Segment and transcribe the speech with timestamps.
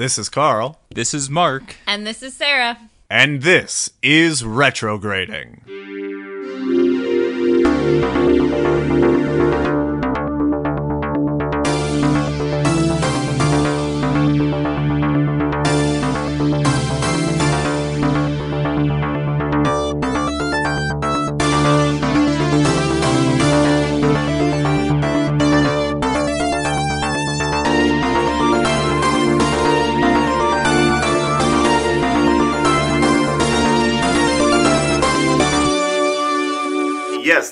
[0.00, 1.76] This is Carl, This is Mark.
[1.86, 2.78] And this is Sarah.
[3.10, 5.60] and this is Retrograding.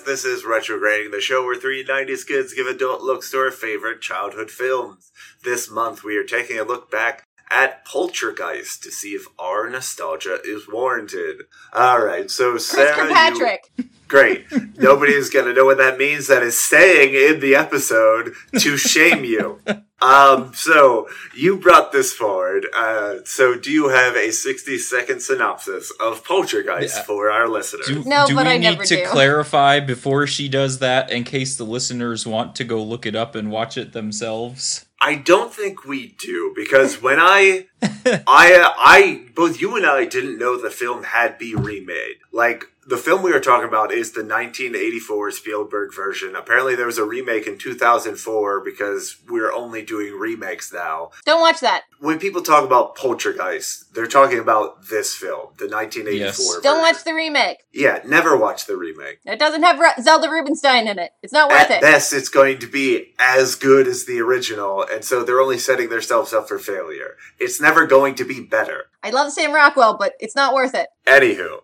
[0.08, 4.00] This is Retrograding, the show where three 90s kids give adult looks to our favorite
[4.00, 5.12] childhood films.
[5.44, 10.38] This month we are taking a look back at Poltergeist to see if our nostalgia
[10.44, 11.42] is warranted.
[11.74, 12.92] Alright, so Sarah.
[12.94, 13.70] Chris you- Kirkpatrick.
[14.08, 14.46] Great.
[14.78, 16.28] Nobody's going to know what that means.
[16.28, 19.60] That is staying in the episode to shame you.
[20.00, 22.68] Um, so you brought this forward.
[22.72, 27.02] Uh, so do you have a 60 second synopsis of Poltergeist Yeah.
[27.02, 27.88] for our listeners?
[27.88, 29.06] Do, No, do but we I need never to do.
[29.08, 33.34] clarify before she does that in case the listeners want to go look it up
[33.34, 34.86] and watch it themselves?
[35.00, 40.04] I don't think we do because when I, I, uh, I, both you and I
[40.04, 42.16] didn't know the film had been remade.
[42.32, 46.34] Like the film we are talking about is the 1984 Spielberg version.
[46.34, 51.10] Apparently, there was a remake in 2004 because we're only doing remakes now.
[51.26, 51.82] Don't watch that.
[52.00, 56.12] When people talk about Poltergeist, they're talking about this film, the 1984.
[56.18, 56.38] Yes.
[56.38, 56.62] version.
[56.62, 57.58] Don't watch the remake.
[57.72, 59.18] Yeah, never watch the remake.
[59.26, 61.10] It doesn't have Ru- Zelda Rubinstein in it.
[61.22, 61.80] It's not worth At it.
[61.82, 65.90] best, it's going to be as good as the original, and so they're only setting
[65.90, 67.16] themselves up for failure.
[67.38, 68.86] It's never going to be better.
[69.02, 70.88] I love Sam Rockwell, but it's not worth it.
[71.06, 71.58] Anywho,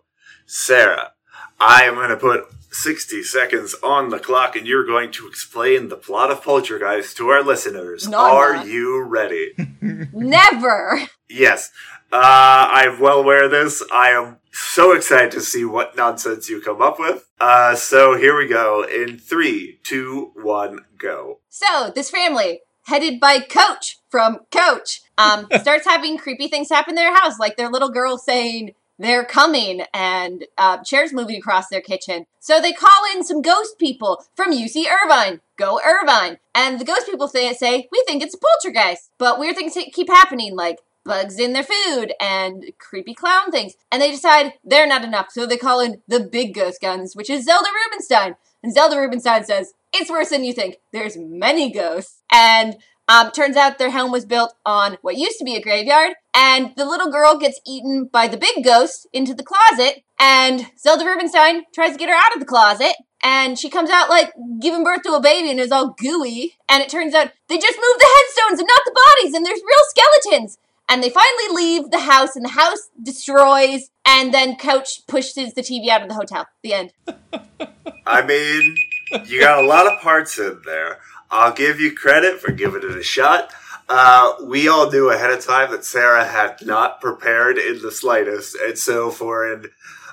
[0.45, 1.13] Sarah,
[1.59, 5.87] I am going to put 60 seconds on the clock, and you're going to explain
[5.87, 8.07] the plot of Poltergeist to our listeners.
[8.07, 8.67] No, Are not.
[8.67, 9.53] you ready?
[10.13, 10.99] Never.
[11.29, 11.71] yes.
[12.11, 13.83] Uh, I'm well aware of this.
[13.91, 17.27] I am so excited to see what nonsense you come up with.
[17.39, 18.83] Uh, so here we go.
[18.83, 21.39] In three, two, one, go.
[21.49, 26.95] So this family, headed by Coach from Coach, um, starts having creepy things happen in
[26.95, 31.81] their house, like their little girl saying they're coming and uh, chairs moving across their
[31.81, 32.25] kitchen.
[32.39, 35.41] So they call in some ghost people from UC Irvine.
[35.57, 36.37] Go Irvine!
[36.53, 40.09] And the ghost people say, say we think it's a poltergeist, but weird things keep
[40.09, 43.75] happening, like bugs in their food and creepy clown things.
[43.91, 47.29] And they decide they're not enough, so they call in the big ghost guns, which
[47.29, 48.35] is Zelda Rubinstein.
[48.63, 50.77] And Zelda Rubinstein says, It's worse than you think.
[50.91, 52.23] There's many ghosts.
[52.31, 56.13] And um, turns out their home was built on what used to be a graveyard.
[56.33, 60.03] And the little girl gets eaten by the big ghost into the closet.
[60.19, 62.95] And Zelda Rubinstein tries to get her out of the closet.
[63.23, 66.55] And she comes out like giving birth to a baby and is all gooey.
[66.69, 69.33] And it turns out they just moved the headstones and not the bodies.
[69.35, 70.57] And there's real skeletons.
[70.87, 73.89] And they finally leave the house, and the house destroys.
[74.05, 76.45] And then Coach pushes the TV out of the hotel.
[76.61, 76.93] The end.
[78.05, 78.77] I mean,
[79.25, 80.99] you got a lot of parts in there.
[81.35, 83.51] I'll give you credit for giving it a shot.
[83.87, 88.55] Uh, we all knew ahead of time that Sarah had not prepared in the slightest,
[88.55, 89.65] and so for an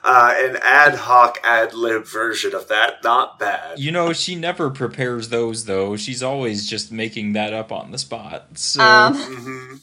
[0.05, 3.79] uh, an ad hoc ad lib version of that, not bad.
[3.79, 5.97] You know, she never prepares those though.
[5.97, 8.59] She's always just making that up on the spot.
[8.59, 9.75] So Um, hmm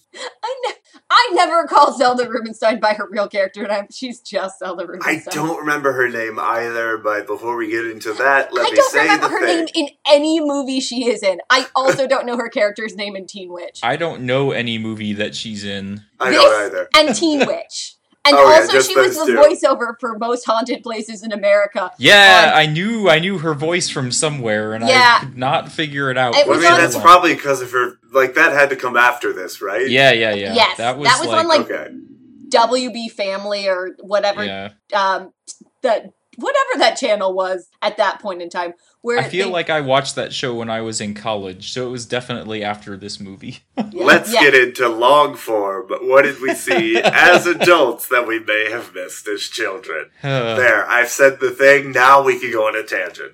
[0.44, 0.74] I, ne-
[1.12, 5.22] I never call Zelda Rubinstein by her real character, and I'm, she's just Zelda Rubinstein.
[5.28, 8.76] I don't remember her name either, but before we get into that, let I me
[8.76, 9.58] don't say remember the her thing.
[9.58, 11.40] name in any movie she is in.
[11.50, 13.80] I also don't know her character's name in Teen Witch.
[13.82, 16.04] I don't know any movie that she's in.
[16.20, 16.90] I this don't either.
[16.96, 17.96] and Teen Witch.
[18.30, 19.36] And Oh, also, just she was the two.
[19.38, 21.92] voiceover for most haunted places in America.
[21.98, 25.18] Yeah, Um, I knew I knew her voice from somewhere, and Yeah.
[25.22, 26.36] I could not figure it out.
[26.36, 27.04] It Well, I mean, on- that's long.
[27.04, 27.94] probably because of her.
[28.12, 29.88] Like that had to come after this, right?
[29.90, 30.54] Yeah, yeah, yeah.
[30.54, 31.88] Yes, that was, that was like, on, like, Okay.
[32.50, 34.70] WB Family or whatever yeah.
[34.94, 35.32] um,
[35.84, 38.74] that whatever that channel was at that point in time.
[39.02, 41.88] Where I feel they- like I watched that show when I was in college, so
[41.88, 43.60] it was definitely after this movie.
[43.78, 44.42] yeah, Let's yeah.
[44.42, 45.88] get into long form.
[45.90, 50.10] What did we see as adults that we may have missed as children?
[50.22, 51.92] Uh, There, I've said the thing.
[51.94, 53.34] Now we can go on a tangent.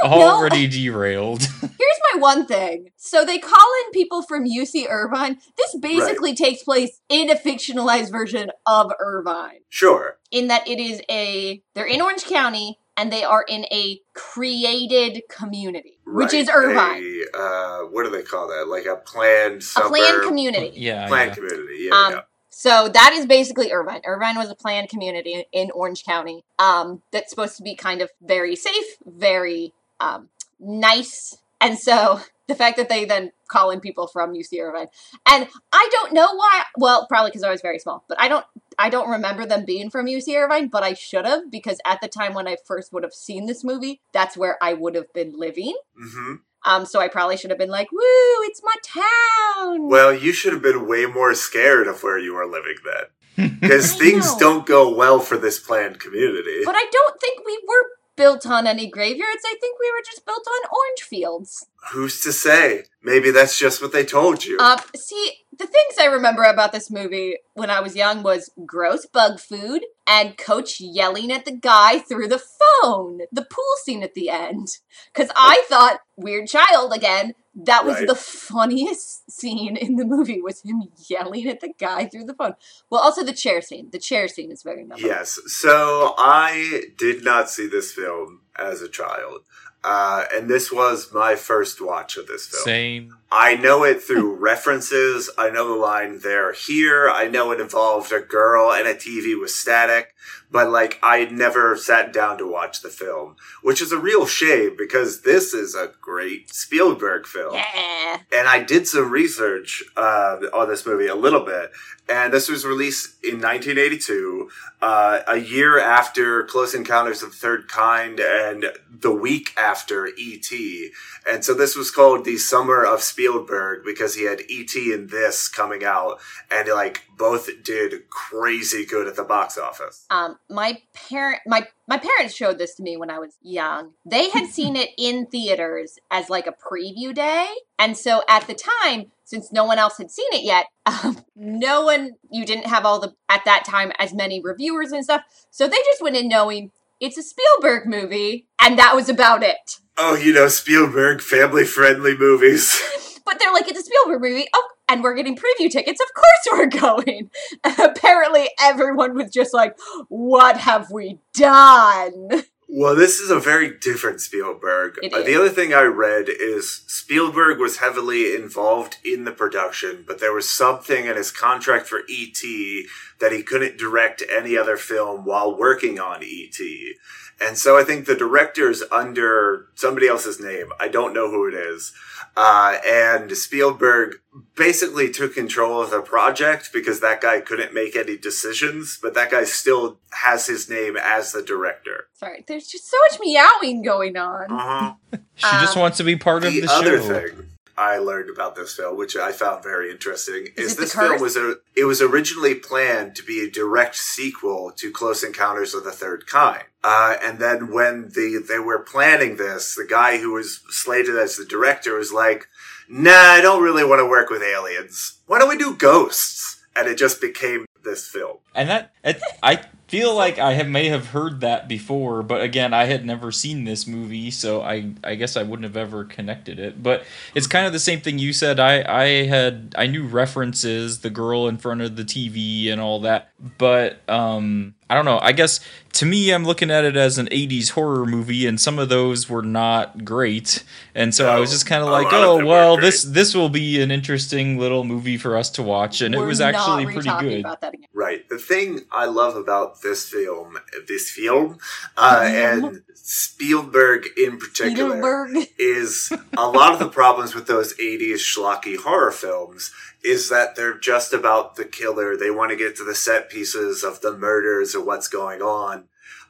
[0.00, 0.26] Don't know.
[0.26, 1.42] already derailed.
[1.60, 2.90] Here's my one thing.
[2.96, 5.38] So they call in people from UC Irvine.
[5.56, 9.60] This basically takes place in a fictionalized version of Irvine.
[9.68, 10.18] Sure.
[10.30, 15.22] In that it is a they're in Orange County and they are in a created
[15.28, 17.02] community, which is Irvine.
[17.02, 18.68] A, uh, what do they call that?
[18.68, 20.72] Like a planned A planned community.
[20.74, 21.34] yeah, Planned yeah.
[21.34, 21.76] community.
[21.80, 21.94] Yeah.
[21.94, 22.20] Um, yeah.
[22.58, 24.00] So that is basically Irvine.
[24.06, 28.08] Irvine was a planned community in Orange County um, that's supposed to be kind of
[28.22, 31.36] very safe, very um, nice.
[31.60, 34.86] And so the fact that they then call in people from UC Irvine,
[35.28, 36.62] and I don't know why.
[36.78, 38.46] Well, probably because I was very small, but I don't.
[38.78, 42.08] I don't remember them being from UC Irvine, but I should have because at the
[42.08, 45.38] time when I first would have seen this movie, that's where I would have been
[45.38, 45.76] living.
[45.94, 48.00] hmm Um, so I probably should have been like, "Woo,
[48.48, 52.46] it's my town." Well, you should have been way more scared of where you were
[52.46, 53.04] living then.
[53.60, 54.38] Because things know.
[54.38, 56.60] don't go well for this planned community.
[56.64, 57.84] but I don't think we were
[58.16, 59.42] built on any graveyards.
[59.44, 61.66] I think we were just built on orange fields.
[61.92, 62.84] Who's to say?
[63.02, 64.58] Maybe that's just what they told you.
[64.58, 69.06] Um, see, the things I remember about this movie when I was young was gross
[69.06, 72.38] bug food and Coach yelling at the guy through the
[72.82, 73.20] phone.
[73.32, 74.78] The pool scene at the end,
[75.12, 77.34] because I thought weird child again.
[77.58, 78.06] That was Right.
[78.06, 82.54] the funniest scene in the movie was him yelling at the guy through the phone.
[82.90, 83.88] Well, also the chair scene.
[83.90, 85.08] The chair scene is very memorable.
[85.08, 85.38] Yes.
[85.46, 89.40] So I did not see this film as a child.
[89.82, 92.62] Uh, and this was my first watch of this film.
[92.64, 93.16] Same.
[93.30, 95.30] I know it through references.
[95.36, 99.38] I know the line "They're here." I know it involved a girl and a TV
[99.38, 100.14] with static,
[100.50, 104.76] but like I never sat down to watch the film, which is a real shame
[104.78, 107.54] because this is a great Spielberg film.
[107.54, 108.18] Yeah.
[108.32, 111.72] And I did some research uh, on this movie a little bit,
[112.08, 114.48] and this was released in 1982,
[114.80, 120.90] uh, a year after Close Encounters of the Third Kind, and the week after E.T.
[121.28, 124.92] And so this was called the Summer of Spielberg because he had E.T.
[124.92, 126.20] and this coming out,
[126.50, 130.06] and like both did crazy good at the box office.
[130.10, 133.92] Um, my parent, my my parents showed this to me when I was young.
[134.04, 137.48] They had seen it in theaters as like a preview day,
[137.78, 141.84] and so at the time, since no one else had seen it yet, um, no
[141.84, 145.22] one you didn't have all the at that time as many reviewers and stuff.
[145.50, 146.70] So they just went in knowing
[147.00, 149.80] it's a Spielberg movie, and that was about it.
[149.98, 152.80] Oh, you know, Spielberg family friendly movies.
[153.26, 154.46] But they're like, it's a Spielberg movie.
[154.54, 156.00] Oh, and we're getting preview tickets.
[156.00, 157.30] Of course we're going.
[157.78, 159.76] Apparently, everyone was just like,
[160.08, 162.44] what have we done?
[162.68, 164.96] Well, this is a very different Spielberg.
[165.12, 170.18] Uh, the other thing I read is Spielberg was heavily involved in the production, but
[170.18, 172.86] there was something in his contract for E.T.
[173.20, 176.94] that he couldn't direct any other film while working on E.T.
[177.40, 180.70] And so I think the director's under somebody else's name.
[180.80, 181.92] I don't know who it is.
[182.36, 184.16] Uh, and Spielberg
[184.56, 189.30] basically took control of the project because that guy couldn't make any decisions, but that
[189.30, 192.08] guy still has his name as the director.
[192.12, 194.52] Sorry, there's just so much meowing going on.
[194.52, 194.92] Uh-huh.
[195.36, 197.08] She just Um, wants to be part of the, the other show.
[197.08, 201.20] thing I learned about this film, which I found very interesting, Is is, this film
[201.20, 205.84] was a it was originally planned to be a direct sequel to Close Encounters of
[205.84, 206.64] the Third Kind.
[206.82, 211.36] Uh, and then when the they were planning this, the guy who was slated as
[211.36, 212.48] the director was like,
[212.88, 215.18] "Nah, I don't really want to work with aliens.
[215.26, 218.38] Why don't we do ghosts?" And it just became this film.
[218.54, 222.74] And that it, I feel like I have may have heard that before, but again,
[222.74, 226.58] I had never seen this movie, so I I guess I wouldn't have ever connected
[226.58, 226.82] it.
[226.82, 227.04] But
[227.34, 228.58] it's kind of the same thing you said.
[228.58, 233.00] I I had I knew references, the girl in front of the TV and all
[233.00, 235.18] that, but um I don't know.
[235.20, 235.58] I guess
[235.94, 239.28] to me, I'm looking at it as an 80s horror movie, and some of those
[239.28, 240.62] were not great.
[240.94, 243.82] And so I was just kind of like, oh, well, weren't this this will be
[243.82, 246.02] an interesting little movie for us to watch.
[246.02, 247.40] And it We're was actually re-talking pretty good.
[247.40, 247.88] About that again.
[247.92, 248.28] Right.
[248.28, 251.58] The thing I love about this film, this film,
[251.96, 252.64] uh, Film.
[252.64, 255.48] and Spielberg in particular, Spielberg.
[255.60, 259.70] is a lot of the problems with those 80s schlocky horror films
[260.02, 262.16] is that they're just about the killer.
[262.16, 265.84] They want to get to the set pieces of the murders or what's going on.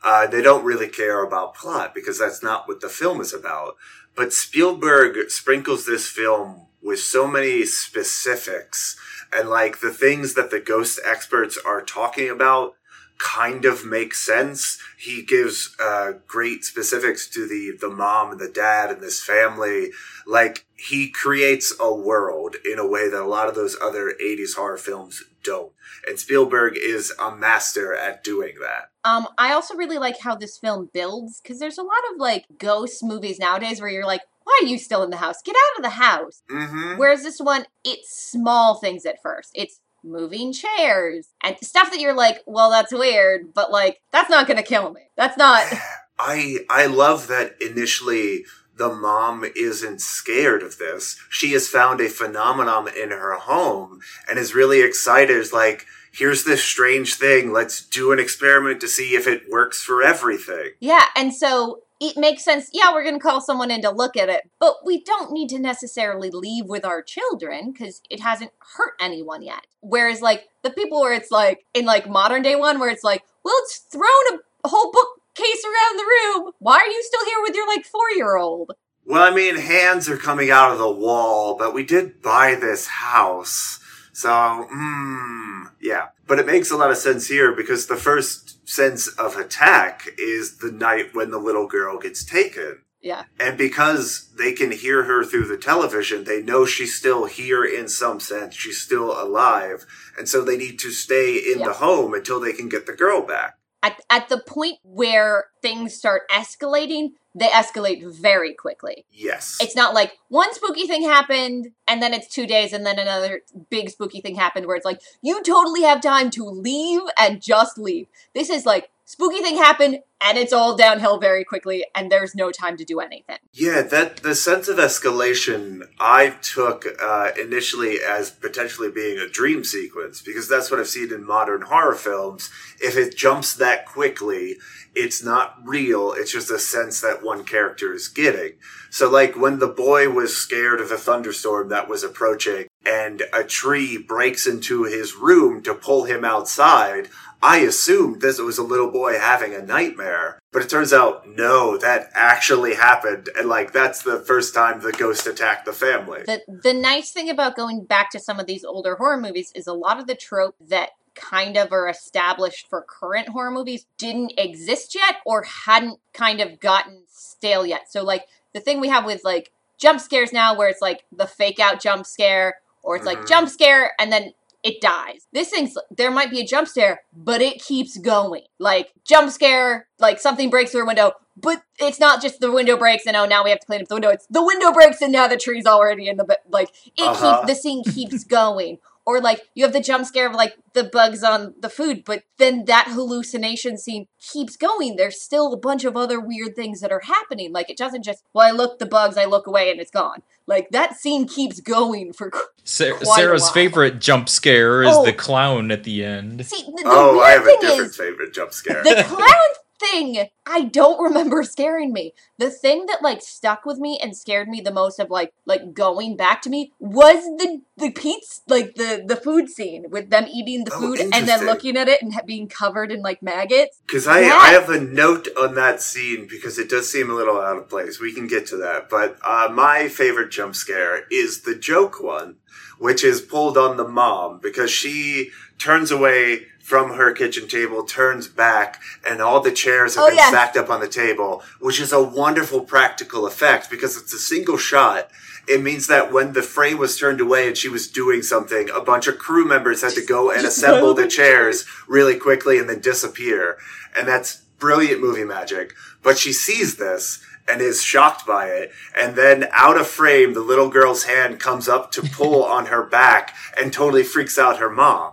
[0.04, 3.76] Uh, they don't really care about plot because that's not what the film is about.
[4.14, 8.98] But Spielberg sprinkles this film with so many specifics
[9.34, 12.74] and like the things that the ghost experts are talking about
[13.18, 14.78] kind of makes sense.
[14.98, 19.90] He gives uh, great specifics to the the mom and the dad and this family.
[20.26, 24.56] Like he creates a world in a way that a lot of those other 80s
[24.56, 25.72] horror films don't.
[26.06, 28.90] And Spielberg is a master at doing that.
[29.04, 32.44] Um, I also really like how this film builds because there's a lot of like
[32.58, 35.42] ghost movies nowadays where you're like, why are you still in the house?
[35.44, 36.42] Get out of the house.
[36.48, 36.98] Mm-hmm.
[36.98, 39.50] Whereas this one, it's small things at first.
[39.54, 44.46] It's moving chairs and stuff that you're like, well, that's weird, but like, that's not
[44.46, 45.02] gonna kill me.
[45.16, 45.64] That's not.
[46.18, 48.44] I I love that initially
[48.76, 51.18] the mom isn't scared of this.
[51.30, 55.36] She has found a phenomenon in her home and is really excited.
[55.36, 57.52] Is like, here's this strange thing.
[57.52, 60.72] Let's do an experiment to see if it works for everything.
[60.80, 62.68] Yeah, and so it makes sense.
[62.72, 65.48] Yeah, we're going to call someone in to look at it, but we don't need
[65.50, 69.66] to necessarily leave with our children because it hasn't hurt anyone yet.
[69.80, 73.22] Whereas, like, the people where it's like, in like modern day one, where it's like,
[73.44, 76.52] well, it's thrown a whole bookcase around the room.
[76.58, 78.72] Why are you still here with your like four year old?
[79.04, 82.88] Well, I mean, hands are coming out of the wall, but we did buy this
[82.88, 83.78] house.
[84.12, 86.08] So, hmm, yeah.
[86.26, 90.58] But it makes a lot of sense here because the first sense of attack is
[90.58, 92.82] the night when the little girl gets taken.
[93.00, 93.24] Yeah.
[93.38, 97.88] And because they can hear her through the television, they know she's still here in
[97.88, 98.56] some sense.
[98.56, 99.86] She's still alive.
[100.18, 101.66] And so they need to stay in Yeah.
[101.66, 103.55] the home until they can get the girl back.
[103.82, 109.04] At, at the point where things start escalating, they escalate very quickly.
[109.12, 109.58] Yes.
[109.60, 113.42] It's not like one spooky thing happened and then it's two days and then another
[113.68, 117.78] big spooky thing happened where it's like you totally have time to leave and just
[117.78, 118.06] leave.
[118.34, 122.50] This is like spooky thing happened and it's all downhill very quickly and there's no
[122.50, 123.38] time to do anything.
[123.52, 129.64] Yeah, that the sense of escalation I took uh, initially as potentially being a dream
[129.64, 132.50] sequence because that's what I've seen in modern horror films.
[132.80, 134.56] If it jumps that quickly,
[134.94, 136.12] it's not real.
[136.12, 138.54] It's just a sense that one character is getting.
[138.90, 143.42] So, like when the boy was scared of a thunderstorm that was approaching, and a
[143.42, 147.08] tree breaks into his room to pull him outside.
[147.42, 151.76] I assumed this was a little boy having a nightmare, but it turns out no,
[151.78, 156.22] that actually happened, and like that's the first time the ghost attacked the family.
[156.26, 159.66] The the nice thing about going back to some of these older horror movies is
[159.66, 164.32] a lot of the trope that kind of are established for current horror movies didn't
[164.36, 167.90] exist yet or hadn't kind of gotten stale yet.
[167.90, 171.26] So like the thing we have with like jump scares now where it's like the
[171.26, 173.28] fake out jump scare or it's like Mhm.
[173.28, 174.32] jump scare and then
[174.66, 175.26] it dies.
[175.32, 178.42] This thing's there might be a jump scare, but it keeps going.
[178.58, 182.76] Like jump scare, like something breaks through a window, but it's not just the window
[182.76, 184.08] breaks and oh now we have to clean up the window.
[184.10, 187.38] It's the window breaks and now the tree's already in the like it Uh-huh.
[187.42, 188.78] keeps the scene keeps going.
[189.08, 192.24] Or like you have the jump scare of like the bugs on the food, but
[192.38, 194.96] then that hallucination scene keeps going.
[194.96, 197.52] There's still a bunch of other weird things that are happening.
[197.52, 200.22] Like it doesn't just well I look the bugs, I look away and it's gone.
[200.48, 202.32] Like that scene keeps going for
[202.64, 203.52] Sa- Quite a Sarah's while.
[203.52, 205.04] favorite jump scare is Oh.
[205.04, 206.44] the clown at the end.
[206.44, 206.64] see.
[206.64, 208.82] The, the oh, I have a different is, favorite jump scare.
[208.82, 209.30] the clown
[209.80, 214.48] thing i don't remember scaring me the thing that like stuck with me and scared
[214.48, 218.74] me the most of like like going back to me was the the pizza like
[218.76, 222.02] the the food scene with them eating the Oh, food and then looking at it
[222.02, 224.36] and being covered in like maggots Because I, Yeah.
[224.38, 227.68] I have a note on that scene because it does seem a little out of
[227.68, 228.00] place.
[228.00, 228.88] We can get to that.
[228.90, 232.36] But uh, my favorite jump scare is the joke one,
[232.78, 238.26] which is pulled on the mom because she turns away from her kitchen table, turns
[238.26, 240.30] back, and all the chairs have Oh, been yes.
[240.30, 244.56] stacked up on the table, which is a wonderful practical effect because it's a single
[244.58, 245.08] shot.
[245.46, 248.80] It means that when the frame was turned away and she was doing something, a
[248.80, 252.80] bunch of crew members had to go and assemble the chairs really quickly and then
[252.80, 253.58] disappear.
[253.96, 255.72] And that's brilliant movie magic.
[256.02, 258.72] But she sees this and is shocked by it.
[259.00, 262.82] And then out of frame, the little girl's hand comes up to pull on her
[262.82, 265.12] back and totally freaks out her mom.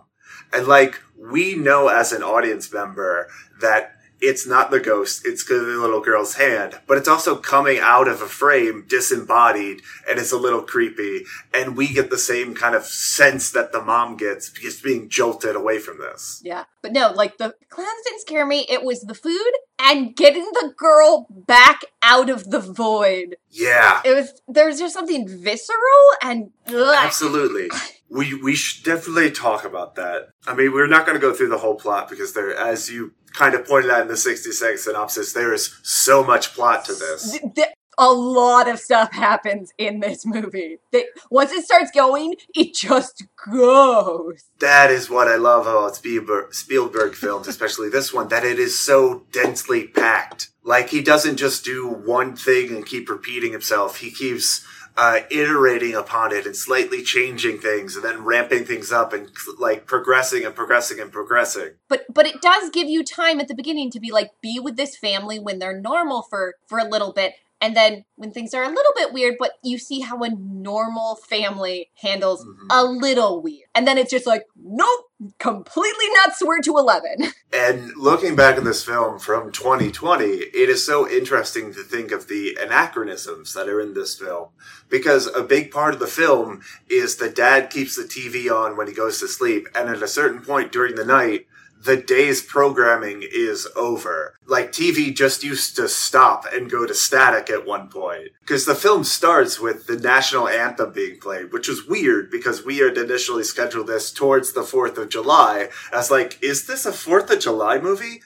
[0.51, 0.99] And like,
[1.31, 3.27] we know as an audience member
[3.61, 8.07] that it's not the ghost, it's the little girl's hand, but it's also coming out
[8.07, 11.25] of a frame disembodied and it's a little creepy.
[11.53, 15.55] And we get the same kind of sense that the mom gets because being jolted
[15.55, 16.41] away from this.
[16.43, 20.43] yeah but no like the clowns didn't scare me it was the food and getting
[20.53, 24.01] the girl back out of the void Yeah.
[24.05, 26.95] it was there was just something visceral and ugh.
[26.97, 27.69] Absolutely.
[28.09, 30.29] We we should definitely talk about that.
[30.45, 33.13] I mean, we're not going to go through the whole plot because there, as you
[33.33, 36.93] kind of pointed out in the 60 second synopsis, there is so much plot to
[36.93, 37.31] this.
[37.31, 40.77] Th- th- a lot of stuff happens in this movie.
[40.91, 44.45] They, once it starts going, it just goes.
[44.59, 48.79] That is what I love about Spielberg, Spielberg films, especially this one, that it is
[48.79, 50.49] so densely packed.
[50.63, 53.97] Like he doesn't just do one thing and keep repeating himself.
[53.97, 59.13] He keeps uh, iterating upon it and slightly changing things and then ramping things up
[59.13, 61.71] and like progressing and progressing and progressing.
[61.87, 64.77] But but it does give you time at the beginning to be like be with
[64.77, 67.33] this family when they're normal for for a little bit.
[67.63, 71.15] And then when things are a little bit weird, but you see how a normal
[71.15, 72.67] family handles Mhm.
[72.69, 73.69] a little weird.
[73.73, 75.05] And then it's just like, nope,
[75.39, 77.31] completely nuts, we're to 11.
[77.53, 82.27] And looking back at this film from 2020, it is so interesting to think of
[82.27, 84.47] the anachronisms that are in this film.
[84.89, 88.87] Because a big part of the film is the dad keeps the TV on when
[88.87, 91.45] he goes to sleep, and at a certain point during the night,
[91.83, 94.37] the day's programming is over.
[94.45, 98.29] Like TV just used to stop and go to static at one point.
[98.41, 102.77] Because the film starts with the national anthem being played, which was weird because we
[102.77, 105.69] had initially scheduled this towards the 4th of July.
[105.91, 108.21] As like, is this a 4th of July movie?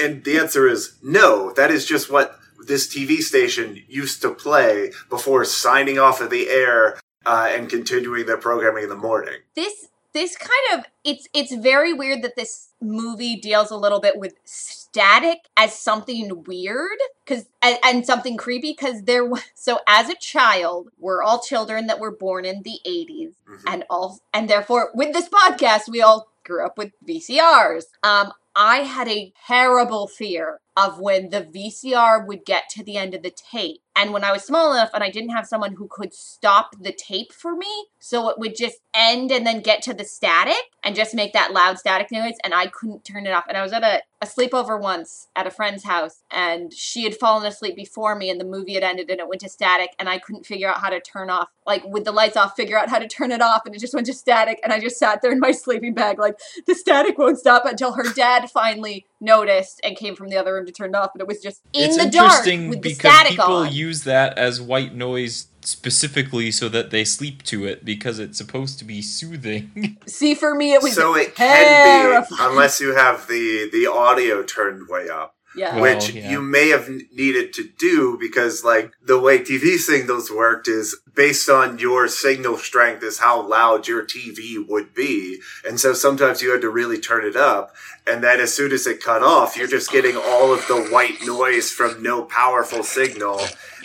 [0.00, 1.52] And the answer is no.
[1.52, 6.48] That is just what this TV station used to play before signing off of the
[6.48, 9.40] air uh, and continuing their programming in the morning.
[9.54, 14.18] This this kind of it's it's very weird that this movie deals a little bit
[14.18, 20.08] with static as something weird because and, and something creepy because there was so as
[20.08, 23.62] a child we're all children that were born in the 80s Mhm.
[23.72, 28.78] and all and therefore with this podcast we all grew up with VCRs um I
[28.78, 33.30] had a terrible fear of when the VCR would get to the end of the
[33.30, 33.80] tape.
[33.98, 36.92] And when I was small enough and I didn't have someone who could stop the
[36.92, 40.94] tape for me, so it would just end and then get to the static and
[40.94, 43.44] just make that loud static noise, and I couldn't turn it off.
[43.48, 47.16] And I was at a, a sleepover once at a friend's house, and she had
[47.16, 50.10] fallen asleep before me, and the movie had ended and it went to static, and
[50.10, 52.90] I couldn't figure out how to turn off, like with the lights off, figure out
[52.90, 55.22] how to turn it off, and it just went to static, and I just sat
[55.22, 59.80] there in my sleeping bag, like, the static won't stop until her dad finally noticed
[59.84, 61.84] and came from the other room to turn it off, but it was just in
[61.84, 63.72] it's the dark interesting with the because static people on.
[63.72, 68.78] use that as white noise specifically so that they sleep to it because it's supposed
[68.78, 69.98] to be soothing.
[70.06, 74.42] See, for me, it was so it can be, unless you have the, the audio
[74.42, 75.34] turned way up.
[75.56, 75.74] yeah.
[75.80, 76.30] Well, which yeah.
[76.30, 81.48] you may have needed to do because like the way TV signals worked is based
[81.48, 85.40] on your signal strength is how loud your TV would be.
[85.66, 87.74] And so sometimes you had to really turn it up.
[88.08, 91.22] And then as soon as it cut off, you're just getting all of the white
[91.24, 93.40] noise from no powerful signal.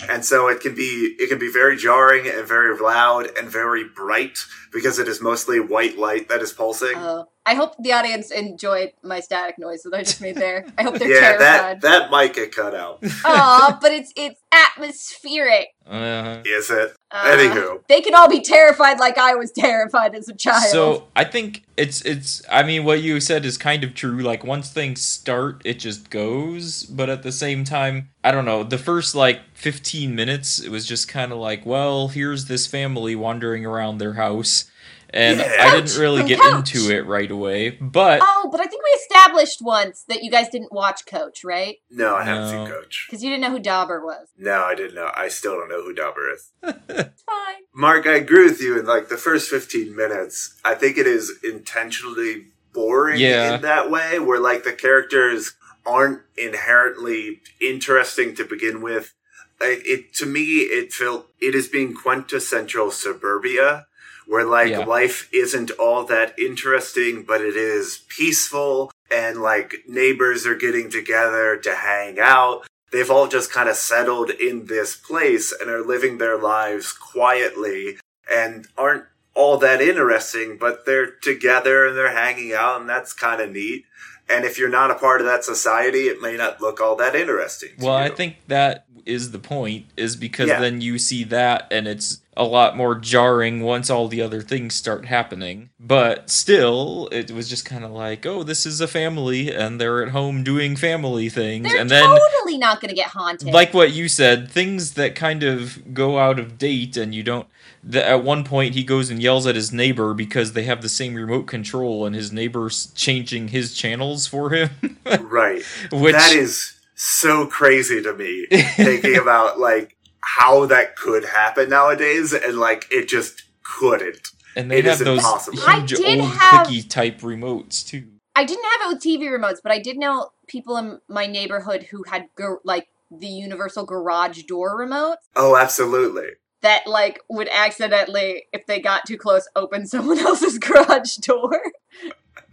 [0.10, 3.84] And so it can be, it can be very jarring and very loud and very
[3.84, 4.38] bright
[4.72, 6.96] because it is mostly white light that is pulsing.
[6.96, 10.66] Oh, I hope the audience enjoyed my static noise that I just made there.
[10.78, 11.82] I hope they're yeah, terrified.
[11.82, 13.04] that, that might get cut out.
[13.26, 15.70] Aw, but it's it's atmospheric.
[15.90, 16.94] uh, Is it?
[17.12, 17.86] Uh, Anywho.
[17.88, 20.64] they can all be terrified like I was terrified as a child.
[20.72, 24.20] so I think it's it's I mean what you said is kind of true.
[24.22, 26.84] Like once things start, it just goes.
[26.84, 28.64] But at the same time, I don't know.
[28.64, 33.16] The first like 15 minutes, it was just kind of like, well, here's this family
[33.16, 34.71] wandering around their house.
[35.14, 35.56] And Yeah.
[35.60, 36.74] I didn't really get Couch.
[36.76, 37.72] into it right away.
[37.72, 41.78] But oh, but I think we established once that you guys didn't watch Coach, right?
[41.90, 42.66] No, I haven't No.
[42.66, 43.08] seen Coach.
[43.10, 44.28] Because you didn't know who Dauber was.
[44.38, 45.12] No, I didn't know.
[45.16, 46.52] I still don't know who Dauber is.
[46.64, 47.56] Fine.
[47.74, 50.60] Mark, I agree with you in like the first 15 minutes.
[50.64, 53.56] I think it is intentionally boring Yeah.
[53.56, 55.54] in that way, where like the characters
[55.86, 59.14] aren't inherently interesting to begin with.
[59.60, 63.86] It, it to me, it felt it is being quintessential suburbia,
[64.32, 64.86] where like Yeah.
[64.86, 71.58] life isn't all that interesting, but it is peaceful, and like neighbors are getting together
[71.58, 76.18] to hang out they've all just kind of settled in this place and are living
[76.18, 77.98] their lives quietly
[78.30, 83.42] and aren't all that interesting, but they're together and they're hanging out and that's kind
[83.42, 83.86] of neat.
[84.30, 87.16] And if you're not a part of that society, it may not look all that
[87.16, 87.70] interesting.
[87.80, 90.60] Well, I think that is the point, is because Yeah.
[90.60, 94.74] then you see that and it's a lot more jarring once all the other things
[94.74, 95.70] start happening.
[95.80, 100.04] But still, it was just kind of like, oh, this is a family and they're
[100.04, 101.70] at home doing family things.
[101.70, 103.50] They're and then, totally not going to get haunted.
[103.50, 107.48] like what you said, things that kind of go out of date and you don't.
[107.84, 110.90] The, at one point, he goes and yells at his neighbor because they have the
[110.90, 114.70] same remote control and his neighbor's changing his channels for him.
[115.20, 115.64] right.
[115.92, 119.98] Which that is so crazy to me thinking about like
[120.38, 124.30] how that could happen nowadays and like it just couldn't.
[124.56, 125.58] And they It have those impossible.
[125.60, 128.08] Huge old have- clicky type remotes too.
[128.36, 131.84] I didn't have it with TV remotes, but I did know people in my neighborhood
[131.92, 135.18] who had gar- like the universal garage door remote.
[135.36, 136.30] Oh, absolutely.
[136.62, 141.62] that like would accidentally, if they got too close, open someone else's garage door.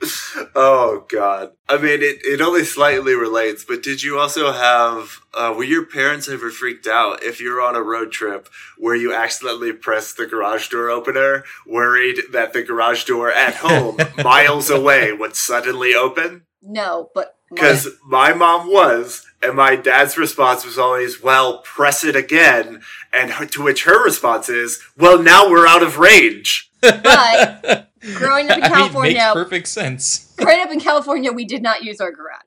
[0.55, 1.53] Oh god.
[1.69, 5.85] I mean it, it only slightly relates, but did you also have uh were your
[5.85, 10.27] parents ever freaked out if you're on a road trip where you accidentally press the
[10.27, 16.45] garage door opener, worried that the garage door at home miles away would suddenly open?
[16.63, 22.05] No, but my- Because my mom was, and my dad's response was always, well, press
[22.05, 22.83] it again.
[23.13, 26.71] And her, to which her response is, well, now we're out of range.
[26.83, 30.33] But growing up in I mean, California, perfect sense.
[30.37, 32.41] growing up in California, we did not use our garage.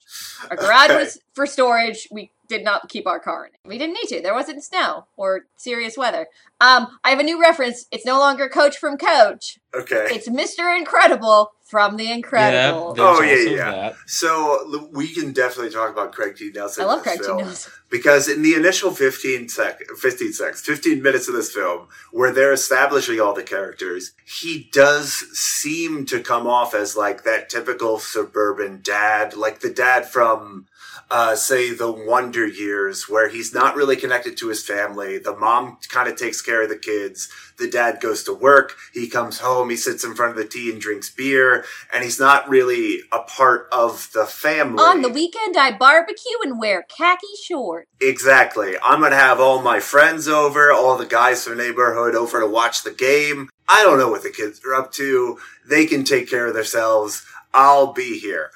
[0.50, 0.96] Our garage Okay.
[1.04, 2.08] was for storage.
[2.12, 3.52] We did not keep our car in.
[3.70, 4.22] We didn't need to.
[4.22, 6.28] There wasn't snow or serious weather.
[6.60, 7.86] Um, I have a new reference.
[7.92, 9.58] It's no longer Coach from Coach.
[9.74, 10.08] Okay.
[10.12, 10.78] It's Mr.
[10.78, 12.96] Incredible from The Yeah, Incredibles.
[12.98, 13.72] there's Oh, yeah, yeah.
[13.72, 13.96] that.
[14.06, 16.52] So we can definitely talk about Craig T.
[16.54, 16.84] Nelson.
[16.84, 17.44] I love in this Craig T.
[17.44, 17.72] Nelson.
[17.92, 22.54] Because in the initial 15 sec, 15 seconds, 15 minutes of this film, where they're
[22.54, 28.80] establishing all the characters, he does seem to come off as like that typical suburban
[28.82, 30.68] dad, like the dad from,
[31.12, 35.18] uh, say the Wonder Years, where he's not really connected to his family.
[35.18, 37.28] The mom kind of takes care of the kids.
[37.60, 38.76] The dad goes to work.
[38.94, 39.70] He comes home.
[39.70, 43.20] He sits in front of the tea and drinks beer, and he's not really a
[43.20, 44.82] part of the family.
[44.82, 47.90] On the weekend, I barbecue and wear khaki shorts.
[48.00, 48.76] Exactly.
[48.82, 52.40] I'm going to have all my friends over, all the guys from the neighborhood over
[52.40, 53.50] to watch the game.
[53.68, 55.40] I don't know what the kids are up to.
[55.68, 57.26] They can take care of themselves.
[57.54, 58.52] I'll be here.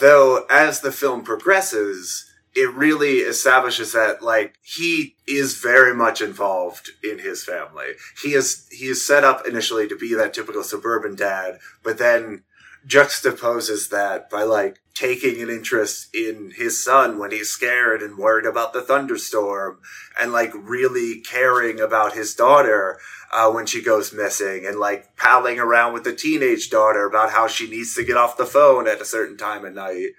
[0.00, 6.90] Though, as the film progresses, it really establishes that, like, he is very much involved
[7.02, 7.92] in his family.
[8.22, 12.44] He is, he is set up initially to be that typical suburban dad, but then
[12.86, 18.46] juxtaposes that by like taking an interest in his son when he's scared and worried
[18.46, 19.78] about the thunderstorm
[20.18, 22.98] and like really caring about his daughter
[23.32, 27.46] uh, when she goes missing and like palling around with the teenage daughter about how
[27.46, 30.10] she needs to get off the phone at a certain time at night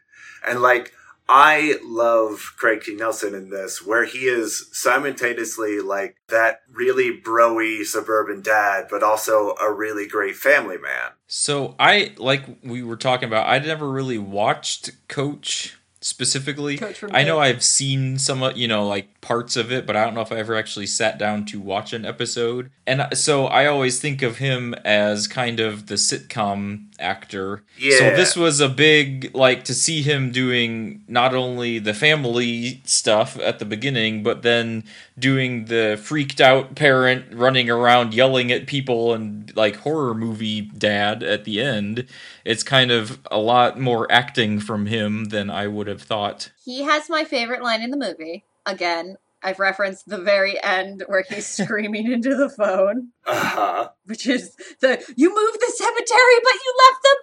[0.48, 0.94] and like
[1.32, 2.96] I love Craig T.
[2.96, 9.54] Nelson in this, where he is simultaneously like that really broy suburban dad, but also
[9.62, 11.12] a really great family man.
[11.28, 13.48] So I like we were talking about.
[13.48, 16.78] I never really watched Coach specifically.
[16.78, 20.06] Coach from I know I've seen some, you know, like parts of it, but I
[20.06, 22.72] don't know if I ever actually sat down to watch an episode.
[22.88, 27.64] And so I always think of him as kind of the sitcom actor.
[27.98, 33.38] So this was a big like to see him doing not only the family stuff
[33.40, 34.86] at the beginning, but then
[35.18, 41.24] doing the freaked out parent running around yelling at people and like horror movie dad
[41.24, 42.06] at the end.
[42.46, 46.52] It's kind of a lot more acting from him than I would have thought.
[46.64, 48.46] He has my favorite line in the movie.
[48.66, 53.90] Again, I've referenced the very end where he's screaming into the phone, Uh-huh.
[54.06, 57.18] which is the you moved the cemetery, but you left the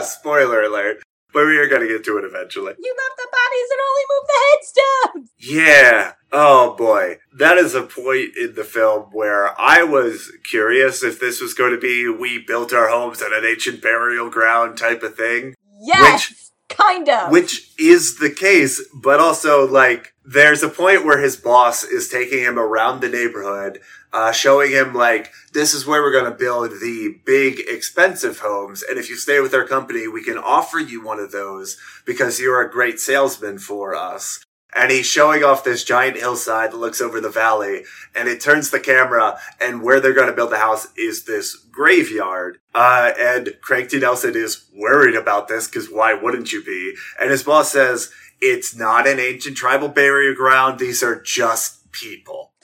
[0.00, 0.08] bodies.
[0.10, 1.02] Spoiler alert.
[1.32, 2.74] But we are going to get to it eventually.
[2.78, 5.30] You left the bodies and only moved the headstones.
[5.38, 6.12] Yeah.
[6.30, 7.18] Oh boy.
[7.36, 11.72] That is a point in the film where I was curious if this was going
[11.72, 15.54] to be we built our homes at an ancient burial ground type of thing.
[15.82, 17.30] Yes, kind of.
[17.30, 22.38] Which is the case, but also like there's a point where his boss is taking
[22.40, 23.80] him around the neighborhood,
[24.12, 28.82] uh, showing him like this is where we're going to build the big expensive homes,
[28.82, 32.40] and if you stay with our company, we can offer you one of those because
[32.40, 34.44] you're a great salesman for us.
[34.74, 37.84] And he's showing off this giant hillside that looks over the valley,
[38.14, 41.54] and it turns the camera, and where they're going to build the house is this
[41.54, 42.58] graveyard.
[42.74, 43.98] Uh, and Craig T.
[44.00, 46.94] Nelson is worried about this, because why wouldn't you be?
[47.20, 48.10] And his boss says,
[48.40, 52.52] it's not an ancient tribal burial ground, these are just people.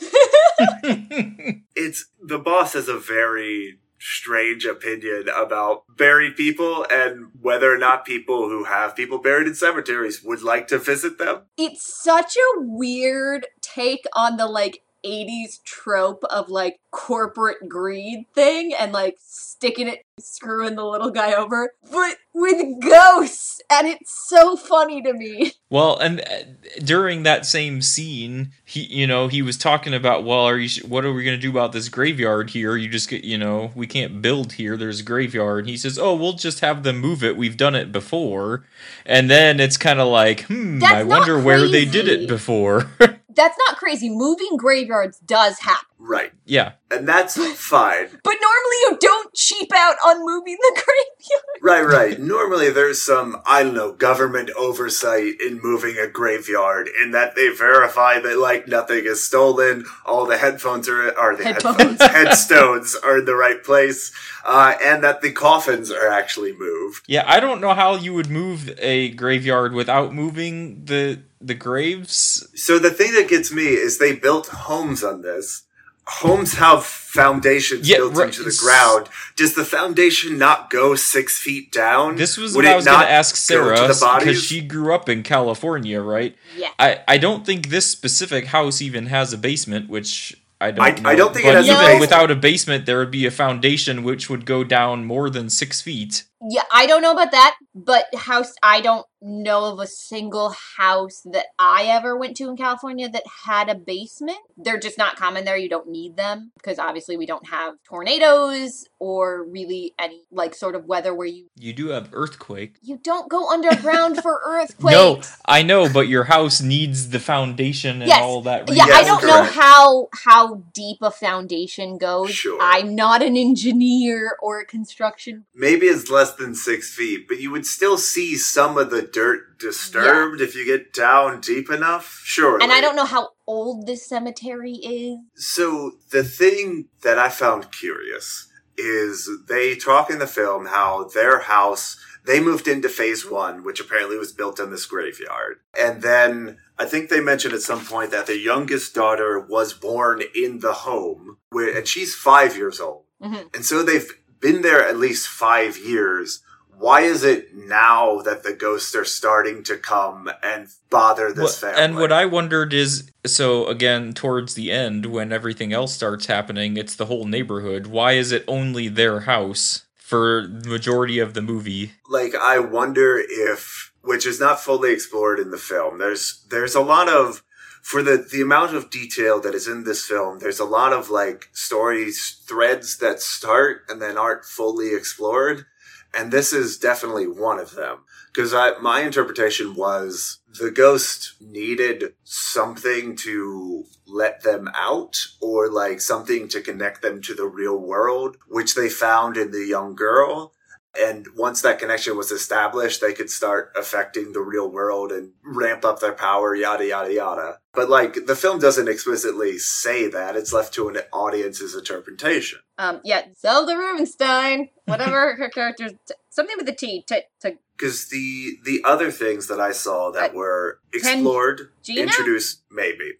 [1.76, 8.04] it's, the boss has a very strange opinion about buried people and whether or not
[8.06, 11.42] people who have people buried in cemeteries would like to visit them.
[11.56, 18.72] it's such a weird take on the like 80s trope of like corporate greed thing
[18.78, 24.56] and like sticking it screwing the little guy over but with ghosts and it's so
[24.56, 29.56] funny to me Well, and uh, during that same scene, he, you know, he was
[29.56, 32.76] talking about, well, are you, what are we going to do about this graveyard here?
[32.76, 34.76] You just get, you know, we can't build here.
[34.76, 35.60] There's a graveyard.
[35.60, 37.36] And he says, oh, we'll just have them move it.
[37.36, 38.64] We've done it before.
[39.06, 42.90] And then it's kind of like, hmm, That's I wonder where they did it before.
[43.34, 46.32] that's not crazy moving graveyards does happen Right.
[46.46, 46.72] yeah.
[46.90, 48.06] And that's fine.
[48.24, 52.18] but normally you don't cheap out on moving the graveyard Right, right.
[52.18, 57.48] Normally there's some, I don't know, government oversight in moving a graveyard in that they
[57.50, 61.76] verify that like nothing is stolen, all the headphones are, or the Headphones.
[62.00, 64.10] headphones, headstones are in the right place,
[64.46, 67.04] uh, and that the coffins are actually moved.
[67.06, 67.24] Yeah.
[67.26, 72.46] I don't know how you would move a graveyard without moving the, the graves.
[72.54, 75.62] So the thing that gets me is they built homes on this.
[76.06, 78.26] Homes have foundations Yeah, built right.
[78.26, 79.08] into the ground.
[79.36, 82.16] Does the foundation not go six feet down?
[82.16, 85.08] This was Would what I was going not to ask Sarah because she grew up
[85.08, 86.34] in California, right?
[86.56, 90.84] yeah I, I don't think this specific house even has a basement, which I don't.
[90.84, 91.10] I- know.
[91.10, 92.00] I don't think it but has a even basement.
[92.00, 95.80] without a basement, there would be a foundation which would go down more than six
[95.80, 96.24] feet.
[96.48, 101.22] Yeah i don't know about that but house, I don't know of a single house
[101.26, 104.38] that I ever went to in California that had a basement.
[104.56, 105.56] They're just not common there.
[105.56, 110.74] You don't need them because obviously we don't have tornadoes or really any like sort
[110.74, 112.76] of weather where you You do have earthquake.
[112.82, 114.92] you don't go underground for earthquakes.
[114.94, 118.22] No, I know, but your house needs the foundation and Yes.
[118.22, 118.68] all that.
[118.72, 122.30] Yeah, I don't know how how deep a foundation goes.
[122.32, 122.58] Sure.
[122.60, 125.44] I'm not an engineer or a construction.
[125.54, 129.58] Maybe it's less than six feet, but you would still see some of the dirt
[129.58, 132.22] disturbed if you get down deep enough.
[132.24, 132.62] Sure.
[132.62, 135.18] And I don't know how old this cemetery is.
[135.34, 141.40] So the thing that I found curious is they talk in the film how their
[141.40, 145.60] house they moved into phase one, which apparently was built in this graveyard.
[145.78, 150.22] And then I think they mentioned at some point that their youngest daughter was born
[150.34, 153.04] in the home, where, and she's five years old.
[153.22, 153.54] Mhm.
[153.54, 154.10] And so they've
[154.40, 156.42] been there at least five years.
[156.78, 161.72] Why is it now that the ghosts are starting to come and bother this Well,
[161.72, 161.84] family?
[161.84, 166.78] and what I wondered is so again towards the end when everything else starts happening,
[166.78, 167.86] it's the whole neighborhood.
[167.86, 171.92] Why is it only their house for the majority of the movie?
[172.08, 175.98] like I wonder if which is not fully explored in the film.
[175.98, 177.42] There's there's a lot of
[177.82, 181.10] for the the amount of detail that is in this film, there's a lot of
[181.10, 185.66] like stories threads that start and then aren't fully explored.
[186.12, 187.98] And this is definitely one of them.
[188.32, 196.00] Because I my interpretation was the ghost needed something to let them out or like
[196.00, 200.52] something to connect them to the real world, which they found in the young girl.
[200.98, 205.84] And once that connection was established, they could start affecting the real world and ramp
[205.84, 207.58] up their power, yada, yada, yada.
[207.72, 210.34] But like, the film doesn't explicitly say that.
[210.34, 212.58] It's left to an audience's interpretation.
[212.76, 217.04] Um, yeah, Zelda Rubinstein, whatever her character's, t- something with a T.
[217.06, 217.20] T.
[217.40, 217.52] T.
[217.76, 223.12] Because the, the other things that I saw that Uh, were explored, introduced, maybe,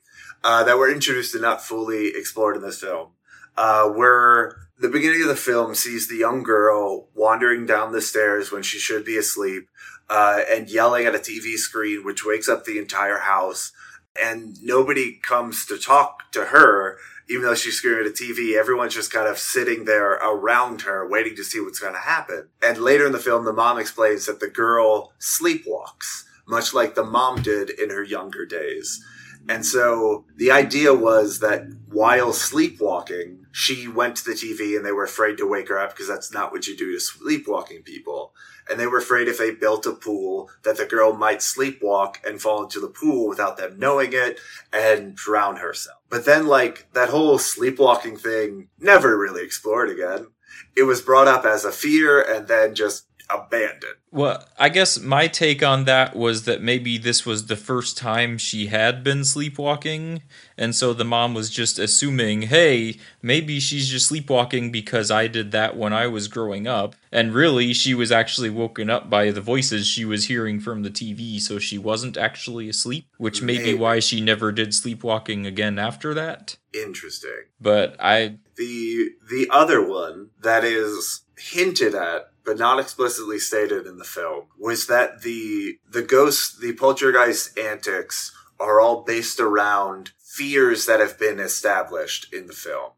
[0.43, 3.11] uh, that were introduced and not fully explored in this film,
[3.57, 8.51] uh, were the beginning of the film sees the young girl wandering down the stairs
[8.51, 9.69] when she should be asleep,
[10.09, 13.73] uh, and yelling at a TV screen, which wakes up the entire house.
[14.21, 16.97] And nobody comes to talk to her,
[17.29, 18.59] even though she's screaming at a TV.
[18.59, 22.49] Everyone's just kind of sitting there around her, waiting to see what's going to happen.
[22.63, 27.05] And later in the film, the mom explains that the girl sleepwalks, much like the
[27.05, 29.05] mom did in her younger days.
[29.51, 34.93] And so the idea was that while sleepwalking, she went to the TV and they
[34.93, 38.33] were afraid to wake her up because that's not what you do to sleepwalking people.
[38.71, 42.41] And they were afraid if they built a pool that the girl might sleepwalk and
[42.41, 44.39] fall into the pool without them knowing it
[44.73, 45.99] and drown herself.
[46.09, 50.29] But then like that whole sleepwalking thing never really explored again.
[50.77, 53.97] It was brought up as a fear and then just abandoned.
[54.13, 58.39] Well, I guess my take on that was that maybe this was the first time
[58.39, 60.23] she had been sleepwalking,
[60.59, 65.53] and so the mom was just assuming, hey, maybe she's just sleepwalking because I did
[65.53, 66.97] that when I was growing up.
[67.13, 70.91] And really, she was actually woken up by the voices she was hearing from the
[70.91, 75.79] TV, so she wasn't actually asleep, which may be why she never did sleepwalking again
[75.79, 76.57] after that.
[76.73, 77.47] Interesting.
[77.61, 83.99] But I the the other one that is hinted at but not explicitly stated in
[83.99, 90.87] the film was that the the ghost the poltergeist antics are all based around fears
[90.87, 92.91] that have been established in the film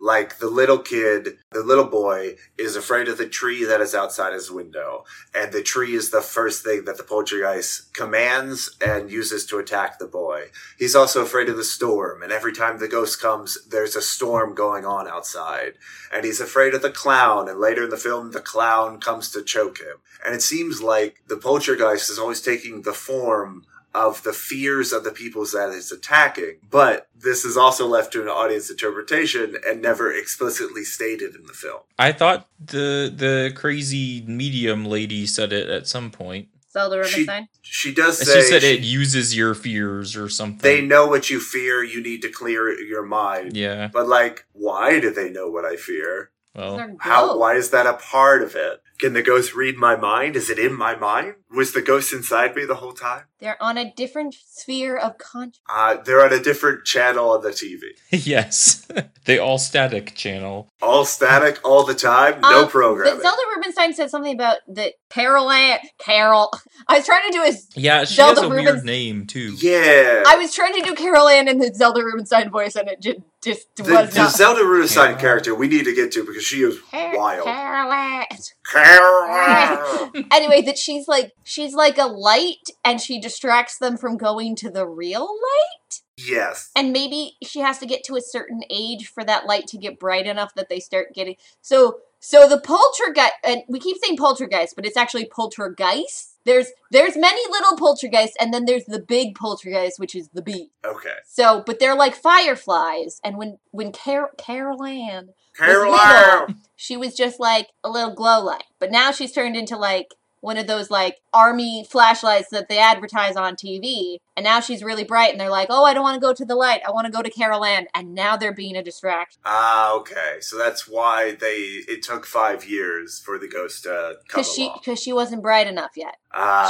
[0.00, 4.32] like the little kid the little boy is afraid of the tree that is outside
[4.32, 9.44] his window and the tree is the first thing that the poltergeist commands and uses
[9.46, 10.44] to attack the boy
[10.78, 14.54] He's also afraid of the storm, and every time the ghost comes, there's a storm
[14.54, 15.74] going on outside.
[16.12, 19.42] And he's afraid of the clown, and later in the film, the clown comes to
[19.42, 19.96] choke him.
[20.24, 25.04] And it seems like the poltergeist is always taking the form of the fears of
[25.04, 26.56] the peoples that it's attacking.
[26.70, 31.52] But this is also left to an audience interpretation and never explicitly stated in the
[31.52, 31.80] film.
[31.98, 36.48] I thought the the crazy medium lady said it at some point.
[36.72, 37.48] Zelda She, Rubinstein.
[37.62, 40.62] she does She said she- it uses your fears or something.
[40.62, 43.56] they know what you fear, you need to clear your mind.
[43.56, 43.88] Yeah.
[43.92, 46.30] But like, why do they know what I fear?
[46.54, 47.36] Well, How?
[47.38, 48.82] Why is that a part of it?
[49.00, 50.36] Can the ghost read my mind?
[50.36, 51.34] Is it in my mind?
[51.50, 53.22] Was the ghost inside me the whole time?
[53.38, 55.62] They're on a different sphere of consciousness.
[55.68, 57.80] Uh, they're on a different channel on the TV.
[58.26, 58.86] yes.
[59.24, 60.68] they all static channel.
[60.82, 63.14] All static, all the time, no Um, programming.
[63.14, 65.78] But Zelda Rubinstein said something about the Carol Anne.
[65.98, 66.52] Carol.
[66.88, 67.68] I was trying to do his.
[67.74, 69.54] Yeah, she Zelda has a Rubens- weird name too.
[69.60, 70.24] yeah.
[70.26, 73.20] I was trying to do Carol Anne in the Zelda Rubinstein voice, and it just
[73.42, 74.32] just The, was the not.
[74.32, 75.20] Zelda Rubinstein Yeah.
[75.20, 77.44] character we need to get to because she is wild.
[77.44, 78.26] Caroline.
[78.70, 80.10] Carol.
[80.32, 84.70] anyway, that she's like she's like a light, and she distracts them from going to
[84.70, 86.00] the real light.
[86.16, 86.70] yes.
[86.76, 89.98] And maybe she has to get to a certain age for that light to get
[89.98, 92.00] bright enough that they start getting so.
[92.22, 96.29] So the poltergeist, and we keep saying poltergeist, but it's actually poltergeist.
[96.44, 100.70] There's there's many little poltergeists, and then there's the big poltergeist, which is the bee.
[100.84, 101.16] Okay.
[101.26, 105.92] So, but they're like fireflies, and when when Car- Carol Anne Carol.
[105.92, 106.54] little.
[106.76, 108.64] she was just like a little glow light.
[108.78, 113.36] But now she's turned into like one of those like army flashlights that they advertise
[113.36, 114.16] on TV.
[114.36, 116.44] And now she's really bright and they're like, oh, I don't want to go to
[116.44, 116.80] the light.
[116.86, 117.86] I want to go to Carol Anne.
[117.94, 119.40] And now they're being a distraction.
[119.44, 120.38] Ah, okay.
[120.40, 121.82] So that's why they.
[121.88, 125.66] It took five years for the ghost to come Because she, cause she wasn't bright
[125.66, 126.16] enough yet.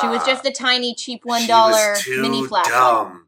[0.00, 2.72] She was just a tiny, cheap $1 she was too mini flashlight.
[2.72, 3.26] Dumb.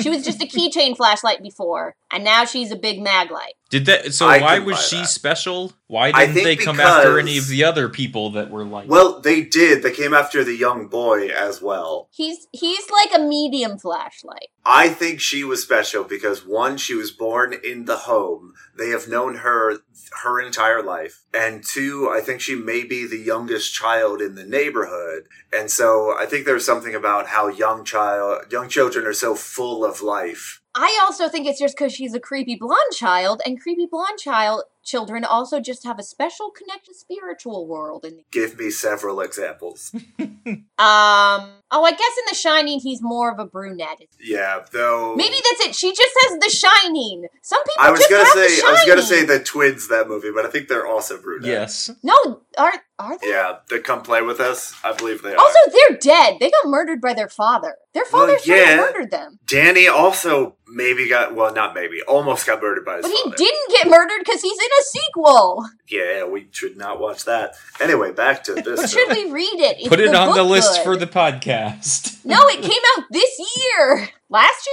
[0.00, 1.94] She was just a keychain flashlight before.
[2.10, 3.54] And now she's a big mag light.
[3.70, 4.12] Did that?
[4.12, 5.08] So I why was she that.
[5.08, 5.72] special?
[5.86, 8.88] Why didn't they come after any of the other people that were like?
[8.88, 9.84] Well, they did.
[9.84, 12.08] They came after the young boy as well.
[12.10, 14.48] He's he's like a medium flashlight.
[14.64, 18.54] I think she was special because one, she was born in the home.
[18.76, 19.78] They have known her
[20.22, 21.24] her entire life.
[21.32, 25.24] And two, I think she may be the youngest child in the neighborhood.
[25.52, 29.84] And so I think there's something about how young child young children are so full
[29.84, 30.60] of life.
[30.74, 34.62] I also think it's just because she's a creepy blonde child, and creepy blonde child
[34.84, 38.04] children also just have a special connection to spiritual world.
[38.04, 39.92] And Give me several examples.
[40.78, 44.02] um, oh, I guess in The Shining he's more of a brunette.
[44.20, 45.74] Yeah, though Maybe that's it.
[45.74, 47.26] She just says The Shining.
[47.42, 49.88] Some people I was just gonna have say The I was gonna say the twins
[49.88, 51.48] that movie, but I think they're also brunette.
[51.48, 51.90] yes.
[52.02, 53.28] no, are are they?
[53.28, 54.74] Yeah, they come play with us.
[54.84, 55.38] I believe they are.
[55.38, 56.36] Also, they're dead.
[56.38, 57.76] They got murdered by their father.
[57.94, 58.76] Their father should have yeah.
[58.76, 59.38] murdered them.
[59.46, 63.70] Danny also maybe got well, not maybe, almost got murdered by his But he didn't
[63.70, 65.66] get murdered because he's in a sequel.
[65.88, 67.54] Yeah, we should not watch that.
[67.80, 68.92] Anyway, back to this.
[68.92, 69.80] Should we read it?
[69.80, 70.84] Is Put it on the list good?
[70.84, 71.59] for the podcast.
[72.24, 74.08] No, it came out this year.
[74.28, 74.68] Last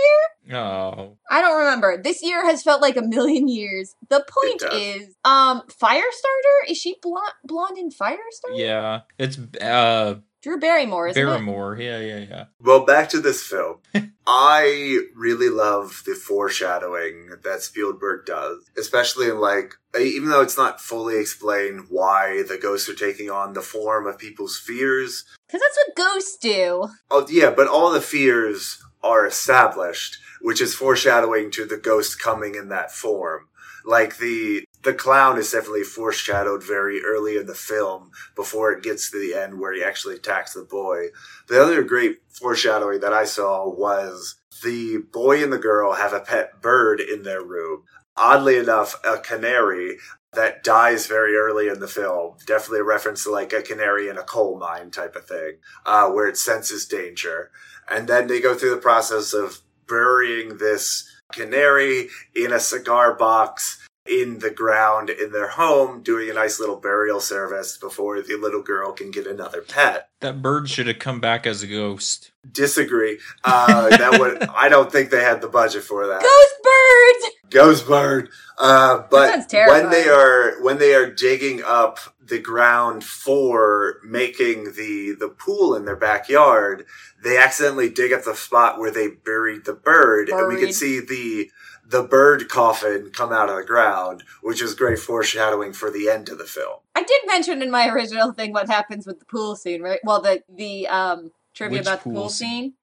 [0.48, 0.58] year?
[0.60, 2.00] Oh, I don't remember.
[2.02, 3.96] This year has felt like a million years.
[4.10, 6.70] The point is, um, Firestarter?
[6.70, 8.56] Is she blonde, blonde in Firestarter?
[8.56, 9.02] yeah.
[9.18, 10.16] It's uh
[10.48, 11.26] Drew Barrymore, isn't it?
[11.26, 11.76] Barrymore.
[11.78, 12.46] Yeah, yeah, yeah.
[12.62, 13.80] Well, back to this film.
[14.26, 20.80] I really love the foreshadowing that Spielberg does, especially in like, even though it's not
[20.80, 25.26] fully explained why the ghosts are taking on the form of people's fears.
[25.48, 26.88] Because that's what ghosts do.
[27.12, 32.56] Oh, yeah, but all the fears are established, which is foreshadowing to the ghost coming
[32.56, 33.50] in that form.
[33.84, 39.10] Like the the clown is definitely foreshadowed very early in the film before it gets
[39.12, 41.08] to the end where he actually attacks the boy.
[41.48, 46.20] The other great foreshadowing that I saw was the boy and the girl have a
[46.20, 47.84] pet bird in their room.
[48.16, 49.98] Oddly enough, a canary
[50.34, 52.36] that dies very early in the film.
[52.46, 56.10] Definitely a reference to like a canary in a coal mine type of thing, uh,
[56.10, 57.52] where it senses danger.
[57.90, 63.87] And then they go through the process of burying this canary in a cigar box
[64.10, 68.62] in the ground in their home, doing a nice little burial service before the little
[68.62, 70.10] girl can get another pet.
[70.22, 72.32] That bird should have come back as a ghost.
[72.50, 73.20] Disagree.
[73.44, 76.22] Uh, that would I don't think they had the budget for that.
[76.22, 77.32] Ghost bird.
[77.50, 78.30] Ghost bird.
[78.58, 85.16] Uh, but when they are when they are digging up the ground for making the
[85.20, 86.86] the pool in their backyard,
[87.24, 91.00] they accidentally dig up the spot where they buried the bird, and we can see
[91.00, 91.52] the
[91.90, 96.30] the bird coffin come out of the ground, which is great foreshadowing for the end
[96.30, 96.80] of the film.
[96.96, 100.00] I did mention in my original thing what happens with the pool scene, right?
[100.04, 102.50] Well, the, the, um, trivia Which about the pool pool scene?
[102.50, 102.74] scene.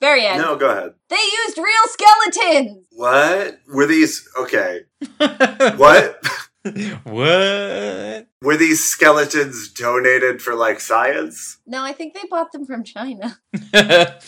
[0.00, 0.42] Very end.
[0.42, 0.94] No, go ahead.
[1.08, 2.86] They used real skeletons!
[2.90, 4.28] What were these?
[4.38, 4.82] Okay,
[5.76, 6.22] what
[7.04, 8.26] what?
[8.42, 11.58] were these skeletons donated for like science?
[11.66, 13.38] No, I think they bought them from China.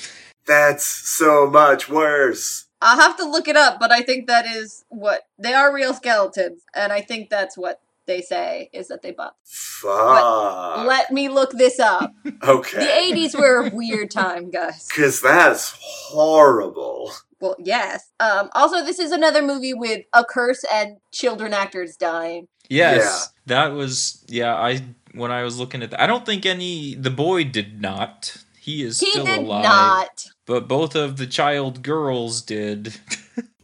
[0.47, 2.67] That's so much worse.
[2.81, 5.95] I'll have to look it up, but I think that is what they are real
[5.95, 9.35] skeletons, and I think that's what they say is that they bought.
[9.45, 10.87] Fuck.
[10.87, 12.13] Let me look this up.
[12.43, 12.79] Okay.
[12.79, 14.87] The 80s were a weird time, guys.
[14.89, 17.13] Because that's horrible.
[17.41, 18.11] Well, yes.
[18.21, 22.49] Um, also, this is another movie with a curse and children actors dying.
[22.69, 24.55] yes, that was yeah.
[24.55, 24.83] I
[25.15, 26.95] when I was looking at that, I don't think any.
[26.95, 28.37] The boy did not.
[28.61, 29.65] He is He still did alive.
[29.65, 30.25] not.
[30.49, 32.95] But both of the child girls did.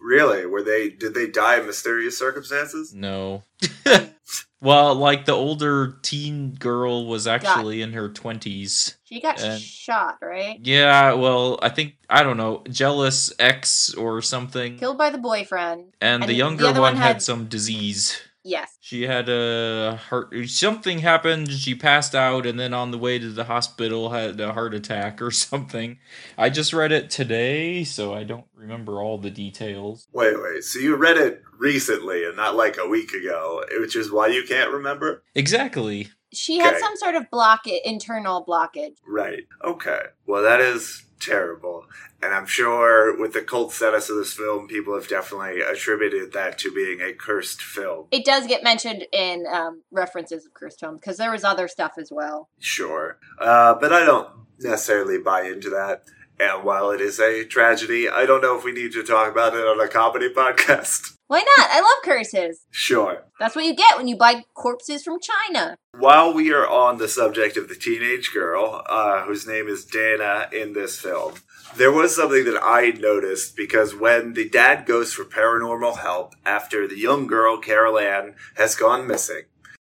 [0.07, 0.44] Really?
[0.44, 0.90] Were they?
[0.90, 2.93] Did they die in mysterious circumstances?
[2.95, 3.43] no.
[4.61, 8.95] Well, like the older teen girl was actually in her 20s.
[9.05, 10.59] She got And- shot, right?
[10.62, 14.78] Yeah, well, I think I don't know, jealous ex or something.
[14.78, 15.93] Killed by the boyfriend.
[16.01, 18.18] and, and the the younger other one, one had, had- some disease.
[18.45, 18.76] Yes.
[18.80, 23.30] She had a heart something happened, she passed out and then on the way to
[23.30, 25.99] the hospital had a heart attack or something.
[26.36, 30.07] I just read it today, so I don't remember all the details.
[30.12, 30.62] Wait, wait.
[30.62, 34.45] So you read it recently and not like a week ago, which is why you
[34.47, 35.22] can't remember?
[35.34, 36.09] Exactly.
[36.32, 36.80] She had Okay.
[36.80, 38.97] some sort of blockage, internal blockage.
[39.07, 39.45] Right.
[39.64, 40.01] Okay.
[40.26, 41.87] Well, that is terrible.
[42.23, 46.59] And I'm sure with the cult status of this film, people have definitely attributed that
[46.59, 48.07] to being a cursed film.
[48.11, 51.93] It does get mentioned in um, references of cursed film because there was other stuff
[51.99, 52.49] as well.
[52.59, 53.19] Sure.
[53.39, 54.29] Uh, but I don't
[54.61, 56.05] necessarily buy into that.
[56.41, 59.55] And while it is a tragedy, I don't know if we need to talk about
[59.55, 61.14] it on a comedy podcast.
[61.27, 61.70] Why not?
[61.70, 62.66] I love curses.
[62.70, 63.25] Sure.
[63.41, 65.77] That's what you get when you buy corpses from China.
[65.99, 70.49] While we are on the subject of the teenage girl, uh, whose name is Dana
[70.53, 71.35] in this film,
[71.77, 76.87] there was something that I noticed because when the dad goes for paranormal help after
[76.87, 79.45] the young girl, Carol Anne, has gone missing,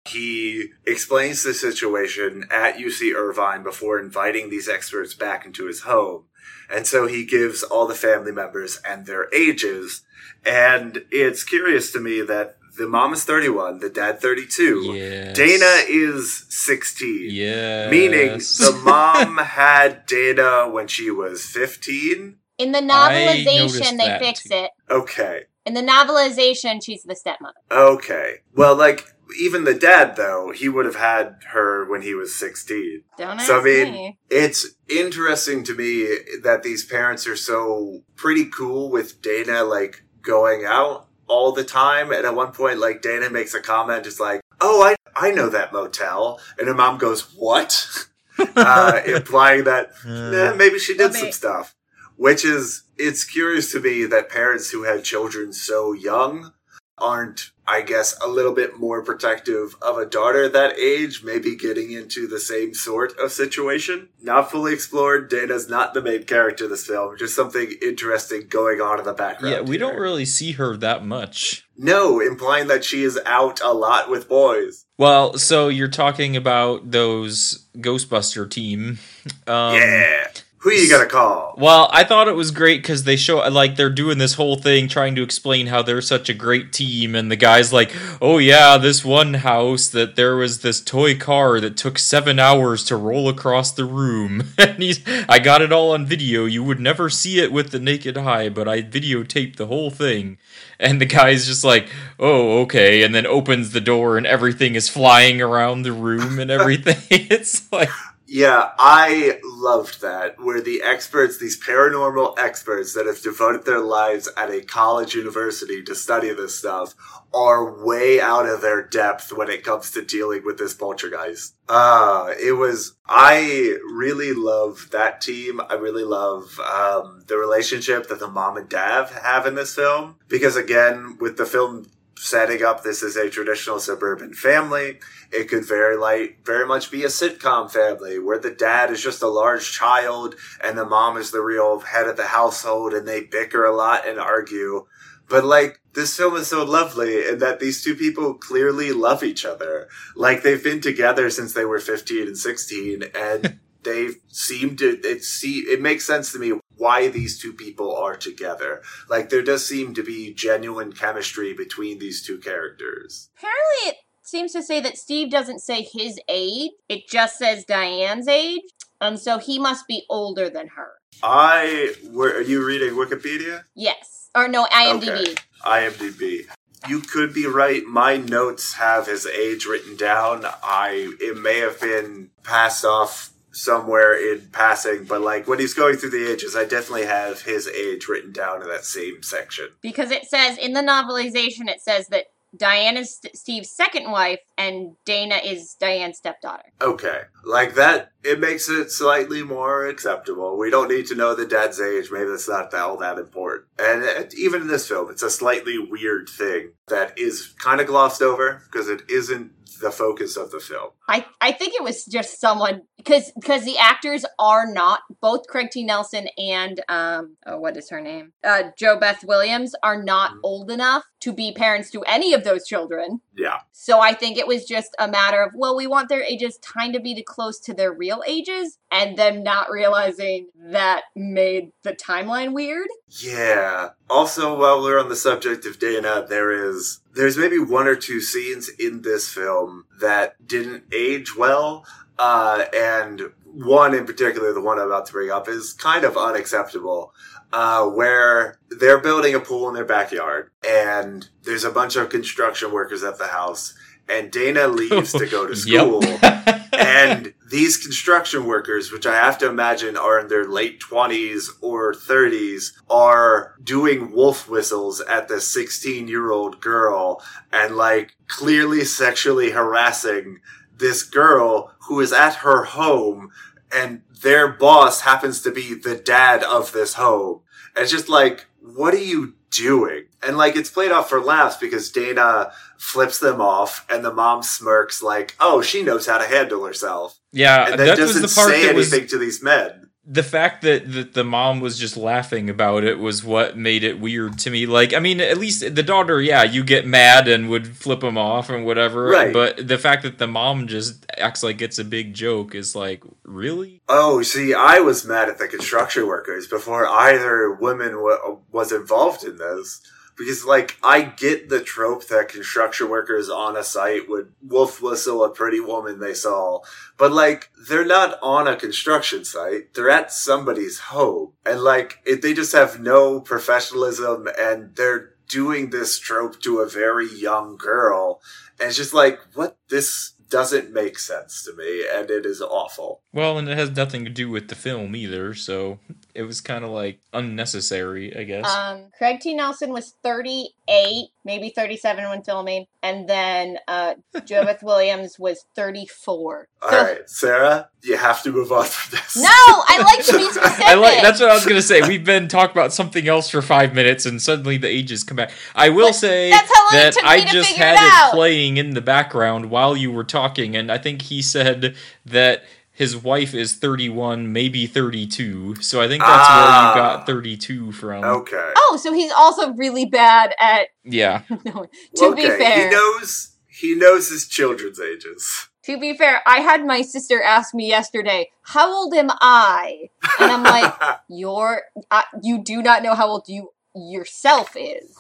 [0.07, 6.25] he explains the situation at UC Irvine before inviting these experts back into his home.
[6.69, 10.03] And so he gives all the family members and their ages.
[10.45, 14.93] And it's curious to me that the mom is 31, the dad 32.
[14.93, 15.35] Yes.
[15.35, 17.29] Dana is 16.
[17.31, 17.89] Yeah.
[17.89, 22.37] Meaning the mom had Dana when she was 15.
[22.57, 24.55] In the novelization, they fix too.
[24.55, 24.71] it.
[24.89, 25.43] Okay.
[25.65, 27.55] In the novelization, she's the stepmother.
[27.71, 28.35] Okay.
[28.55, 29.05] Well, like,
[29.41, 33.01] even the dad, though, he would have had her when he was 16.
[33.17, 34.19] Don't ask So, I mean, me.
[34.29, 40.65] it's interesting to me that these parents are so pretty cool with Dana, like, going
[40.65, 42.11] out all the time.
[42.11, 45.49] And at one point, like, Dana makes a comment, it's like, oh, I, I know
[45.49, 46.39] that motel.
[46.57, 48.07] And her mom goes, what?
[48.55, 51.75] uh, implying that eh, maybe she did Well, some stuff.
[52.17, 56.53] Which is, it's curious to me that parents who had children so young
[56.97, 61.91] aren't, I guess, a little bit more protective of a daughter that age, maybe getting
[61.91, 64.09] into the same sort of situation.
[64.21, 65.29] Not fully explored.
[65.29, 67.17] Dana's not the main character of this film.
[67.17, 69.53] Just something interesting going on in the background.
[69.53, 71.67] Yeah, we don't really see her that much.
[71.77, 74.85] No, implying that she is out a lot with boys.
[74.97, 78.99] Well, so you're talking about those Ghostbuster team.
[79.47, 80.27] Um, yeah.
[80.65, 81.53] Who you gonna call?
[81.59, 84.87] Well, I thought it was great because they show like they're doing this whole thing
[84.87, 88.79] trying to explain how they're such a great team, and the guy's like, "Oh yeah,
[88.79, 93.29] this one house that there was this toy car that took seven hours to roll
[93.29, 96.45] across the room, and he's I got it all on video.
[96.45, 100.39] You would never see it with the naked eye, but I videotaped the whole thing."
[100.79, 101.89] And the guy's just like,
[102.19, 106.49] "Oh, okay," and then opens the door, and everything is flying around the room and
[106.49, 106.97] everything.
[107.11, 107.89] it's like.
[108.27, 110.39] Yeah, I loved that.
[110.39, 115.83] Where the experts, these paranormal experts that have devoted their lives at a college university
[115.83, 116.95] to study this stuff,
[117.33, 121.55] are way out of their depth when it comes to dealing with this poltergeist.
[121.67, 125.61] Uh, it was, I really love that team.
[125.69, 130.15] I really love, um, the relationship that the mom and dad have in this film.
[130.27, 134.99] Because again, with the film setting up this as a traditional suburban family,
[135.31, 139.21] it could very like very much be a sitcom family where the dad is just
[139.21, 143.21] a large child and the mom is the real head of the household and they
[143.21, 144.85] bicker a lot and argue.
[145.27, 149.45] But like this film is so lovely in that these two people clearly love each
[149.45, 149.89] other.
[150.15, 155.23] Like they've been together since they were 15 and 16 and they seem to it
[155.23, 158.81] see it makes sense to me why these two people are together.
[159.09, 163.29] Like there does seem to be genuine chemistry between these two characters.
[163.37, 168.27] Apparently, it seems to say that Steve doesn't say his age, it just says Diane's
[168.27, 168.61] age.
[169.01, 170.93] And so he must be older than her.
[171.21, 173.63] I were are you reading Wikipedia?
[173.75, 174.29] Yes.
[174.35, 175.21] Or no, IMDb.
[175.21, 175.35] Okay.
[175.63, 176.45] IMDb.
[176.87, 177.83] You could be right.
[177.85, 180.45] My notes have his age written down.
[180.63, 185.95] I it may have been passed off somewhere in passing, but like when he's going
[185.95, 189.69] through the ages, I definitely have his age written down in that same section.
[189.81, 192.25] Because it says in the novelization, it says that
[192.57, 196.71] Diane is St- Steve's second wife and Dana is Diane's stepdaughter.
[196.81, 197.21] Okay.
[197.43, 200.57] Like that, it makes it slightly more acceptable.
[200.57, 202.09] We don't need to know the dad's age.
[202.11, 203.67] Maybe that's not all that important.
[203.79, 207.87] And uh, even in this film, it's a slightly weird thing that is kind of
[207.87, 209.51] glossed over because it isn't
[209.85, 210.89] the focus of the film.
[211.07, 215.69] I, I think it was just someone because because the actors are not both Craig
[215.71, 215.83] T.
[215.83, 220.39] Nelson and um oh what is her name uh JoBeth Williams are not Mhm.
[220.43, 223.21] old enough to be parents to any of those children.
[223.37, 223.59] Yeah.
[223.71, 226.95] So I think it was just a matter of well we want their ages kind
[226.95, 232.53] of be close to their real ages and them not realizing that made the timeline
[232.53, 232.87] weird.
[233.09, 233.89] Yeah.
[234.09, 238.21] Also, while we're on the subject of Dana, there is there's maybe one or two
[238.21, 241.85] scenes in this film that didn't age well,
[242.17, 246.15] uh, and one in particular, the one I'm about to bring up, is kind of
[246.17, 247.13] unacceptable.
[247.53, 252.71] Uh, where they're building a pool in their backyard, and there's a bunch of construction
[252.71, 253.75] workers at the house,
[254.09, 256.03] and Dana leaves to go to school.
[256.73, 261.93] and these construction workers, which I have to imagine are in their late 20s or
[261.93, 269.51] 30s, are doing wolf whistles at the 16 year old girl and like clearly sexually
[269.51, 270.39] harassing
[270.75, 273.31] this girl who is at her home
[273.71, 277.41] and their boss happens to be the dad of this home.
[277.75, 280.05] And it's just like, what are you doing?
[280.21, 284.43] And like, it's played off for laughs because Dana flips them off and the mom
[284.43, 287.17] smirks like, oh, she knows how to handle herself.
[287.31, 289.84] yeah, And then that doesn't the part say that was anything to these men.
[290.07, 293.99] The fact that, that the mom was just laughing about it was what made it
[293.99, 294.67] weird to me.
[294.67, 298.17] Like, I mean, at least the daughter, yeah, you get mad and would flip him
[298.17, 299.07] off and whatever.
[299.07, 299.33] Right.
[299.33, 303.03] But the fact that the mom just acts like it's a big joke is like,
[303.23, 303.81] really?
[303.89, 309.23] Oh, see, I was mad at the construction workers before either woman w- was involved
[309.23, 309.81] in this.
[310.17, 315.23] Because, like, I get the trope that construction workers on a site would wolf whistle
[315.23, 316.61] a pretty woman they saw.
[316.97, 319.73] But, like, they're not on a construction site.
[319.73, 321.33] They're at somebody's home.
[321.45, 326.69] And, like, it, they just have no professionalism and they're doing this trope to a
[326.69, 328.21] very young girl.
[328.59, 329.57] And it's just like, what?
[329.69, 333.01] This doesn't make sense to me and it is awful.
[333.13, 335.79] Well, and it has nothing to do with the film either, so
[336.15, 338.47] it was kind of like unnecessary, I guess.
[338.49, 339.33] Um, Craig T.
[339.33, 346.47] Nelson was 38, maybe 37 when filming, and then uh, Jobeth Williams was 34.
[346.61, 349.15] All So- right, Sarah, you have to move on from this.
[349.17, 350.65] No, I like to be specific.
[350.65, 351.81] I like that's what I was gonna say.
[351.87, 355.31] We've been talking about something else for five minutes, and suddenly the ages come back.
[355.53, 358.57] I will But say that's how long it that I just had it it, playing
[358.57, 362.43] in the background while you were talking, and I think he said that
[362.75, 365.55] his wife is 31, maybe 32.
[365.61, 366.73] So I think that's Ah.
[366.75, 368.03] where you got 32 from.
[368.03, 368.51] Okay.
[368.57, 370.67] Oh, so he's also really bad at.
[370.83, 371.21] Yeah.
[371.45, 371.65] No,
[371.95, 372.21] to okay.
[372.21, 375.47] be fair, he knows he knows his children's ages.
[375.63, 380.31] to be fair, I had my sister ask me yesterday, "How old am I?" And
[380.31, 380.73] I'm like,
[381.09, 384.95] "You're, uh, you do not know how old you yourself is.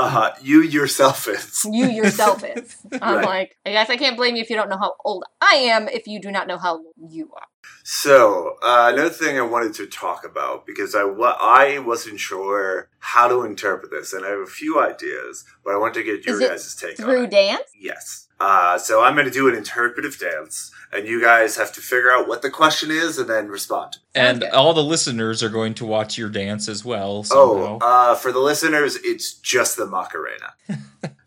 [0.00, 1.64] Uh, you yourself is.
[1.70, 3.24] You yourself is." I'm Right.
[3.24, 5.88] like, I guess I can't blame you if you don't know how old I am.
[5.88, 7.46] If you do not know how old you are.
[7.82, 12.88] So uh, another thing I wanted to talk about because I wa- I wasn't sure
[12.98, 16.24] how to interpret this, and I have a few ideas, but I want to get
[16.26, 17.30] your guys' take on Through it.
[17.30, 17.62] dance.
[17.78, 18.28] Yes.
[18.40, 22.10] Uh, so I'm going to do an interpretive dance, and you guys have to figure
[22.10, 23.98] out what the question is and then respond.
[24.14, 24.50] And good.
[24.50, 27.24] all the listeners are going to watch your dance as well.
[27.30, 30.54] Oh, uh, for the listeners, it's just the Macarena.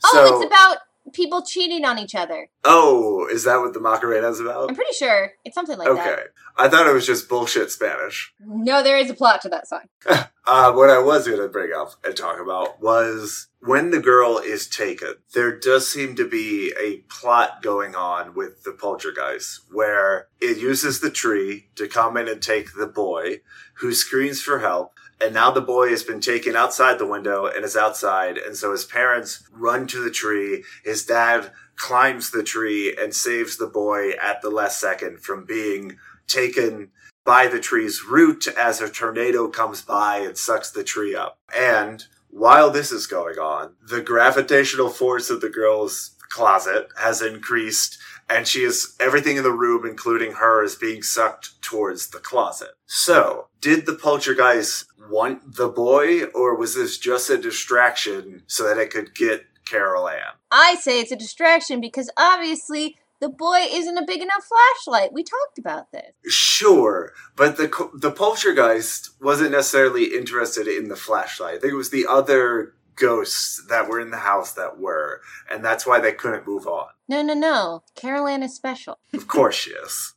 [0.06, 0.80] Oh, it's about
[1.14, 2.50] people cheating on each other.
[2.64, 4.70] Oh, is that what the Macarena is about?
[4.70, 6.04] I'm pretty sure it's something like Okay.
[6.04, 6.14] that.
[6.14, 6.24] Okay,
[6.58, 8.34] I thought it was just bullshit Spanish.
[8.40, 9.84] No, there is a plot to that song.
[10.46, 14.40] Uh, what I was going to bring up and talk about was when the girl
[14.40, 20.28] is taken, there does seem to be a plot going on with the poltergeist where
[20.42, 23.40] it uses the tree to come in and take the boy
[23.76, 25.00] who screams for help.
[25.22, 28.38] And now the boy has been taken outside the window and is outside.
[28.38, 30.64] And so his parents run to the tree.
[30.84, 35.98] His dad climbs the tree and saves the boy at the last second from being
[36.28, 36.92] taken
[37.26, 41.38] by the tree's root as a tornado comes by and sucks the tree up.
[41.56, 47.98] And while this is going on, the gravitational force of the girl's closet has increased
[48.34, 52.72] and she is everything in the room, including her, is being sucked towards the closet.
[52.88, 58.82] So, did the poltergeist want the boy, or was this just a distraction so that
[58.82, 60.34] it could get Carol Anne?
[60.52, 65.14] I say it's a distraction because obviously the boy isn't a big enough flashlight.
[65.14, 66.12] We talked about this.
[66.28, 71.56] Sure, but the the poltergeist wasn't necessarily interested in the flashlight.
[71.56, 75.64] I think it was the other ghosts that were in the house that were, and
[75.64, 76.88] that's why they couldn't move on.
[77.14, 77.84] No, no, no.
[77.96, 78.98] Carol Anne is special.
[79.14, 80.16] Of course, she is.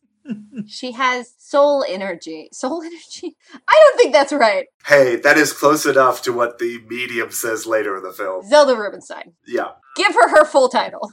[0.67, 2.49] She has soul energy.
[2.53, 3.37] Soul energy?
[3.69, 4.67] I don't think that's right.
[4.87, 8.49] Hey, that is close enough to what the medium says later in the film.
[8.49, 9.35] Zelda Rubinstein.
[9.47, 9.73] Yeah.
[9.95, 11.13] Give her her full title.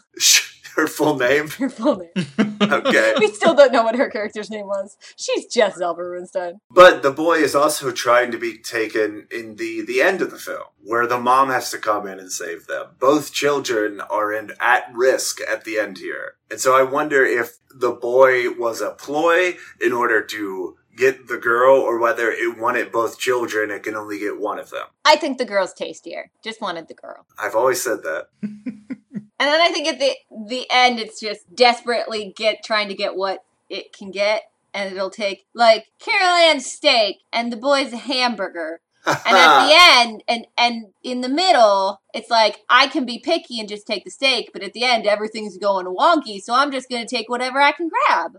[0.75, 1.49] Her full name?
[1.49, 2.25] Her full name.
[2.61, 3.13] Okay.
[3.19, 4.97] we still don't know what her character's name was.
[5.15, 6.59] She's Jess Elba Runstein.
[6.69, 10.37] But the boy is also trying to be taken in the the end of the
[10.37, 12.87] film, where the mom has to come in and save them.
[12.99, 17.57] Both children are in at risk at the end here, and so I wonder if
[17.73, 22.91] the boy was a ploy in order to get the girl, or whether it wanted
[22.91, 23.71] both children.
[23.71, 24.85] It can only get one of them.
[25.05, 26.29] I think the girl's tastier.
[26.43, 27.25] Just wanted the girl.
[27.37, 28.27] I've always said that.
[29.39, 30.13] And then I think at the
[30.47, 35.09] the end, it's just desperately get trying to get what it can get, and it'll
[35.09, 38.79] take like Carol Anne's steak and the boy's a hamburger.
[39.05, 43.59] And at the end, and and in the middle, it's like I can be picky
[43.59, 46.89] and just take the steak, but at the end, everything's going wonky, so I'm just
[46.89, 48.37] gonna take whatever I can grab.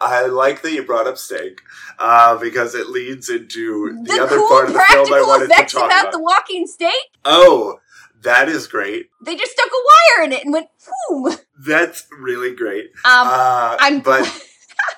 [0.00, 1.60] I like that you brought up steak
[1.98, 5.26] uh, because it leads into the, The, other cool part of the film I practical
[5.26, 6.12] wanted effects to talk about about.
[6.12, 6.92] the walking steak.
[7.24, 7.80] oh,
[8.24, 9.10] that is great.
[9.24, 10.68] They just stuck a wire in it and went
[11.08, 11.36] boom.
[11.64, 12.86] That's really great.
[13.04, 14.26] Um, uh, I'm but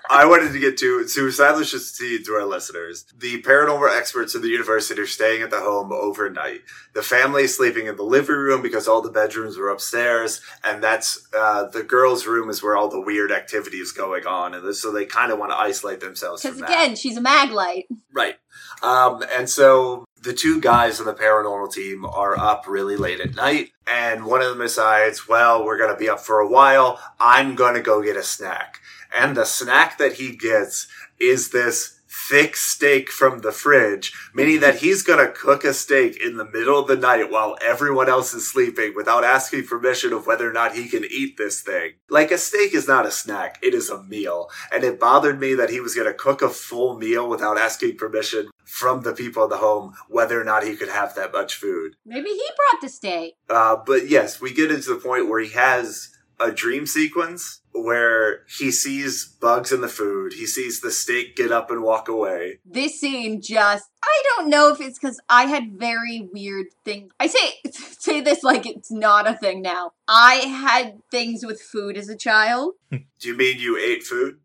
[0.08, 3.06] I wanted to get to establish this to, to our listeners.
[3.16, 6.62] The paranormal experts in the university are staying at the home overnight.
[6.94, 10.82] The family is sleeping in the living room because all the bedrooms were upstairs, and
[10.82, 14.74] that's uh, the girls' room is where all the weird activity is going on, and
[14.74, 16.70] so they kind of want to isolate themselves because from that.
[16.70, 17.86] again, she's a mag light.
[18.12, 18.36] Right.
[18.82, 23.36] Um, and so the two guys on the paranormal team are up really late at
[23.36, 27.00] night, and one of them decides, well, we're going to be up for a while.
[27.20, 28.80] I'm going to go get a snack.
[29.16, 30.88] And the snack that he gets
[31.20, 36.20] is this thick steak from the fridge, meaning that he's going to cook a steak
[36.20, 40.26] in the middle of the night while everyone else is sleeping without asking permission of
[40.26, 41.92] whether or not he can eat this thing.
[42.08, 44.50] Like a steak is not a snack, it is a meal.
[44.72, 47.96] And it bothered me that he was going to cook a full meal without asking
[47.96, 51.54] permission from the people in the home whether or not he could have that much
[51.54, 51.96] food.
[52.04, 53.34] Maybe he brought the steak.
[53.48, 58.42] Uh, but yes, we get into the point where he has a dream sequence where
[58.58, 60.32] he sees bugs in the food.
[60.32, 62.60] He sees the steak get up and walk away.
[62.64, 67.12] This scene just I don't know if it's because I had very weird things.
[67.20, 69.92] I say say this like it's not a thing now.
[70.08, 72.74] I had things with food as a child.
[72.90, 74.40] Do you mean you ate food?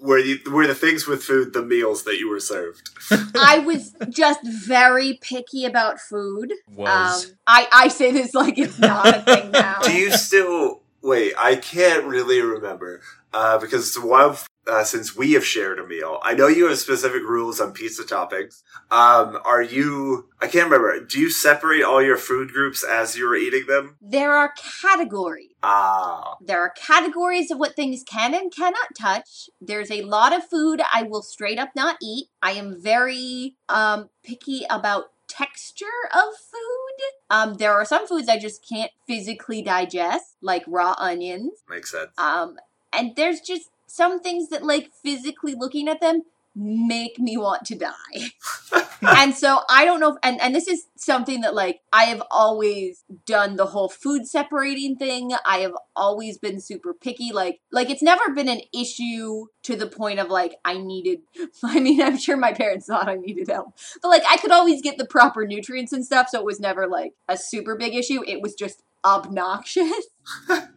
[0.00, 2.90] Were you were the things with food the meals that you were served?
[3.36, 6.52] I was just very picky about food.
[6.74, 7.26] Was.
[7.26, 9.80] Um, I I say this like it's not a thing now.
[9.82, 11.34] Do you still wait?
[11.38, 13.02] I can't really remember
[13.32, 14.36] uh, because it's a while
[14.66, 16.18] uh, since we have shared a meal.
[16.22, 18.62] I know you have specific rules on pizza toppings.
[18.90, 20.28] Um, are you?
[20.40, 21.04] I can't remember.
[21.04, 23.96] Do you separate all your food groups as you were eating them?
[24.00, 24.52] there are
[24.82, 25.48] categories.
[25.64, 29.48] Ah, There are categories of what things can and cannot touch.
[29.60, 32.26] There's a lot of food I will straight up not eat.
[32.42, 36.98] I am very um picky about texture of food.
[37.30, 41.52] Um there are some foods I just can't physically digest, like raw onions.
[41.68, 42.10] makes sense.
[42.18, 42.56] Um
[42.92, 46.22] and there's just some things that like physically looking at them
[46.54, 48.30] make me want to die.
[49.02, 52.22] and so I don't know if, and and this is something that like I have
[52.30, 55.32] always done the whole food separating thing.
[55.46, 59.86] I have always been super picky like like it's never been an issue to the
[59.86, 61.20] point of like I needed
[61.62, 63.74] I mean I'm sure my parents thought I needed help.
[64.00, 66.86] But like I could always get the proper nutrients and stuff so it was never
[66.86, 68.22] like a super big issue.
[68.26, 70.06] It was just obnoxious.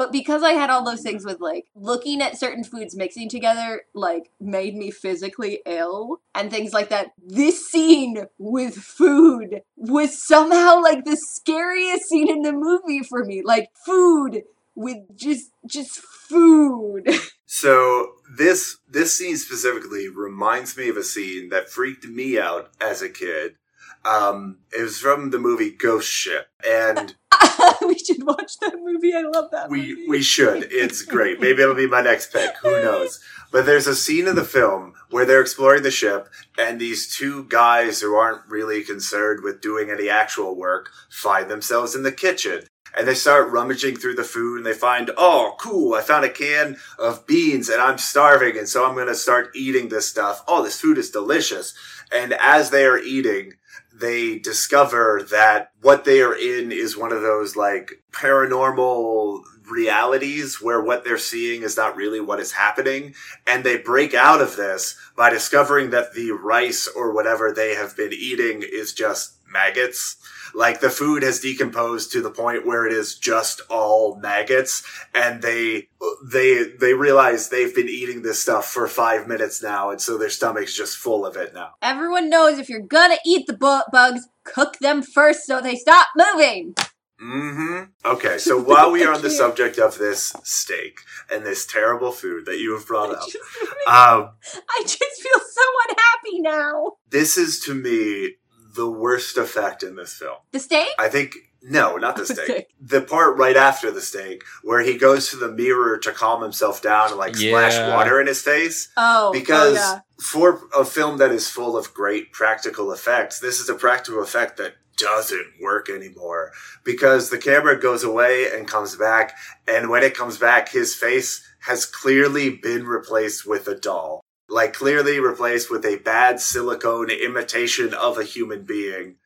[0.00, 3.82] But because I had all those things with like looking at certain foods mixing together,
[3.92, 7.12] like made me physically ill and things like that.
[7.22, 13.42] This scene with food was somehow like the scariest scene in the movie for me.
[13.44, 14.44] Like food
[14.74, 17.08] with just just food.
[17.52, 23.02] So this this scene specifically reminds me of a scene that freaked me out as
[23.02, 23.56] a kid.
[24.04, 27.14] Um, it was from the movie Ghost Ship, and
[27.86, 29.14] we should watch that movie.
[29.14, 30.08] I love that we movie.
[30.08, 30.68] we should.
[30.70, 31.40] It's great.
[31.40, 32.56] Maybe it'll be my next pick.
[32.62, 33.20] Who knows?
[33.52, 36.28] But there's a scene in the film where they're exploring the ship,
[36.58, 41.94] and these two guys who aren't really concerned with doing any actual work find themselves
[41.94, 42.62] in the kitchen.
[42.96, 46.28] And they start rummaging through the food and they find, oh, cool, I found a
[46.28, 48.58] can of beans and I'm starving.
[48.58, 50.42] And so I'm going to start eating this stuff.
[50.48, 51.72] Oh, this food is delicious.
[52.12, 53.52] And as they are eating,
[54.00, 60.80] they discover that what they are in is one of those like paranormal realities where
[60.82, 63.14] what they're seeing is not really what is happening.
[63.46, 67.96] And they break out of this by discovering that the rice or whatever they have
[67.96, 70.16] been eating is just maggots.
[70.54, 74.82] Like the food has decomposed to the point where it is just all maggots
[75.14, 75.88] and they,
[76.30, 79.90] they, they realize they've been eating this stuff for five minutes now.
[79.90, 81.72] And so their stomach's just full of it now.
[81.82, 86.08] Everyone knows if you're gonna eat the bu- bugs, cook them first so they stop
[86.16, 86.74] moving.
[87.22, 87.90] Mm-hmm.
[88.04, 92.46] Okay, so while we are on the subject of this steak and this terrible food
[92.46, 93.36] that you have brought I up, just,
[93.86, 94.30] um,
[94.70, 96.92] I just feel so unhappy now.
[97.10, 98.36] this is to me
[98.80, 100.36] the worst effect in this film.
[100.52, 100.88] The steak?
[100.98, 102.50] I think no, not the steak.
[102.50, 102.66] Okay.
[102.80, 106.80] The part right after the steak where he goes to the mirror to calm himself
[106.80, 108.88] down and like splash water in his face.
[108.96, 110.00] Oh, because oh, yeah.
[110.18, 114.56] for a film that is full of great practical effects, this is a practical effect
[114.56, 116.52] that doesn't work anymore
[116.82, 119.36] because the camera goes away and comes back,
[119.68, 124.22] and when it comes back, his face has clearly been replaced with a doll.
[124.50, 129.16] Like clearly replaced with a bad silicone imitation of a human being.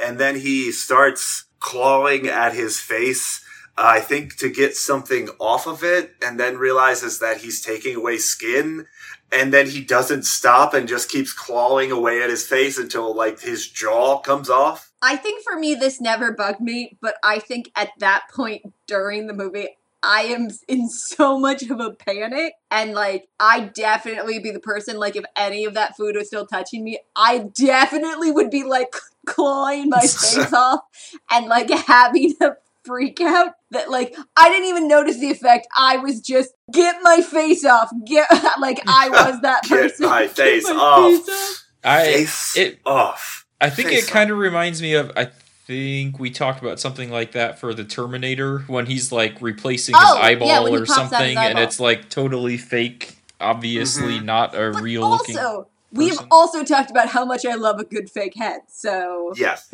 [0.00, 3.44] And then he starts clawing at his face
[3.78, 7.94] uh, I think to get something off of it and then realizes that he's taking
[7.94, 8.86] away skin
[9.30, 13.40] and then he doesn't stop and just keeps clawing away at his face until like
[13.40, 14.90] his jaw comes off.
[15.00, 19.28] I think for me, this never bugged me, but I think at that point during
[19.28, 22.54] the movie, I am in so much of a panic.
[22.70, 26.46] And like, I definitely be the person, like, if any of that food was still
[26.46, 28.94] touching me, I definitely would be like
[29.26, 30.82] clawing my face off
[31.30, 32.52] and like having a
[32.84, 35.66] freak out that like I didn't even notice the effect.
[35.76, 37.90] I was just get my face off.
[38.06, 38.26] Get
[38.60, 40.06] like I was that Get person.
[40.06, 41.10] my face my off.
[41.26, 41.64] face off.
[41.84, 43.46] I face it off.
[43.60, 45.30] I think Face it kind of reminds me of I
[45.68, 50.02] think we talked about something like that for the Terminator when he's like replacing his
[50.04, 53.18] Oh, yeah, eyeball when he or pops out his something and it's like totally fake,
[53.38, 54.24] obviously Mhm.
[54.24, 55.36] not a But real looking.
[55.38, 56.26] also, we've person.
[56.30, 58.62] also talked about how much I love a good fake head.
[58.68, 59.68] So, Yes.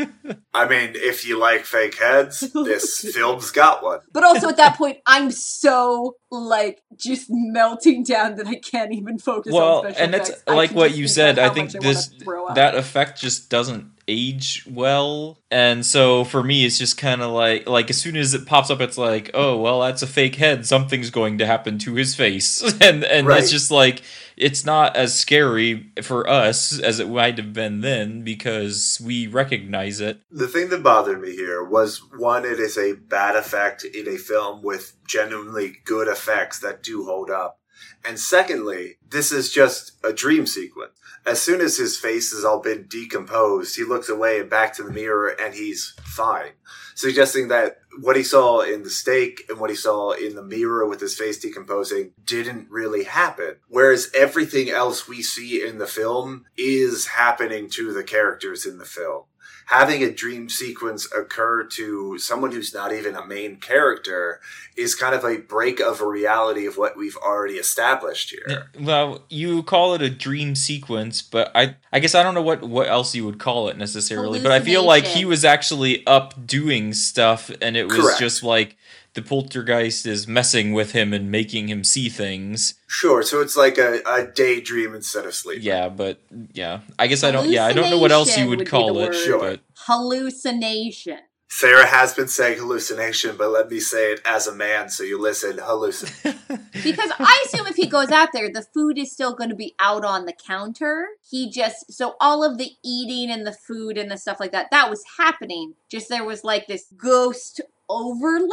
[0.53, 4.01] I mean, if you like fake heads, this film's got one.
[4.13, 9.19] but also at that point, I'm so like just melting down that I can't even
[9.21, 10.45] focus well, on special and it's effects.
[10.49, 11.39] I like what you said.
[11.39, 12.11] I think this
[12.57, 17.69] that effect just doesn't age well, and so for me, it's just kind of like
[17.69, 20.67] like as soon as it pops up, it's like, oh well, that's a fake head.
[20.67, 23.41] Something's going to happen to his face, and and Right.
[23.43, 24.03] it's just like
[24.37, 30.01] it's not as scary for us as it might have been then because we recognize
[30.01, 30.21] it.
[30.31, 34.17] The thing that bothered me here was one, it is a bad effect in a
[34.17, 37.61] film with genuinely good effects that do hold up.
[38.05, 40.93] And secondly, this is just a dream sequence.
[41.27, 44.83] As soon as his face has all been decomposed, he looks away and back to
[44.83, 46.53] the mirror and he's fine.
[46.95, 50.87] Suggesting that what he saw in the steak and what he saw in the mirror
[50.87, 53.57] with his face decomposing didn't really happen.
[53.69, 58.85] Whereas everything else we see in the film is happening to the characters in the
[58.85, 59.25] film
[59.67, 64.41] having a dream sequence occur to someone who's not even a main character
[64.77, 68.69] is kind of a break of a reality of what we've already established here.
[68.79, 72.63] Well, you call it a dream sequence, but I I guess I don't know what
[72.63, 74.41] what else you would call it necessarily.
[74.41, 78.19] But I feel like he was actually up doing stuff, and it was Correct.
[78.19, 78.77] just like
[79.15, 82.75] the poltergeist is messing with him and making him see things.
[82.87, 85.63] Sure, so it's like a, a daydream instead of sleep.
[85.63, 86.19] Yeah, but
[86.53, 87.49] yeah, I guess I don't.
[87.49, 89.09] Yeah, I don't know what else you would would call it.
[89.09, 89.15] word.
[89.15, 89.39] Sure.
[89.39, 91.19] But hallucination.
[91.49, 95.21] Sarah has been saying hallucination, but let me say it as a man so you
[95.21, 95.57] listen.
[95.59, 96.37] Hallucin.
[96.83, 99.77] Because I assume if he goes out there, the food is still going to be
[99.79, 101.07] out on the counter.
[101.23, 104.73] He just, so all of the eating and the food and the stuff like that,
[104.73, 105.75] that was happening.
[105.89, 108.51] Just there was like this ghost overlay.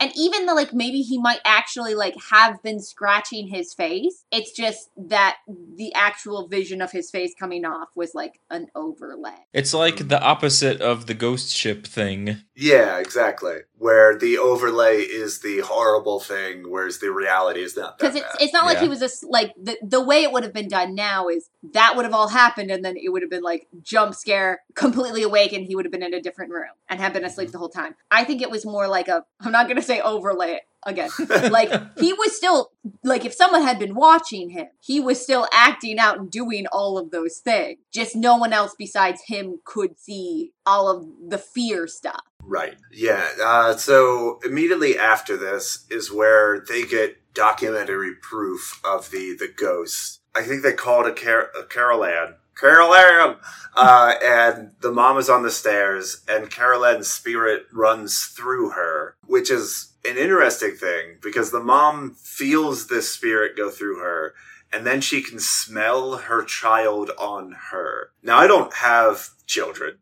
[0.00, 4.24] And even the like, maybe he might actually like have been scratching his face.
[4.30, 9.46] It's just that the actual vision of his face coming off was like an overlay.
[9.52, 12.38] it's like the opposite of the ghost ship thing.
[12.56, 13.58] Yeah, exactly.
[13.78, 18.36] Where the overlay is the horrible thing, whereas the reality is not because it's bad.
[18.40, 18.82] it's not like Yeah.
[18.82, 21.96] he was just like the the way it would have been done now is that
[21.96, 25.52] would have all happened and then it would have been like jump scare completely awake
[25.52, 27.52] and he would have been in a different room and have been asleep mm-hmm.
[27.52, 30.60] the whole time i think it was more like a i'm not gonna say overlay
[30.86, 31.10] again
[31.50, 32.70] like he was still
[33.02, 36.98] like if someone had been watching him he was still acting out and doing all
[36.98, 41.86] of those things just no one else besides him could see all of the fear
[41.86, 42.76] stuff Right.
[42.92, 43.28] Yeah.
[43.42, 50.20] Uh, so immediately after this is where they get documentary proof of the the ghosts.
[50.34, 52.34] I think they called a, Car- a Carol Anne.
[52.58, 53.36] Carol Anne!
[53.74, 59.16] Uh, and the mom is on the stairs, and Carol Anne's spirit runs through her,
[59.26, 64.34] which is an interesting thing because the mom feels this spirit go through her,
[64.72, 68.10] and then she can smell her child on her.
[68.22, 69.98] Now, I don't have children,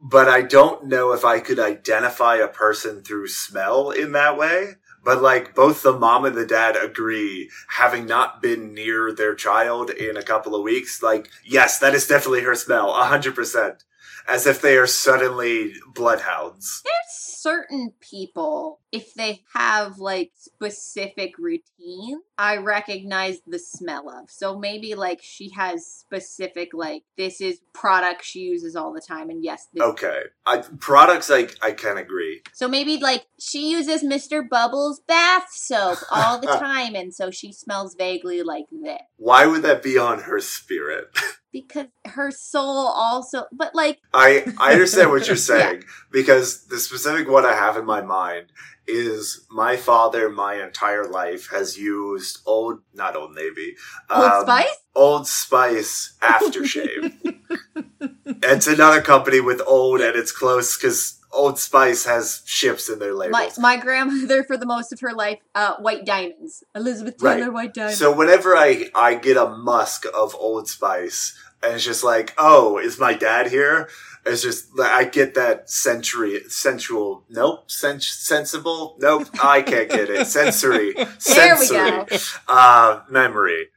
[0.00, 4.74] but I don't know if I could identify a person through smell in that way.
[5.02, 9.88] But like both the mom and the dad agree, having not been near their child
[9.90, 13.84] in a couple of weeks, like, yes, that is definitely her smell, a hundred percent.
[14.28, 16.82] As if they are suddenly bloodhounds.
[16.84, 24.30] There's certain people, if they have like specific routine, I recognize the smell of.
[24.30, 29.30] So maybe like she has specific like this is product she uses all the time,
[29.30, 29.82] and yes, this.
[29.82, 32.42] Okay, I, products I I can agree.
[32.52, 34.46] So maybe like she uses Mr.
[34.46, 39.00] Bubbles bath soap all the time, and so she smells vaguely like this.
[39.16, 41.06] Why would that be on her spirit?
[41.52, 47.28] Because her soul also, but like I I understand what you're saying because the specific
[47.28, 48.52] one I have in my mind
[48.86, 53.76] is my father my entire life has used old not old navy
[54.10, 54.76] Old um, Spice.
[54.94, 57.14] Old Spice aftershave.
[58.26, 63.12] it's another company with old and it's close because Old Spice has ships in their
[63.14, 63.58] My, labels.
[63.58, 66.64] my grandmother, for the most of her life, uh, white diamonds.
[66.74, 67.52] Elizabeth Taylor, Right.
[67.52, 67.98] white diamonds.
[67.98, 72.78] So whenever I I get a musk of Old Spice and it's just like, oh,
[72.78, 73.88] is my dad here?
[74.26, 77.24] It's just I get that sensory, sensual.
[77.30, 78.96] Nope, sens- sensible.
[78.98, 80.26] Nope, I can't get it.
[80.36, 83.68] Sensory, There we sensory, uh, memory.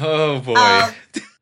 [0.00, 0.54] Oh boy.
[0.56, 0.92] Um,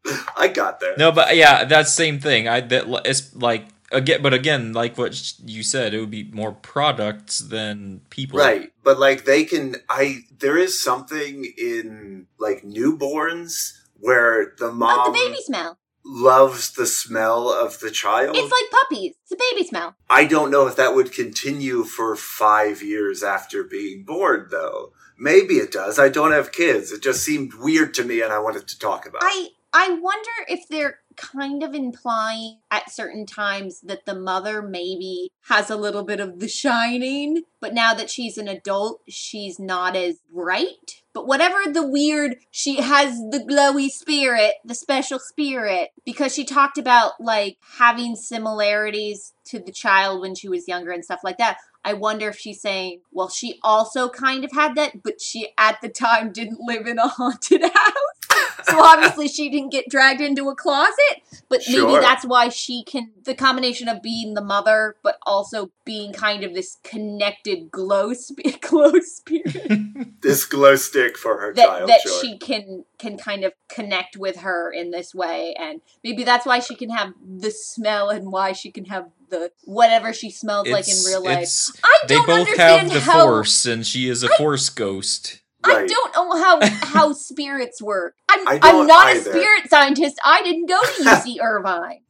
[0.36, 0.94] I got there.
[0.98, 2.46] No, but yeah, that's same thing.
[2.46, 6.52] I that it's like again, but again, like what you said, it would be more
[6.52, 8.38] products than people.
[8.38, 9.76] Right, but like they can.
[9.88, 15.78] I there is something in like newborns where the mom like the baby smell.
[16.04, 18.36] loves the smell of the child.
[18.36, 19.14] It's like puppies.
[19.22, 19.96] It's a baby smell.
[20.10, 24.92] I don't know if that would continue for five years after being born, though.
[25.16, 25.98] Maybe it does.
[25.98, 26.90] I don't have kids.
[26.90, 29.22] It just seemed weird to me, and I wanted to talk about.
[29.22, 29.28] it.
[29.28, 35.30] I I wonder if they're kind of implying at certain times that the mother maybe
[35.48, 39.96] has a little bit of the shining, but now that she's an adult, she's not
[39.96, 41.02] as bright.
[41.12, 46.76] But whatever the weird, she has the glowy spirit, the special spirit, because she talked
[46.76, 51.58] about like having similarities to the child when she was younger and stuff like that.
[51.84, 55.80] I wonder if she's saying, well, she also kind of had that, but she at
[55.82, 58.13] the time didn't live in a haunted house.
[58.64, 63.10] So obviously she didn't get dragged into a closet, but maybe that's why she can
[63.24, 68.56] the combination of being the mother but also being kind of this connected glow sp-
[68.60, 71.88] glow spirit this glow stick for her that child.
[71.88, 72.22] that sure.
[72.22, 76.58] she can can kind of connect with her in this way and maybe that's why
[76.58, 80.88] she can have the smell and why she can have the whatever she smells like
[80.88, 81.70] in real life.
[81.82, 85.40] I don't they both understand have the how force, and she is a force ghost.
[85.64, 88.14] I don't know how how spirits work.
[88.28, 89.30] I'm I'm don't either.
[89.30, 90.18] a spirit scientist.
[90.24, 92.00] I didn't go to UC Irvine.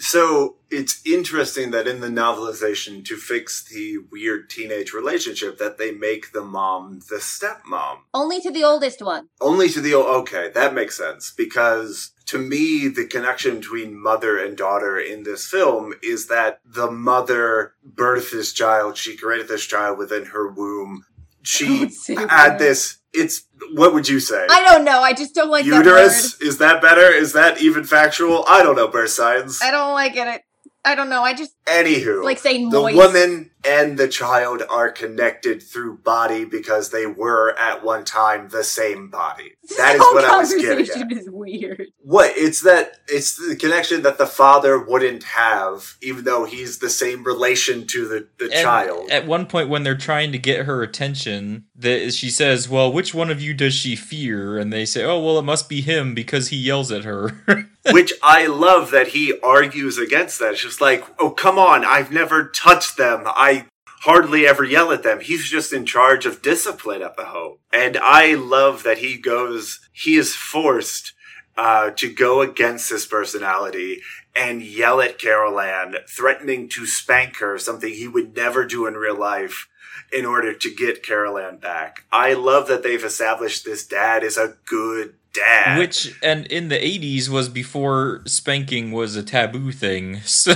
[0.00, 5.92] So it's interesting that in the novelization, to fix the weird teenage relationship, that they
[5.92, 7.98] make the mom the stepmom.
[8.12, 9.28] Only to the oldest one.
[9.40, 14.56] Only to the okay, that makes sense because to me the connection between mother and
[14.56, 19.98] daughter in this film is that the mother birthed this child, she created this child
[19.98, 21.04] within her womb.
[21.48, 21.90] She
[22.28, 24.46] had this it's what would you say?
[24.50, 25.00] I don't know.
[25.00, 26.36] I just don't like Uterus?
[26.36, 27.10] that Is that better?
[27.10, 28.44] Is that even factual?
[28.48, 29.60] I don't know birth science.
[29.60, 29.68] word.
[29.68, 30.42] I don't like it.
[30.84, 31.22] I don't know.
[31.22, 32.96] I just Anywho, like saying the moist.
[32.96, 38.64] woman and the child are connected through body because they were at one time the
[38.64, 39.52] same body.
[39.76, 41.18] That is This whole what I was getting conversation at.
[41.18, 41.86] is weird.
[41.98, 42.32] What?
[42.36, 47.24] It's that it's the connection that the father wouldn't have, even though he's the same
[47.24, 49.10] relation to the, the And child.
[49.10, 53.12] At one point, when they're trying to get her attention, the, she says, "Well, which
[53.14, 56.14] one of you does she fear?" And they say, "Oh, well, it must be him
[56.14, 57.32] because he yells at her."
[57.92, 60.52] Which I love that he argues against that.
[60.52, 63.22] It's just like, oh, come on, I've never touched them.
[63.26, 63.66] I
[64.02, 65.20] hardly ever yell at them.
[65.20, 67.58] He's just in charge of discipline at the home.
[67.72, 71.12] And I love that he goes, he is forced
[71.56, 74.00] uh, to go against his personality
[74.36, 78.94] and yell at Carol Anne, threatening to spank her, something he would never do in
[78.94, 79.68] real life.
[80.10, 84.38] In order to get Carol Anne back, I love that they've established this dad is
[84.38, 85.78] a good dad.
[85.78, 90.20] Which, and in the '80s, was before spanking was a taboo thing.
[90.26, 90.54] So,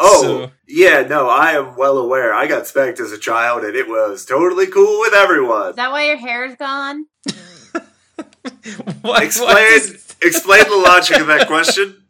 [0.00, 2.34] Oh, so- yeah, no, I am well aware.
[2.34, 5.70] I got spanked as a child and it was totally cool with everyone.
[5.70, 7.06] Is that why your hair is gone?
[8.16, 8.66] what,
[9.02, 12.02] what Explain is- explain the logic of that question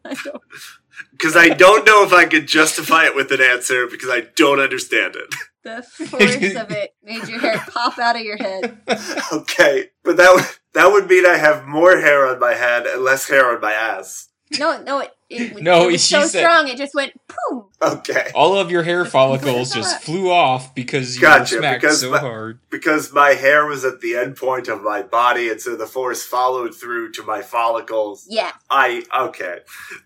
[1.12, 4.60] because I don't know if I could justify it with an answer because I don't
[4.60, 5.34] understand it.
[5.64, 8.78] The force of it made your hair pop out of your head.
[9.32, 10.44] okay, but that would
[10.74, 13.72] that would mean I have more hair on my head and less hair on my
[13.72, 14.28] ass.
[14.58, 16.68] No, no, it, it, No, it was so said- strong.
[16.68, 17.12] It just went
[17.50, 17.66] boom.
[17.82, 18.30] Okay.
[18.34, 22.10] All of your hair follicles just flew off because you Gotcha, were smacked because so
[22.10, 22.60] my- hard.
[22.70, 26.24] Because my hair was at the end point of my body, and so the force
[26.24, 28.26] followed through to my follicles.
[28.28, 29.58] Yeah, I okay.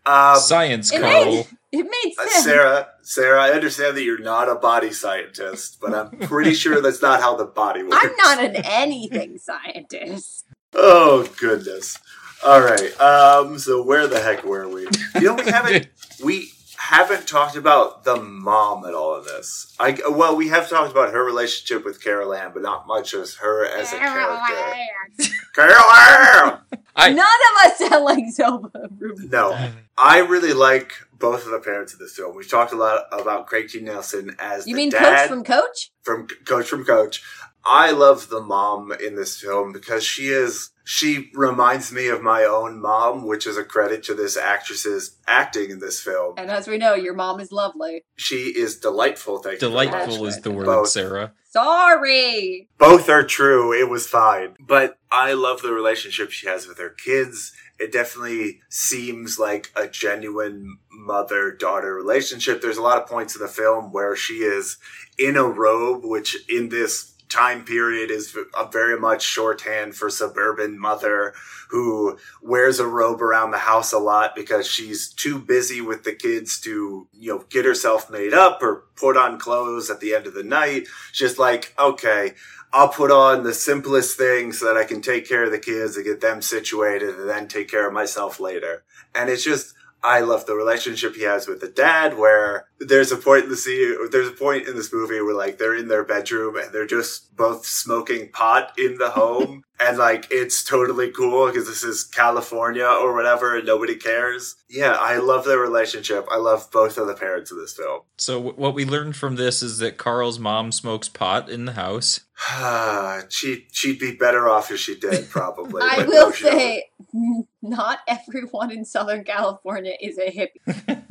[0.04, 1.46] Um, Science, it Carl.
[1.72, 2.44] Made it made uh, sense.
[2.44, 7.00] Sarah, Sarah, I understand that you're not a body scientist, but I'm pretty sure that's
[7.02, 7.96] not how the body works.
[8.00, 10.46] I'm not an anything scientist.
[10.74, 11.98] Oh goodness.
[12.44, 13.00] All right.
[13.00, 13.58] Um.
[13.58, 14.82] So where the heck were we?
[15.14, 15.88] You know, we haven't
[16.24, 19.74] we haven't talked about the mom at all in this.
[19.78, 23.36] I well, we have talked about her relationship with Carol Anne, but not much as
[23.36, 25.30] her as a character.
[25.54, 26.58] Carol Anne.
[26.96, 28.88] I- None of us sound like Zelda.
[28.98, 29.30] Rubin.
[29.30, 30.92] No, I really like
[31.22, 32.36] both of the parents of this film.
[32.36, 33.80] We've talked a lot about Craig T.
[33.80, 35.90] Nelson as You the mean dad Coach from Coach?
[36.02, 37.22] from Coach from Coach.
[37.64, 42.42] I love the mom in this film because she is she reminds me of my
[42.42, 46.34] own mom, which is a credit to this actress's acting in this film.
[46.36, 48.02] And as we know, your mom is lovely.
[48.16, 49.38] She is delightful.
[49.38, 49.68] Thank you.
[49.68, 50.88] Delightful is the word, Both.
[50.88, 51.34] Sarah.
[51.50, 52.68] Sorry.
[52.78, 53.72] Both are true.
[53.72, 54.56] It was fine.
[54.58, 57.52] But I love the relationship she has with her kids.
[57.82, 62.62] It definitely seems like a genuine mother daughter relationship.
[62.62, 64.78] There's a lot of points in the film where she is
[65.18, 70.78] in a robe, which in this time period is a very much shorthand for suburban
[70.78, 71.32] mother
[71.70, 76.12] who wears a robe around the house a lot because she's too busy with the
[76.12, 80.26] kids to, you know, get herself made up or put on clothes at the end
[80.26, 80.86] of the night.
[81.10, 82.34] She's like, okay,
[82.72, 85.96] I'll put on the simplest thing so that I can take care of the kids
[85.96, 88.84] and get them situated and then take care of myself later.
[89.14, 93.16] And it's just, I love the relationship he has with the dad where there's a
[93.16, 96.04] point in the scene, there's a point in this movie where like they're in their
[96.04, 99.64] bedroom and they're just both smoking pot in the home.
[99.80, 104.56] and like it's totally cool because this is California or whatever and nobody cares.
[104.68, 106.26] Yeah, I love their relationship.
[106.30, 108.02] I love both of the parents of this film.
[108.16, 111.72] So w- what we learned from this is that Carl's mom smokes pot in the
[111.72, 112.20] house.
[113.28, 115.82] she she'd be better off if she did, probably.
[115.84, 116.84] I will no, say,
[117.62, 121.02] not everyone in Southern California is a hippie.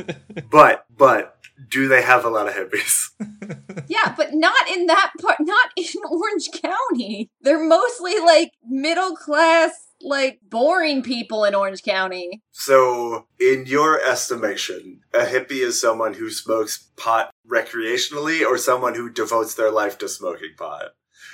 [0.49, 1.37] But but
[1.69, 3.09] do they have a lot of hippies?
[3.87, 7.29] Yeah, but not in that part, not in Orange County.
[7.41, 12.41] They're mostly like middle class, like boring people in Orange County.
[12.51, 19.09] So, in your estimation, a hippie is someone who smokes pot recreationally or someone who
[19.09, 20.91] devotes their life to smoking pot?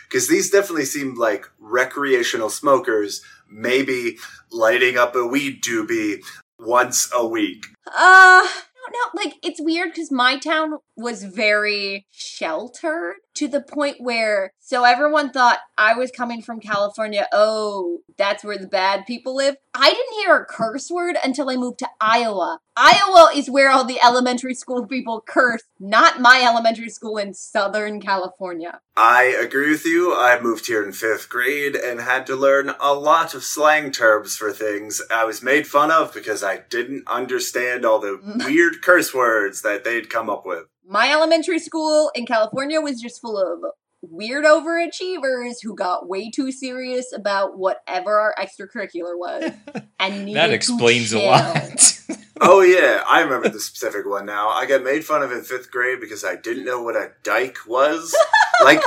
[0.09, 4.17] Because these definitely seem like recreational smokers, maybe
[4.51, 6.23] lighting up a weed doobie
[6.59, 7.65] once a week.
[7.95, 8.47] Uh,
[8.91, 9.21] don't know.
[9.23, 15.31] Like, it's weird because my town was very sheltered to the point where, so everyone
[15.31, 17.27] thought I was coming from California.
[17.31, 19.57] Oh, that's where the bad people live.
[19.75, 22.59] I didn't hear a curse word until I moved to Iowa.
[22.75, 28.01] Iowa is where all the elementary school people curse, not my elementary school in Southern
[28.01, 28.81] California.
[28.95, 30.15] I agree with you.
[30.15, 34.35] I moved here in fifth grade and had to learn a lot of slang terms
[34.35, 39.13] for things I was made fun of because I didn't understand all the weird curse
[39.13, 40.65] words that they'd come up with.
[40.89, 43.71] My elementary school in California was just full of
[44.01, 49.51] weird overachievers who got way too serious about whatever our extracurricular was
[49.99, 51.93] and needed that to explains a lot.
[52.39, 54.49] Oh yeah, I remember the specific one now.
[54.49, 57.57] I got made fun of in fifth grade because I didn't know what a dyke
[57.67, 58.15] was.
[58.63, 58.81] Like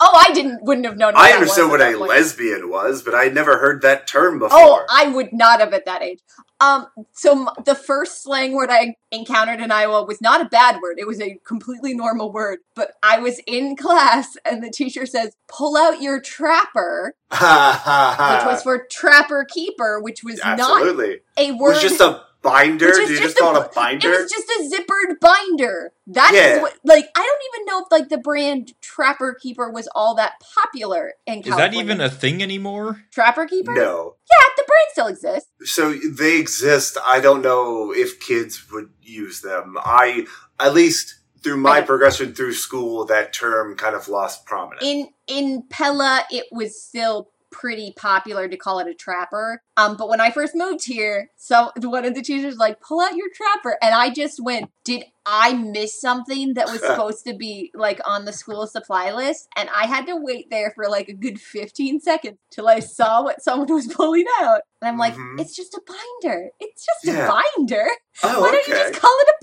[0.00, 1.14] Oh, I didn't wouldn't have known.
[1.14, 2.10] What I that understood was what a point.
[2.10, 4.58] lesbian was, but I had never heard that term oh, before.
[4.58, 6.20] Oh, I would not have at that age.
[6.60, 10.80] Um, so m- the first slang word I encountered in Iowa was not a bad
[10.82, 10.98] word.
[10.98, 12.58] It was a completely normal word.
[12.74, 18.14] But I was in class and the teacher says, "Pull out your trapper," ha ha
[18.18, 18.36] ha.
[18.36, 21.20] which was for trapper keeper, which was not absolutely.
[21.36, 21.70] a It word.
[21.74, 22.92] was just a binder.
[22.92, 24.12] Do you just just call a- it a binder?
[24.12, 25.92] It was just a zippered binder.
[26.06, 26.62] That's Yeah.
[26.62, 30.32] what, like, I don't even know if, like, the brand Trapper Keeper was all that
[30.54, 31.70] popular in Is California.
[31.70, 33.04] that even a thing anymore?
[33.12, 33.74] Trapper Keeper?
[33.74, 34.16] no.
[34.30, 35.50] Yeah, the brand still exists.
[35.64, 36.96] So they exist.
[37.04, 39.76] I don't know if kids would use them.
[39.82, 40.26] I,
[40.60, 44.84] at least through my progression through school, that term kind of lost prominence.
[44.84, 49.62] In in Pella, it was still pretty popular to call it a trapper.
[49.76, 53.16] Um, but when I first moved here, so one of the teachers like, "Pull out
[53.16, 57.70] your trapper," and I just went, "Did I missed something that was supposed to be
[57.74, 61.14] like on the school supply list?" And I had to wait there for like a
[61.14, 65.38] good fifteen seconds till I saw what someone was pulling out, and I'm like, Mhm.
[65.40, 66.48] "It's just a binder.
[66.58, 67.26] It's just Yeah.
[67.28, 67.86] a binder.
[68.24, 68.56] oh, Why okay.
[68.56, 69.34] don't you just call it a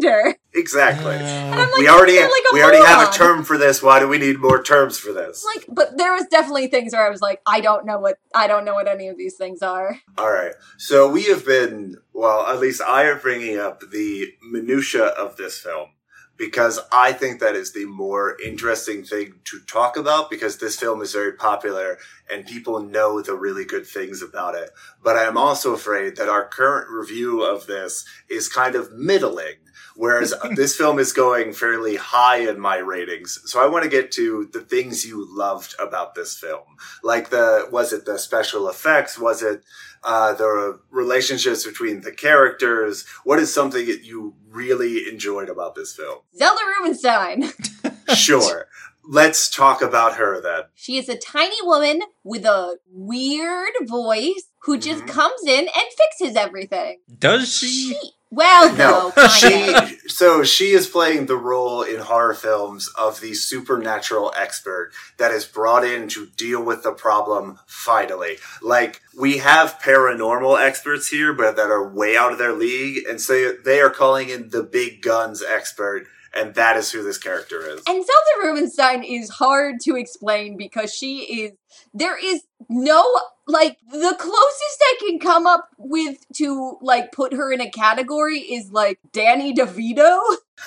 [0.00, 0.36] binder?
[0.56, 1.14] Exactly.
[1.16, 3.82] And I'm like, we already "You like we already have a term for this.
[3.82, 5.44] Why do we need more terms for this?
[5.44, 8.46] Like, but there was definitely things where I was like, I don't know what I
[8.46, 9.98] don't know what any of these things are.
[10.18, 10.54] All right.
[10.78, 15.58] So we have been, well, at least I am bringing up the minutia of this
[15.58, 15.88] film
[16.36, 21.02] because I think that is the more interesting thing to talk about because this film
[21.02, 21.98] is very popular
[22.30, 24.70] and people know the really good things about it.
[25.02, 29.56] But I am also afraid that our current review of this is kind of middling.
[29.96, 33.40] Whereas this film is going fairly high in my ratings.
[33.44, 36.76] So I want to get to the things you loved about this film.
[37.02, 39.18] Like the, was it the special effects?
[39.18, 39.62] Was it
[40.04, 43.04] uh, the relationships between the characters.
[43.24, 46.18] What is something that you really enjoyed about this film?
[46.36, 47.50] Zelda Rubinstein.
[48.14, 48.66] Sure.
[49.02, 50.64] Let's talk about her then.
[50.74, 55.08] She is a tiny woman with a weird voice who just Mhm.
[55.08, 56.98] comes in and fixes everything.
[57.18, 57.66] Does she?
[57.94, 59.93] She, well, No, no, she.
[60.06, 65.46] So she is playing the role in horror films of the supernatural expert that is
[65.46, 67.58] brought in to deal with the problem.
[67.66, 73.06] Finally, like we have paranormal experts here, but that are way out of their league,
[73.08, 77.18] and so they are calling in the big guns expert, and that is who this
[77.18, 77.82] character is.
[77.86, 81.52] And Zelda Rubinstein is hard to explain because she is.
[81.92, 83.04] There is no
[83.46, 88.38] like the closest I can come up with to like put her in a category
[88.38, 90.18] is like Danny DeVito.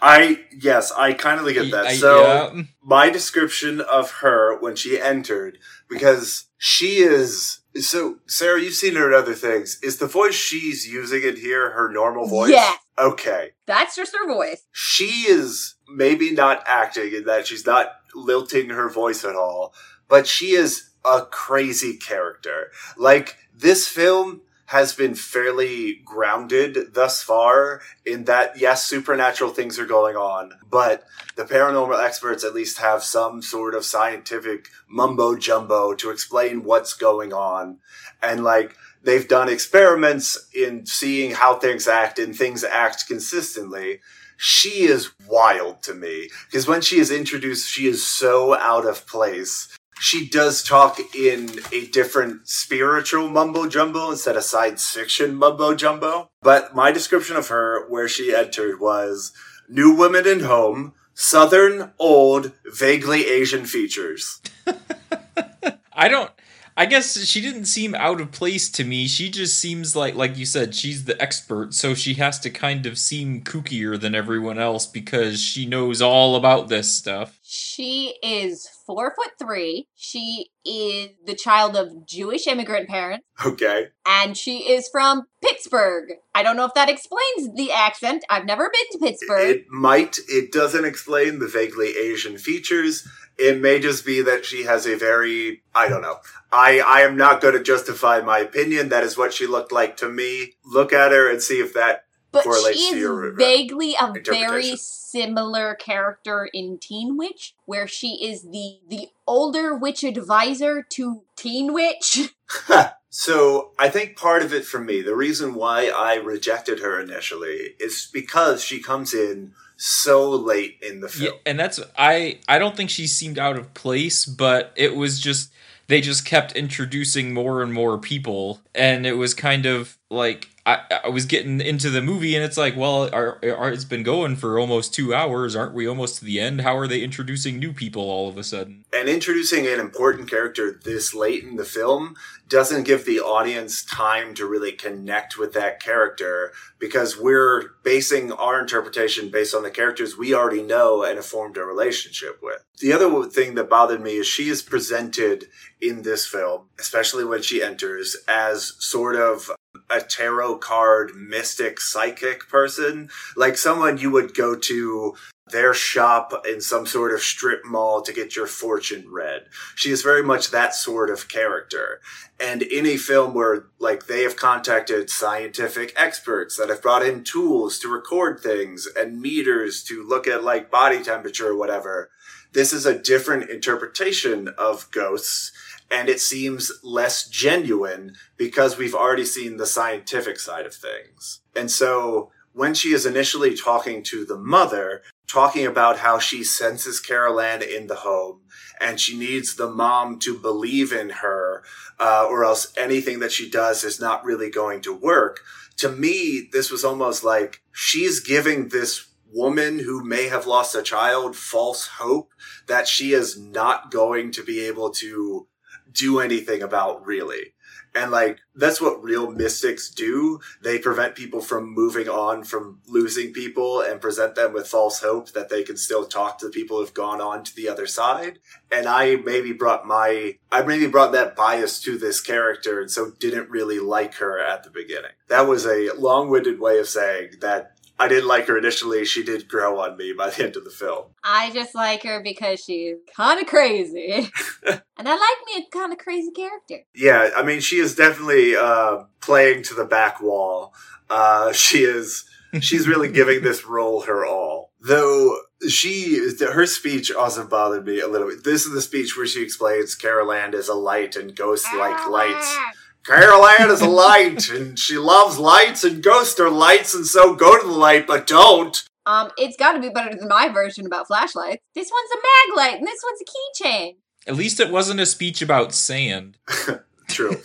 [0.00, 1.96] I yes, I kind of get that.
[1.96, 2.62] So yeah.
[2.82, 5.58] my description of her when she entered,
[5.88, 9.78] because she is so Sarah, you've seen her in other things.
[9.82, 12.50] Is the voice she's using in here her normal voice?
[12.50, 12.78] Yes.
[12.98, 13.50] Okay.
[13.66, 14.62] That's just her voice.
[14.72, 19.74] She is maybe not acting in that she's not lilting her voice at all,
[20.08, 22.70] but she is a crazy character.
[22.96, 29.86] Like this film has been fairly grounded thus far in that yes, supernatural things are
[29.86, 31.04] going on, but
[31.36, 36.94] the paranormal experts at least have some sort of scientific mumbo jumbo to explain what's
[36.94, 37.78] going on.
[38.22, 38.74] And like,
[39.04, 44.00] they've done experiments in seeing how things act and things act consistently.
[44.36, 49.06] She is wild to me because when she is introduced, she is so out of
[49.06, 49.76] place.
[50.00, 56.30] She does talk in a different spiritual mumbo jumbo instead of science fiction mumbo jumbo.
[56.42, 59.32] But my description of her, where she entered, was
[59.68, 64.42] new women in home, southern, old, vaguely Asian features.
[65.92, 66.30] I don't.
[66.76, 69.06] I guess she didn't seem out of place to me.
[69.06, 72.84] She just seems like, like you said, she's the expert, so she has to kind
[72.86, 77.38] of seem kookier than everyone else because she knows all about this stuff.
[77.56, 79.86] She is four foot three.
[79.94, 83.88] She is the child of Jewish immigrant parents, Okay.
[84.04, 86.14] and she is from Pittsburgh.
[86.34, 88.24] I don't know if that explains the accent.
[88.28, 89.50] I've never been to Pittsburgh.
[89.56, 90.18] It might.
[90.28, 93.06] It doesn't explain the vaguely Asian features.
[93.38, 96.16] It may just be that she has a very, I don't know.
[96.52, 98.88] I, I am not going to justify my opinion.
[98.88, 100.54] That is what she looked like to me.
[100.64, 102.03] Look at her and see if that
[102.34, 107.86] but correlates she is your, uh, vaguely a very similar character in Teen Witch, where
[107.86, 112.30] she is the the older witch advisor to Teen Witch.
[113.16, 117.74] So I think part of it for me, the reason why I rejected her initially
[117.78, 121.38] is because she comes in so late in the Yeah, film.
[121.46, 122.40] and that's I.
[122.48, 125.52] I don't think she seemed out of place, but it was just
[125.86, 131.00] they just kept introducing more and more people, and it was kind of like I,
[131.04, 134.36] I was getting into the movie, and it's like, well, our, our, it's been going
[134.36, 135.54] for almost two hours.
[135.54, 136.62] Aren't we almost to the end?
[136.62, 138.84] How are they introducing new people all of a sudden?
[138.92, 142.16] And introducing an important character this late in the film
[142.48, 148.60] doesn't give the audience time to really connect with that character because we're basing our
[148.60, 152.62] interpretation based on the characters we already know and have formed a relationship with.
[152.80, 155.46] The other thing that bothered me is she is presented
[155.80, 159.50] in this film, especially when she enters, as sort of
[159.90, 165.14] a tarot card mystic psychic person, like someone you would go to
[165.48, 169.44] their shop in some sort of strip mall to get your fortune read.
[169.74, 172.00] She is very much that sort of character.
[172.40, 177.24] And in a film where like they have contacted scientific experts that have brought in
[177.24, 182.10] tools to record things and meters to look at like body temperature or whatever,
[182.54, 185.52] this is a different interpretation of ghosts
[185.94, 191.40] and it seems less genuine because we've already seen the scientific side of things.
[191.54, 196.98] And so when she is initially talking to the mother, talking about how she senses
[196.98, 198.40] Carol Anne in the home
[198.80, 201.62] and she needs the mom to believe in her
[202.00, 205.42] uh, or else anything that she does is not really going to work.
[205.76, 210.82] To me, this was almost like she's giving this woman who may have lost a
[210.82, 212.32] child false hope
[212.66, 215.46] that she is not going to be able to
[215.94, 217.54] do anything about really.
[217.96, 220.40] And like, that's what real mystics do.
[220.62, 225.30] They prevent people from moving on from losing people and present them with false hope
[225.32, 228.40] that they can still talk to the people who've gone on to the other side.
[228.72, 233.12] And I maybe brought my, I maybe brought that bias to this character and so
[233.20, 235.12] didn't really like her at the beginning.
[235.28, 239.04] That was a long-winded way of saying that I didn't like her initially.
[239.04, 241.06] She did grow on me by the end of the film.
[241.22, 244.30] I just like her because she's kind of crazy.
[244.66, 246.80] and I like me a kind of crazy character.
[246.94, 250.74] Yeah, I mean, she is definitely uh, playing to the back wall.
[251.08, 252.24] Uh, she is.
[252.60, 254.72] She's really giving this role her all.
[254.80, 255.38] Though
[255.68, 258.44] she, her speech also bothered me a little bit.
[258.44, 262.08] This is the speech where she explains Carol Anne is a light and ghost like
[262.08, 262.58] lights.
[263.04, 267.34] Carol Anne is a light, and she loves lights, and ghosts are lights, and so
[267.34, 268.82] go to the light, but don't.
[269.06, 271.62] Um, it's got to be better than my version about flashlights.
[271.74, 273.96] This one's a mag light, and this one's a keychain.
[274.26, 276.38] At least it wasn't a speech about sand.
[277.08, 277.36] True.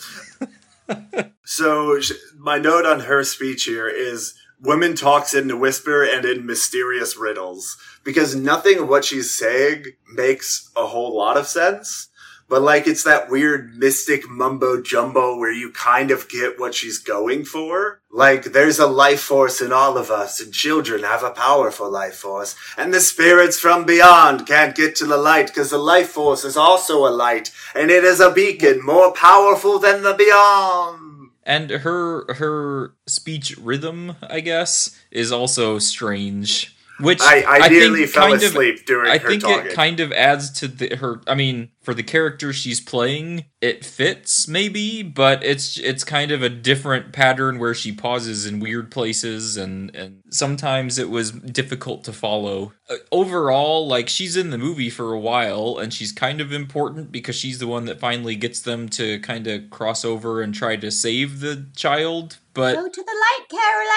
[1.44, 6.26] so, sh- my note on her speech here is women talks in a whisper and
[6.26, 12.09] in mysterious riddles because nothing of what she's saying makes a whole lot of sense.
[12.50, 16.98] But like it's that weird mystic mumbo jumbo where you kind of get what she's
[16.98, 18.02] going for.
[18.12, 22.16] Like there's a life force in all of us and children have a powerful life
[22.16, 26.44] force and the spirits from beyond can't get to the light because the life force
[26.44, 31.30] is also a light and it is a beacon more powerful than the beyond.
[31.44, 36.76] And her her speech rhythm, I guess, is also strange.
[37.00, 39.68] Which I, I, I nearly think fell kind of- asleep during I her think talking.
[39.68, 41.22] it kind of adds to the, her.
[41.28, 46.44] I mean, for the character she's playing, it fits maybe, but it's it's kind of
[46.44, 52.04] a different pattern where she pauses in weird places, and and sometimes it was difficult
[52.04, 52.74] to follow.
[52.88, 57.12] Uh, overall, like she's in the movie for a while, and she's kind of important
[57.12, 60.76] because she's the one that finally gets them to kind of cross over and try
[60.76, 62.38] to save the child.
[62.54, 63.88] But Go to the light, Carol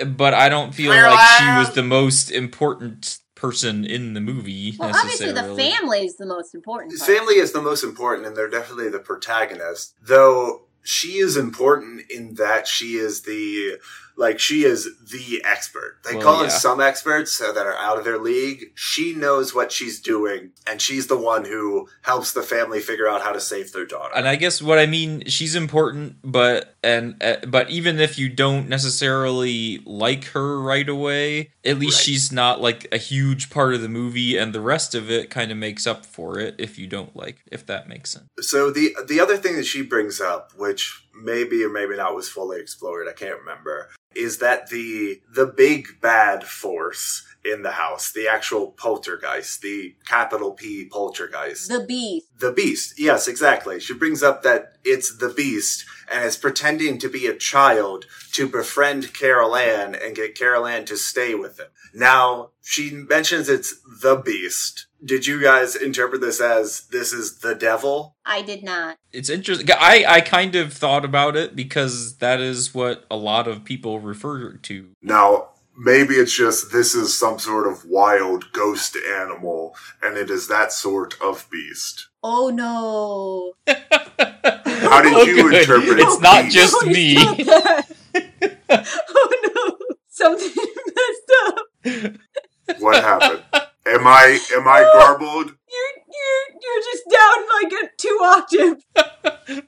[0.00, 0.14] Anne.
[0.14, 4.74] but I don't feel Clear like she was the most important person in the movie
[4.78, 6.92] Well, obviously, the family is the most important.
[6.92, 7.16] His part.
[7.18, 9.94] family is the most important, and they're definitely the protagonist.
[10.02, 13.78] Though she is important in that she is the
[14.16, 15.96] like she is the expert.
[16.04, 16.44] They Well, call yeah.
[16.44, 18.72] in some experts that are out of their league.
[18.74, 23.22] She knows what she's doing, and she's the one who helps the family figure out
[23.22, 24.12] how to save their daughter.
[24.14, 28.28] and I guess what I mean, she's important, but and uh, but even if you
[28.28, 32.04] don't necessarily like her right away, at least Right.
[32.04, 35.50] she's not like a huge part of the movie, and the rest of it kind
[35.50, 38.26] of makes up for it if you don't like, if that makes sense.
[38.40, 42.28] So the the other thing that she brings up, which maybe or maybe not was
[42.28, 48.12] fully explored, I can't remember, is that the the big bad force in the house,
[48.12, 51.68] the actual poltergeist, the capital P poltergeist.
[51.68, 52.26] the beast.
[52.38, 52.98] The beast.
[52.98, 53.80] Yes, exactly.
[53.80, 58.48] She brings up that it's the beast and is pretending to be a child to
[58.48, 61.66] befriend Carol Anne and get Carol Anne to stay with him.
[61.94, 64.86] Now, she mentions it's the beast.
[65.04, 68.16] Did you guys interpret this as this is the devil?
[68.24, 68.96] I did not.
[69.12, 69.66] It's interesting.
[69.70, 73.98] I I kind of thought about it because that is what a lot of people
[73.98, 74.88] refer to.
[75.02, 75.48] Now,
[75.80, 80.72] maybe it's just this is some sort of wild ghost animal, and it is that
[80.72, 82.08] sort of beast.
[82.22, 83.54] Oh no!
[83.66, 85.54] How did oh, you Good.
[85.62, 86.22] interpret It's beast?
[86.22, 87.16] not just oh, Don't me.
[87.16, 87.86] stop
[89.10, 89.78] oh no!
[90.08, 90.50] Something
[90.86, 92.76] messed up.
[92.80, 93.42] What happened?
[93.86, 95.46] Am I am I oh, garbled?
[95.46, 99.64] You're you're you're just down like a two octave.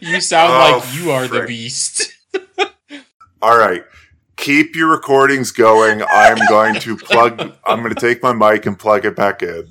[0.00, 2.12] You sound Oh, like you are the beast.
[3.42, 3.82] All right.
[4.36, 6.02] Keep your recordings going.
[6.02, 9.66] I'm going to plug I'm going to take my mic and plug it back in.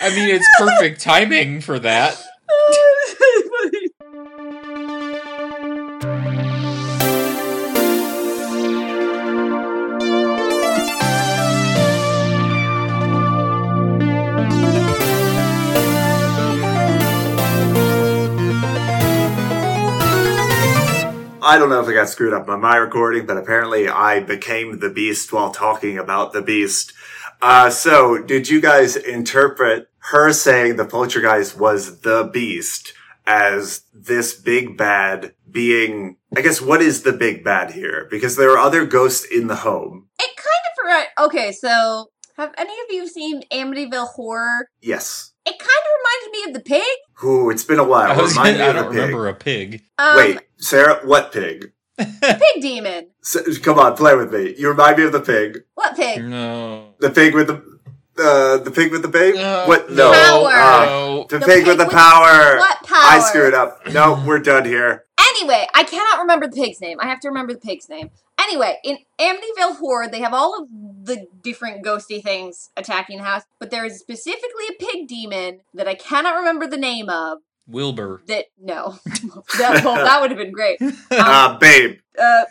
[0.00, 2.16] I mean, it's perfect timing for that.
[21.56, 24.78] I don't know if I got screwed up on my recording, but apparently I became
[24.78, 26.92] the beast while talking about the beast.
[27.40, 32.92] Uh, so did you guys interpret her saying the poltergeist was the beast
[33.26, 38.06] as this big bad being, I guess, what is the big bad here?
[38.10, 40.08] Because there are other ghosts in the home.
[40.18, 41.24] It kind of.
[41.24, 44.68] Okay, so have any of you seen Amityville Horror?
[44.82, 45.32] Yes.
[45.46, 47.24] It kind of reminds me of the pig.
[47.24, 48.10] Ooh, it's been a while.
[48.10, 49.00] I, was Remind gonna, me I of don't pig.
[49.00, 49.82] remember a pig.
[49.98, 51.72] Um, Wait, Sarah, what pig?
[51.98, 53.08] pig demon.
[53.22, 54.54] S- come on, play with me.
[54.58, 55.62] You remind me of the pig.
[55.74, 56.22] What pig?
[56.24, 56.94] No.
[56.98, 57.62] The pig with the
[58.18, 59.34] uh, the pig with the babe.
[59.36, 59.64] No.
[59.66, 59.90] what?
[59.90, 60.10] No.
[60.12, 60.86] Power.
[60.86, 61.26] No.
[61.28, 62.56] the, The pig, pig with the with- power.
[62.58, 62.98] What power?
[62.98, 63.86] I screwed up.
[63.92, 65.04] No, we're done here.
[65.18, 66.98] Anyway, I cannot remember the pig's name.
[67.00, 68.10] I have to remember the pig's name.
[68.48, 70.68] Anyway, in Amityville Horror, they have all of
[71.04, 75.88] the different ghosty things attacking the house, but there is specifically a pig demon that
[75.88, 77.38] I cannot remember the name of.
[77.66, 78.22] Wilbur.
[78.28, 78.98] That no,
[79.58, 80.80] that, well, that would have been great.
[80.82, 81.98] Um, Ah, babe.
[82.20, 82.44] uh,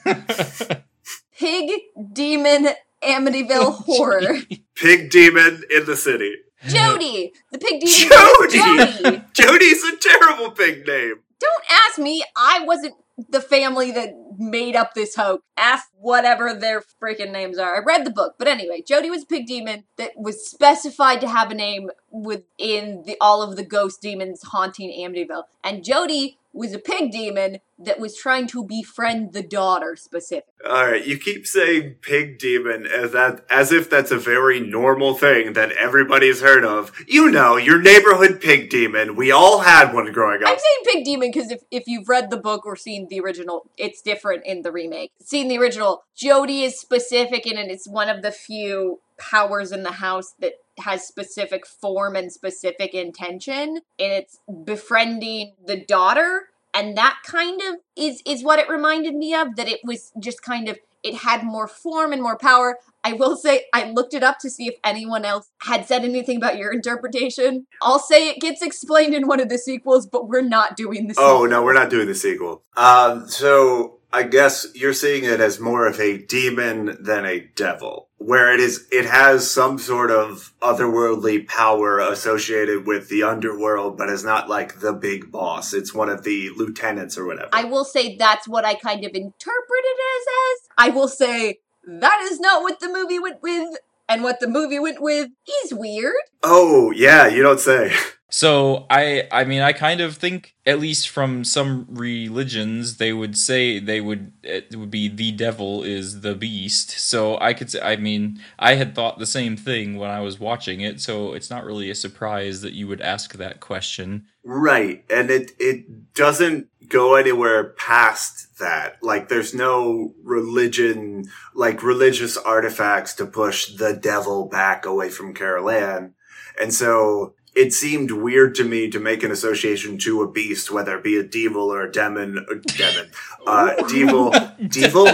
[1.38, 1.72] pig
[2.14, 2.68] demon
[3.04, 4.38] Amityville Horror.
[4.76, 6.36] Pig demon in the city.
[6.68, 8.10] Jody, the pig demon.
[8.10, 8.58] Jody!
[8.58, 9.22] Jody.
[9.34, 11.16] Jody's a terrible pig name.
[11.40, 12.24] Don't ask me.
[12.36, 12.96] I wasn't
[13.30, 15.44] the family that made up this hoax.
[15.58, 17.78] Ask whatever their freaking names are.
[17.78, 21.28] I read the book, but anyway, Jody was a pig demon that was specified to
[21.28, 26.74] have a name within the all of the ghost demons haunting Amityville, and Jody was
[26.74, 30.54] a pig demon that was trying to befriend the daughter specifically.
[30.66, 35.14] All right, you keep saying pig demon as that as if that's a very normal
[35.14, 36.92] thing that everybody's heard of.
[37.08, 39.16] You know, your neighborhood pig demon.
[39.16, 40.50] We all had one growing up.
[40.50, 43.70] I'm saying pig demon because if, if you've read the book or seen the original,
[43.78, 45.12] it's different in the remake.
[45.22, 47.70] Seen the original, Jody is specific in it.
[47.70, 52.94] It's one of the few powers in the house that has specific form and specific
[52.94, 56.50] intention, and it's befriending the daughter.
[56.74, 59.56] And that kind of is is what it reminded me of.
[59.56, 62.80] That it was just kind of it had more form and more power.
[63.04, 66.38] I will say I looked it up to see if anyone else had said anything
[66.38, 67.68] about your interpretation.
[67.82, 71.14] I'll say it gets explained in one of the sequels, but we're not doing the
[71.14, 71.30] sequel.
[71.30, 72.64] Oh no, we're not doing the sequel.
[72.76, 78.08] Um, so I guess you're seeing it as more of a demon than a devil,
[78.18, 78.88] where it is.
[78.90, 84.80] It has some sort of otherworldly power associated with the underworld, but is not like
[84.80, 85.74] the big boss.
[85.74, 87.50] It's one of the lieutenants or whatever.
[87.52, 90.70] I will say that's what I kind of interpreted as as.
[90.78, 94.80] I will say that is not what the movie went with, and what the movie
[94.80, 95.30] went with
[95.64, 96.16] is weird.
[96.44, 97.94] oh yeah, you don't say.
[98.32, 103.38] So I I mean I kind of think at least from some religions they would
[103.38, 106.92] say they would it would be the devil is the beast.
[107.00, 110.38] So I could say I mean I had thought the same thing when I was
[110.40, 114.26] watching it, so it's not really a surprise that you would ask that question.
[114.44, 115.06] Right.
[115.10, 118.98] And it, it doesn't go anywhere past that.
[119.02, 125.70] Like there's no religion, like religious artifacts to push the devil back away from Carol
[125.70, 126.14] Anne.
[126.60, 130.98] And so it seemed weird to me to make an association to a beast, whether
[130.98, 133.10] it be a devil or a demon, or demon,
[133.48, 134.32] uh, devil,
[134.68, 135.08] devil.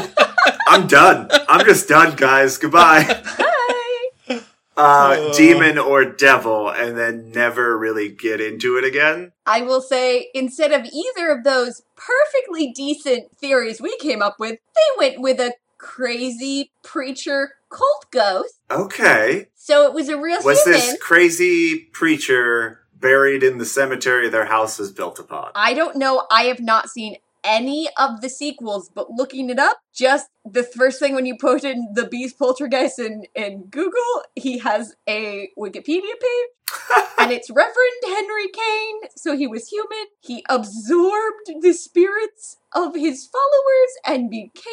[0.68, 1.30] I'm done.
[1.48, 2.57] I'm just done, guys.
[2.57, 3.23] Goodbye.
[4.82, 5.20] Hi.
[5.20, 9.32] Uh, demon or devil, and then never really get into it again.
[9.45, 14.60] I will say instead of either of those perfectly decent theories we came up with,
[14.76, 18.56] they went with a crazy preacher cult ghost.
[18.70, 19.48] Okay.
[19.56, 20.80] So it was a real Was human.
[20.80, 25.52] this crazy preacher buried in the cemetery their house was built upon?
[25.56, 26.26] I don't know.
[26.32, 30.99] I have not seen any of the sequels, but looking it up, just the first
[30.99, 35.85] thing when you put in the Beast Poltergeist in, in Google, he has a Wikipedia
[36.19, 37.07] page.
[37.19, 39.09] and it's Reverend Henry Kane.
[39.15, 40.05] So he was human.
[40.22, 44.63] He absorbed the spirits of his followers and became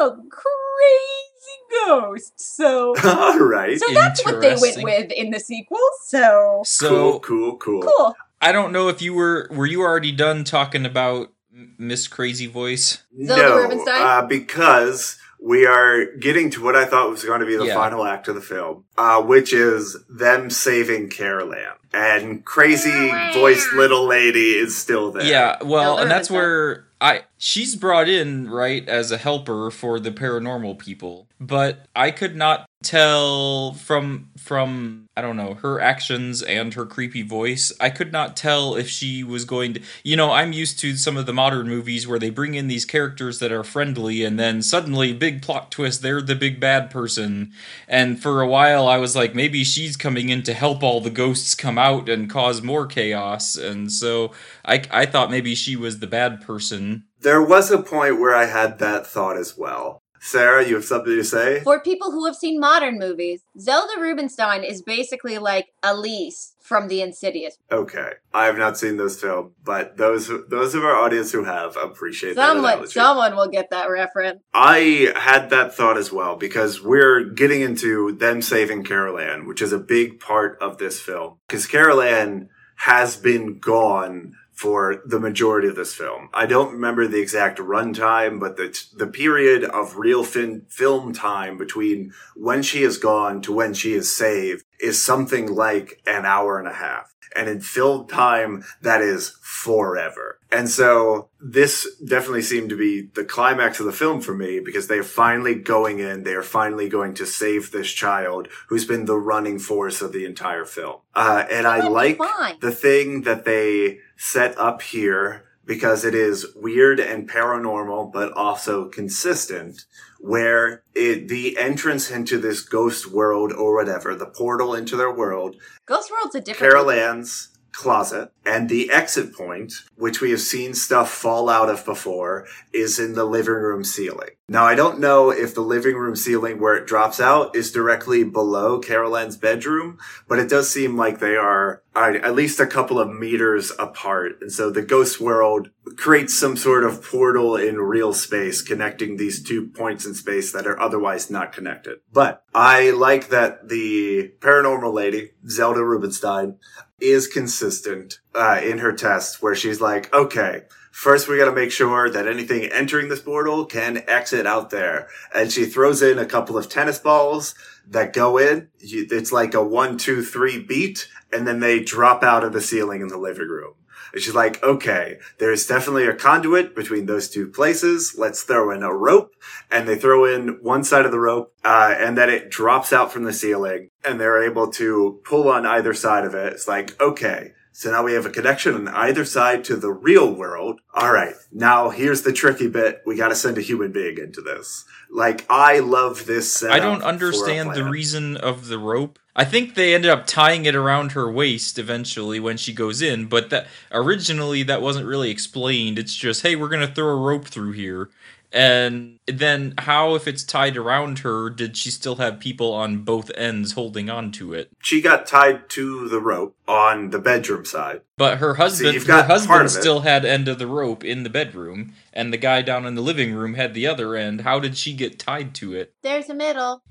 [0.00, 2.34] a crazy ghost.
[2.40, 3.78] So, All right.
[3.78, 5.78] so that's what they went with in the sequel.
[6.04, 7.82] So So cool, cool, cool.
[7.82, 8.14] cool.
[8.40, 11.32] I don't know if you were were you already done talking about M-
[11.78, 13.02] Miss Crazy Voice?
[13.24, 14.02] Zelda no, Rubinstein?
[14.02, 17.74] uh, because we are getting to what I thought was going to be the Yeah.
[17.74, 21.74] final act of the film, uh, which is them saving Carol Anne.
[21.92, 25.24] And crazy voiced little lady is still there.
[25.24, 29.98] Yeah, well, Zelda and that's where I she's brought in right as a helper for
[30.00, 36.42] the paranormal people, but I could not tell from from I don't know her actions
[36.42, 37.72] and her creepy voice.
[37.80, 39.80] I could not tell if she was going to.
[40.04, 42.84] You know, I'm used to some of the modern movies where they bring in these
[42.84, 47.52] characters that are friendly, and then suddenly, big plot twist, they're the big bad person.
[47.88, 51.10] And for a while, I was like, maybe she's coming in to help all the
[51.10, 53.56] ghosts come out and cause more chaos.
[53.56, 54.32] And so
[54.64, 57.04] I I thought maybe she was the bad person.
[57.20, 60.00] There was a point where I had that thought as well.
[60.20, 61.60] Sarah, you have something to say?
[61.60, 67.00] For people who have seen modern movies, Zelda Rubinstein is basically like Elise from The
[67.00, 67.56] Insidious.
[67.72, 71.76] Okay, I have not seen this film, but those those of our audience who have
[71.76, 72.92] appreciate that Someone, analogy.
[72.92, 74.42] someone will get that reference.
[74.52, 79.62] I had that thought as well because we're getting into them saving Carol Anne, which
[79.62, 81.38] is a big part of this film.
[81.46, 86.28] Because Carol Anne has been gone for the majority of this film.
[86.34, 91.56] I don't remember the exact runtime, but the the period of real fin- film time
[91.56, 96.58] between when she is gone to when she is saved is something like an hour
[96.58, 97.14] and a half.
[97.36, 100.37] And in film time, that is forever.
[100.50, 104.88] And so this definitely seemed to be the climax of the film for me because
[104.88, 106.22] they are finally going in.
[106.22, 110.24] They are finally going to save this child who's been the running force of the
[110.24, 111.00] entire film.
[111.14, 112.18] Uh, and I like
[112.60, 118.88] the thing that they set up here because it is weird and paranormal, but also
[118.88, 119.84] consistent
[120.18, 125.56] where it, the entrance into this ghost world or whatever, the portal into their world
[125.88, 126.72] Ghost World's a different.
[126.72, 127.48] Carol Anne's
[127.78, 132.98] closet and the exit point, which we have seen stuff fall out of before, is
[132.98, 134.30] in the living room ceiling.
[134.48, 138.24] Now, I don't know if the living room ceiling where it drops out is directly
[138.24, 142.98] below Carol Anne's bedroom, but it does seem like they are at least a couple
[142.98, 144.38] of meters apart.
[144.40, 149.42] And so the ghost world creates some sort of portal in real space connecting these
[149.42, 151.98] two points in space that are otherwise not connected.
[152.12, 156.56] But I like that the paranormal lady, Zelda Rubinstein,
[157.00, 161.70] is consistent uh, in her tests where she's like, okay, first we got to make
[161.70, 165.08] sure that anything entering this portal can exit out there.
[165.34, 167.54] And she throws in a couple of tennis balls
[167.88, 168.68] that go in.
[168.80, 173.00] It's like a one, two, three beat, and then they drop out of the ceiling
[173.00, 173.74] in the living room.
[174.18, 178.16] And she's like, okay, there's definitely a conduit between those two places.
[178.18, 179.32] Let's throw in a rope.
[179.70, 183.12] And they throw in one side of the rope, uh, and then it drops out
[183.12, 186.52] from the ceiling and they're able to pull on either side of it.
[186.52, 187.52] It's like, okay.
[187.70, 190.80] So now we have a connection on either side to the real world.
[190.94, 191.34] All right.
[191.52, 193.02] Now here's the tricky bit.
[193.06, 194.84] We got to send a human being into this.
[195.12, 199.20] Like, I love this setup I don't understand the reason of the rope.
[199.38, 203.26] I think they ended up tying it around her waist eventually when she goes in,
[203.26, 205.96] but that originally that wasn't really explained.
[205.96, 208.10] It's just, hey, we're gonna throw a rope through here.
[208.50, 213.30] And then how if it's tied around her, did she still have people on both
[213.36, 214.70] ends holding on to it?
[214.82, 218.00] She got tied to the rope on the bedroom side.
[218.16, 221.92] But her husband you've her husband still had end of the rope in the bedroom,
[222.12, 224.40] and the guy down in the living room had the other end.
[224.40, 225.92] How did she get tied to it?
[226.02, 226.82] There's a middle.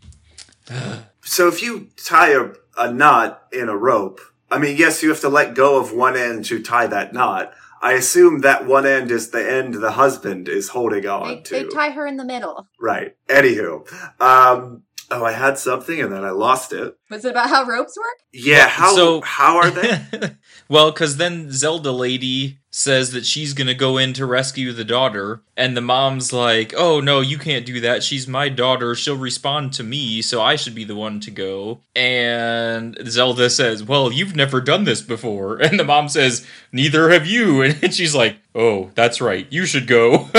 [1.27, 5.19] So if you tie a, a knot in a rope, I mean, yes, you have
[5.21, 7.53] to let go of one end to tie that knot.
[7.81, 11.53] I assume that one end is the end the husband is holding on They, to.
[11.53, 12.67] they tie her in the middle.
[12.79, 13.15] right.
[13.27, 13.85] Anywho,
[14.21, 16.97] um, oh, I had something and then I lost it.
[17.09, 18.17] Was it about how ropes work?
[18.33, 18.67] Yeah.
[18.67, 20.01] How So- how are they?
[20.69, 25.41] well, because then Zelda lady says that she's gonna go in to rescue the daughter,
[25.55, 28.03] and the mom's like, "Oh no, you can't do that.
[28.03, 28.93] She's my daughter.
[28.93, 33.81] She'll respond to me, so I should be the one to go." And Zelda says,
[33.83, 38.13] "Well, you've never done this before," and the mom says, "Neither have you." And she's
[38.13, 39.47] like, "Oh, that's right.
[39.49, 40.29] You should go."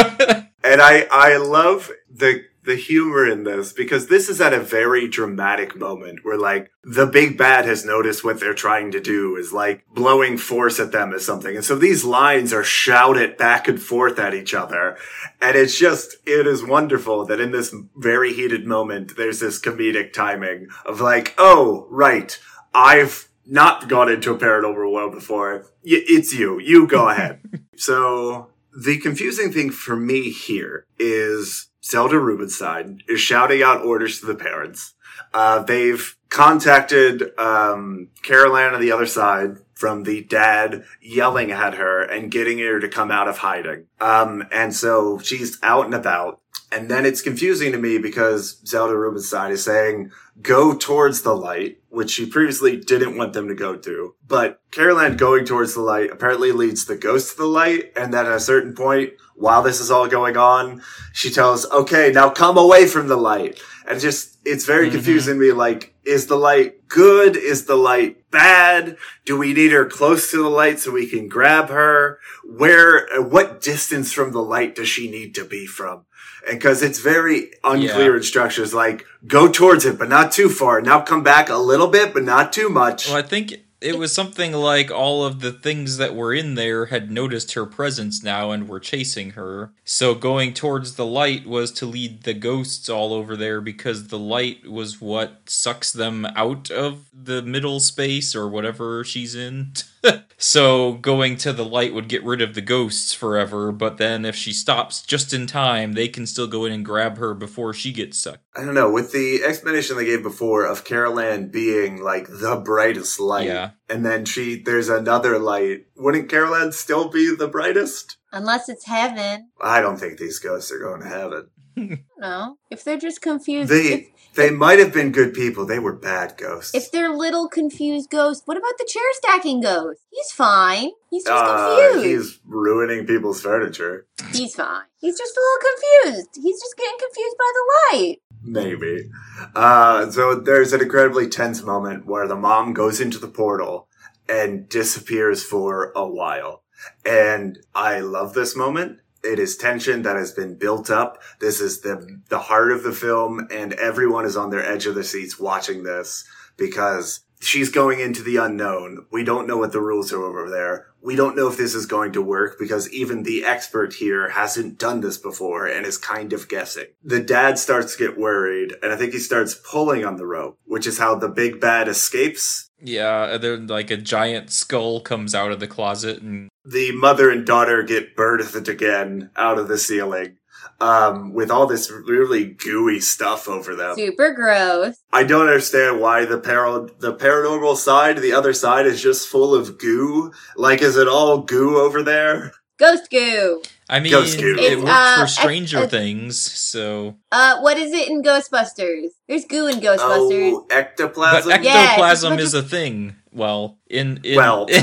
[0.62, 5.08] and I I love the the humor in this because this is at a very
[5.08, 9.54] dramatic moment where like the big bad has noticed what they're trying to do is
[9.54, 11.56] like blowing force at them as something.
[11.56, 14.98] And so these lines are shouted back and forth at each other.
[15.40, 20.12] And it's just, it is wonderful that in this very heated moment, there's this comedic
[20.12, 22.38] timing of like, oh, right.
[22.74, 25.64] I've not gone into a paranormal world before.
[25.82, 26.60] It's you.
[26.60, 27.40] You go ahead.
[27.76, 34.26] so the confusing thing for me here is Zelda Rubinstein is shouting out orders to
[34.26, 34.94] the parents.
[35.32, 42.30] Uh, they've contacted um, on the other side from the dad yelling at her and
[42.30, 43.86] getting her to come out of hiding.
[44.00, 46.40] Um, and so she's out and about.
[46.70, 50.10] And then it's confusing to me because Zelda Rubinstein is saying,
[50.42, 54.14] go towards the light, which she previously didn't want them to go to.
[54.26, 57.92] But Carol Anne going towards the light apparently leads the ghost to the light.
[57.96, 60.82] And then at a certain point, while this is all going on,
[61.12, 63.60] she tells, okay, now come away from the light.
[63.86, 64.92] And just, it's very Mhm.
[64.92, 65.52] confusing to me.
[65.52, 67.36] Like, is the light good?
[67.36, 68.96] Is the light bad?
[69.24, 72.18] Do we need her close to the light so we can grab her?
[72.44, 76.02] Where, uh, what distance from the light does she need to be from?
[76.48, 78.16] And cause it's very unclear Yeah.
[78.16, 80.80] instructions like, go towards it, but not too far.
[80.80, 83.06] Now come back a little bit, but not too much.
[83.08, 86.86] Well, I think it was something like all of the things that were in there
[86.86, 89.70] had noticed her presence now and were chasing her.
[89.84, 94.18] So going towards the light was to lead the ghosts all over there because the
[94.18, 99.72] light was what sucks them out of the middle space or whatever she's in.
[100.38, 104.36] so going to the light would get rid of the ghosts forever, but then if
[104.36, 107.92] she stops just in time, they can still go in and grab her before she
[107.92, 108.44] gets sucked.
[108.56, 108.90] I don't know.
[108.90, 113.70] With the explanation they gave before of Carol Anne being like the brightest light, Yeah.
[113.88, 115.86] and then she there's another light.
[115.96, 118.16] Wouldn't Carol Anne still be the brightest?
[118.32, 119.50] Unless it's heaven.
[119.60, 121.48] I don't think these ghosts are going to heaven.
[122.18, 122.56] No.
[122.72, 123.70] If they're just confused.
[123.70, 124.06] They if,
[124.38, 125.66] they might have been good people.
[125.66, 126.74] They were bad ghosts.
[126.74, 130.00] if they're little confused ghosts, what about the chair stacking ghost?
[130.10, 130.90] He's fine.
[131.10, 132.06] He's just Uh, confused.
[132.06, 134.06] he's ruining people's furniture.
[134.32, 134.84] He's fine.
[134.98, 136.30] He's just a little confused.
[136.42, 138.16] He's just getting confused by the light.
[138.44, 139.10] Maybe.
[139.54, 143.88] Uh, so there's an incredibly tense moment where the mom goes into the portal
[144.28, 146.62] and disappears for a while.
[147.04, 148.98] And I love this moment.
[149.28, 151.22] It is tension that has been built up.
[151.38, 154.94] This is the, the heart of the film and everyone is on their edge of
[154.94, 156.24] their seats watching this
[156.56, 159.06] because she's going into the unknown.
[159.12, 160.86] We don't know what the rules are over there.
[161.02, 164.78] We don't know if this is going to work because even the expert here hasn't
[164.78, 166.86] done this before and is kind of guessing.
[167.04, 170.58] The dad starts to get worried and I think he starts pulling on the rope,
[170.64, 172.70] which is how the big bad escapes.
[172.80, 177.46] Yeah, then like a giant skull comes out of the closet and The mother and
[177.46, 180.36] daughter get birthed again out of the ceiling.
[180.80, 183.96] Um, with all this really gooey stuff over them.
[183.96, 184.96] Super gross.
[185.12, 189.54] I don't understand why the para- the paranormal side, the other side is just full
[189.54, 190.32] of goo.
[190.56, 192.52] Like, is it all goo over there?
[192.78, 193.62] Ghost goo.
[193.90, 194.54] I mean Ghost goo.
[194.58, 199.08] it It's, worked uh, for Stranger uh, Things, so Uh, what is it in Ghostbusters?
[199.26, 200.52] There's goo in Ghostbusters.
[200.52, 201.50] Oh, but ectoplasm.
[201.62, 203.16] Yeah, ectoplasm is a thing.
[203.32, 204.66] Well, in in, Well.
[204.68, 204.78] in,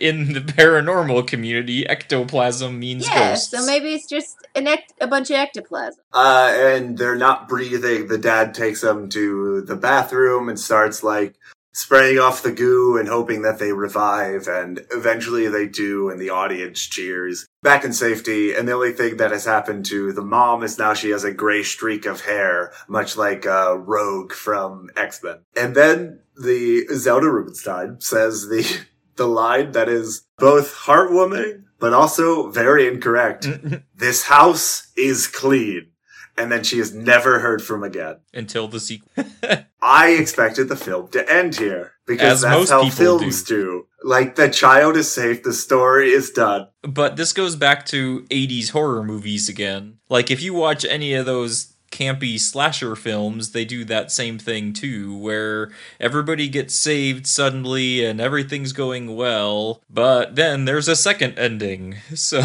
[0.00, 3.50] in the paranormal community, ectoplasm means yeah, ghosts.
[3.50, 6.00] so maybe it's just an ect- a bunch of ectoplasm.
[6.12, 8.08] Uh, and they're not breathing.
[8.08, 11.34] The dad takes them to the bathroom and starts like
[11.72, 14.46] spraying off the goo and hoping that they revive.
[14.46, 17.46] And eventually they do, and the audience cheers.
[17.62, 20.94] Back in safety, and the only thing that has happened to the mom is now
[20.94, 25.38] she has a gray streak of hair, much like uh, Rogue from X Men.
[25.56, 28.84] And then the Zelda Rubinstein says the
[29.16, 33.48] the line that is both heartwarming but also very incorrect.
[33.94, 35.91] This house is clean.
[36.36, 38.16] And then she is never heard from again.
[38.32, 39.24] Until the sequel.
[39.82, 43.86] I expected the film to end here because As that's how films do.
[44.02, 46.68] Like the child is safe, the story is done.
[46.82, 49.98] But this goes back to 80s horror movies again.
[50.08, 54.72] Like, if you watch any of those campy slasher films, they do that same thing
[54.72, 55.70] too, where
[56.00, 61.96] everybody gets saved suddenly and everything's going well, but then there's a second ending.
[62.14, 62.42] So,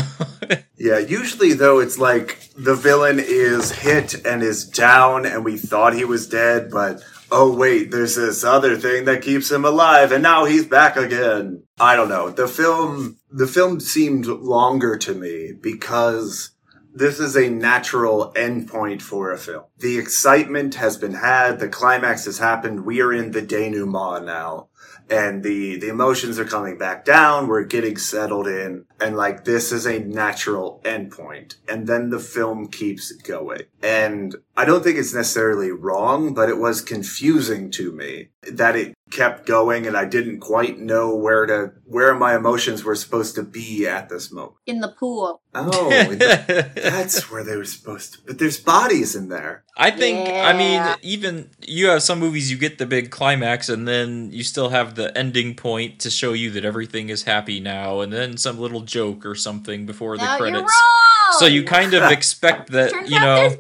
[0.78, 5.94] Yeah, usually though it's like the villain is hit and is down and we thought
[5.94, 7.02] he was dead, but
[7.32, 11.64] oh wait, there's this other thing that keeps him alive and now he's back again.
[11.80, 12.30] I don't know.
[12.30, 16.52] The film the film seemed longer to me because
[16.98, 19.64] this is a natural endpoint for a film.
[19.80, 24.68] The excitement has been had, the climax has happened, we are in the denouement now.
[25.10, 29.72] And the, the emotions are coming back down, we're getting settled in, and like this
[29.72, 31.56] is a natural endpoint.
[31.70, 33.62] And then the film keeps going.
[33.82, 38.96] And I don't think it's necessarily wrong, but it was confusing to me that it
[39.12, 43.44] kept going and I didn't quite know where to, where my emotions were supposed to
[43.44, 44.58] be at this moment.
[44.66, 45.42] In the pool.
[45.56, 46.16] Oh, I
[46.76, 48.20] that's where they were supposed to.
[48.26, 49.64] But there's bodies in there.
[49.92, 54.32] Think, I mean, even you have some movies you get the big climax and then
[54.32, 58.12] you still have the ending point to show you that everything is happy now, and
[58.12, 60.74] then some little joke or something before the no, credits.
[61.38, 63.56] So you kind of expect that, Turns you know,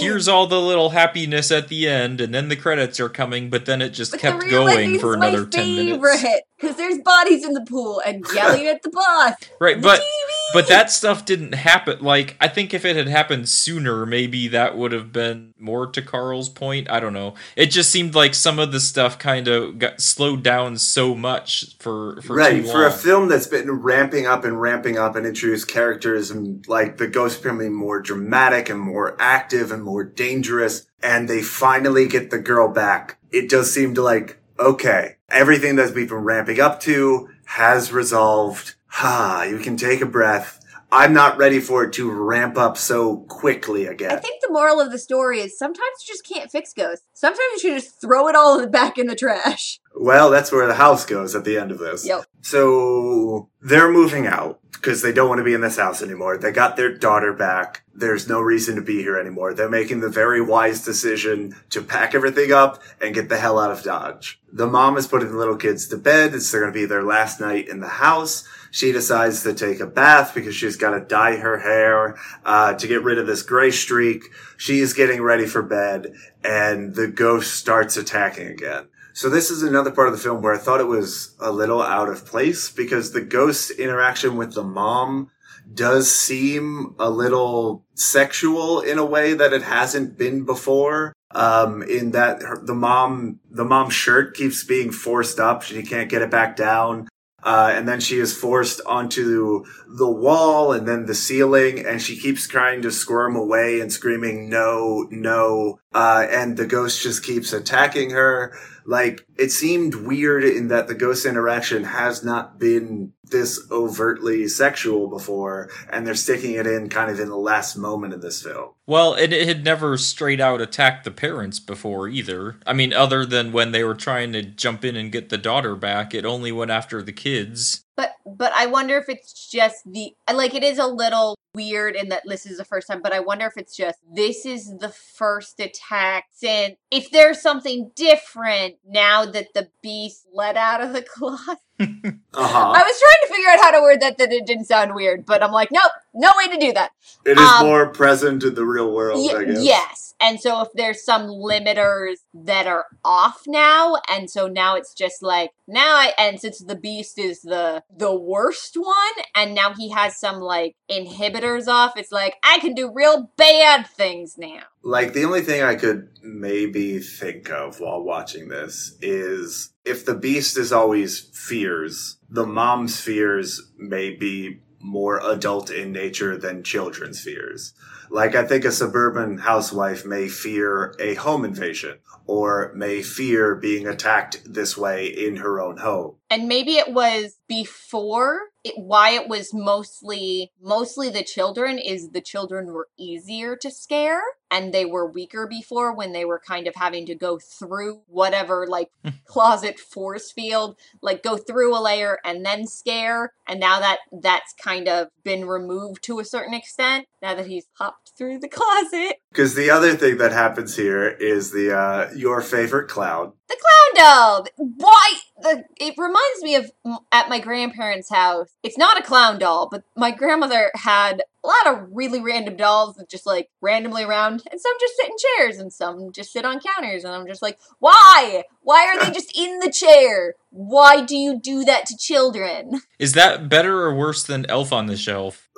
[0.00, 3.66] here's all the little happiness at the end, and then the credits are coming, but
[3.66, 6.42] then it just But kept going for another 10 minutes.
[6.58, 9.34] because there's bodies in the pool and yelling at the boss.
[9.60, 10.31] Right, but TV.
[10.52, 11.98] But that stuff didn't happen.
[12.00, 16.02] Like I think if it had happened sooner, maybe that would have been more to
[16.02, 16.90] Carl's point.
[16.90, 17.34] I don't know.
[17.56, 21.76] It just seemed like some of the stuff kind of got slowed down so much
[21.78, 25.68] for for right for a film that's been ramping up and ramping up and introduced
[25.68, 31.28] characters and like the ghost becoming more dramatic and more active and more dangerous and
[31.28, 36.08] they finally get the girl back it does seem to like okay everything that's we've
[36.08, 40.60] been ramping up to has resolved ha you can take a breath
[40.92, 44.12] i'm not ready for it to ramp up so quickly again.
[44.12, 47.04] I think the moral of the story is sometimes you just can't fix ghosts.
[47.12, 49.80] Sometimes you should just throw it all back in the trash.
[49.96, 52.06] Well, that's where the house goes at the end of this.
[52.06, 52.24] Yep.
[52.42, 56.38] So they're moving out because they don't want to be in this house anymore.
[56.38, 57.82] They got their daughter back.
[57.92, 59.54] There's no reason to be here anymore.
[59.54, 63.72] They're making the very wise decision to pack everything up and get the hell out
[63.72, 64.40] of Dodge.
[64.52, 66.32] The mom is putting the little kids to bed.
[66.32, 68.46] It's going to be their last night in the house.
[68.72, 72.88] She decides to take a bath because she's got to dye her hair uh, to
[72.88, 74.24] get rid of this gray streak.
[74.56, 78.86] She's getting ready for bed, and the ghost starts attacking again.
[79.12, 81.82] So this is another part of the film where I thought it was a little
[81.82, 85.30] out of place because the ghost interaction with the mom
[85.74, 91.12] does seem a little sexual in a way that it hasn't been before.
[91.34, 95.62] Um, in that her, the mom, the mom's shirt keeps being forced up.
[95.62, 97.08] She can't get it back down.
[97.42, 102.16] Uh, and then she is forced onto the wall and then the ceiling and she
[102.16, 105.80] keeps trying to squirm away and screaming, no, no.
[105.92, 108.56] Uh, and the ghost just keeps attacking her.
[108.84, 115.08] Like, it seemed weird in that the ghost interaction has not been this overtly sexual
[115.08, 118.70] before, and they're sticking it in kind of in the last moment of this film.
[118.86, 122.56] Well, it, it had never straight out attacked the parents before either.
[122.66, 125.74] I mean, other than when they were trying to jump in and get the daughter
[125.74, 127.82] back, it only went after the kids.
[127.96, 132.08] But but I wonder if it's just the like it is a little weird in
[132.08, 134.88] that this is the first time, but I wonder if it's just this is the
[134.88, 141.02] first attack since if there's something different now that the beast let out of the
[141.14, 141.58] closet.
[141.80, 142.16] Uh-huh.
[142.34, 145.26] I was trying to figure out how to word that that it didn't sound weird,
[145.26, 146.90] but I'm like, nope, no way to do that.
[147.24, 149.18] It is Um, more present in the real world,
[149.58, 150.11] yes.
[150.22, 155.20] And so if there's some limiters that are off now, and so now it's just
[155.22, 159.90] like now I and since the beast is the the worst one, and now he
[159.90, 164.62] has some like inhibitors off, it's like I can do real bad things now.
[164.84, 170.14] Like the only thing I could maybe think of while watching this is if the
[170.14, 177.20] beast is always fears, the mom's fears may be more adult in nature than children's
[177.20, 177.72] fears.
[178.10, 183.86] Like I think a suburban housewife may fear a home invasion or may fear being
[183.86, 186.16] attacked this way in her own home.
[186.30, 192.20] And maybe it was before it, why it was mostly mostly the children is the
[192.20, 196.74] children were easier to scare and they were weaker before when they were kind of
[196.76, 198.90] having to go through whatever like
[199.26, 203.32] closet force field like go through a layer and then scare.
[203.46, 207.66] And now that that's kind of been removed to a certain extent now that he's
[207.76, 209.16] popped through the closet.
[209.32, 213.32] Because the other thing that happens here is the uh, your favorite clown.
[213.48, 215.12] the clown doll why
[215.42, 216.70] the it reminds me of
[217.10, 221.66] at my grandparents house it's not a clown doll but my grandmother had a lot
[221.74, 225.58] of really random dolls that just like randomly around and some just sit in chairs
[225.58, 229.36] and some just sit on counters and i'm just like why why are they just
[229.36, 234.22] in the chair why do you do that to children Is that better or worse
[234.22, 235.48] than Elf on the Shelf?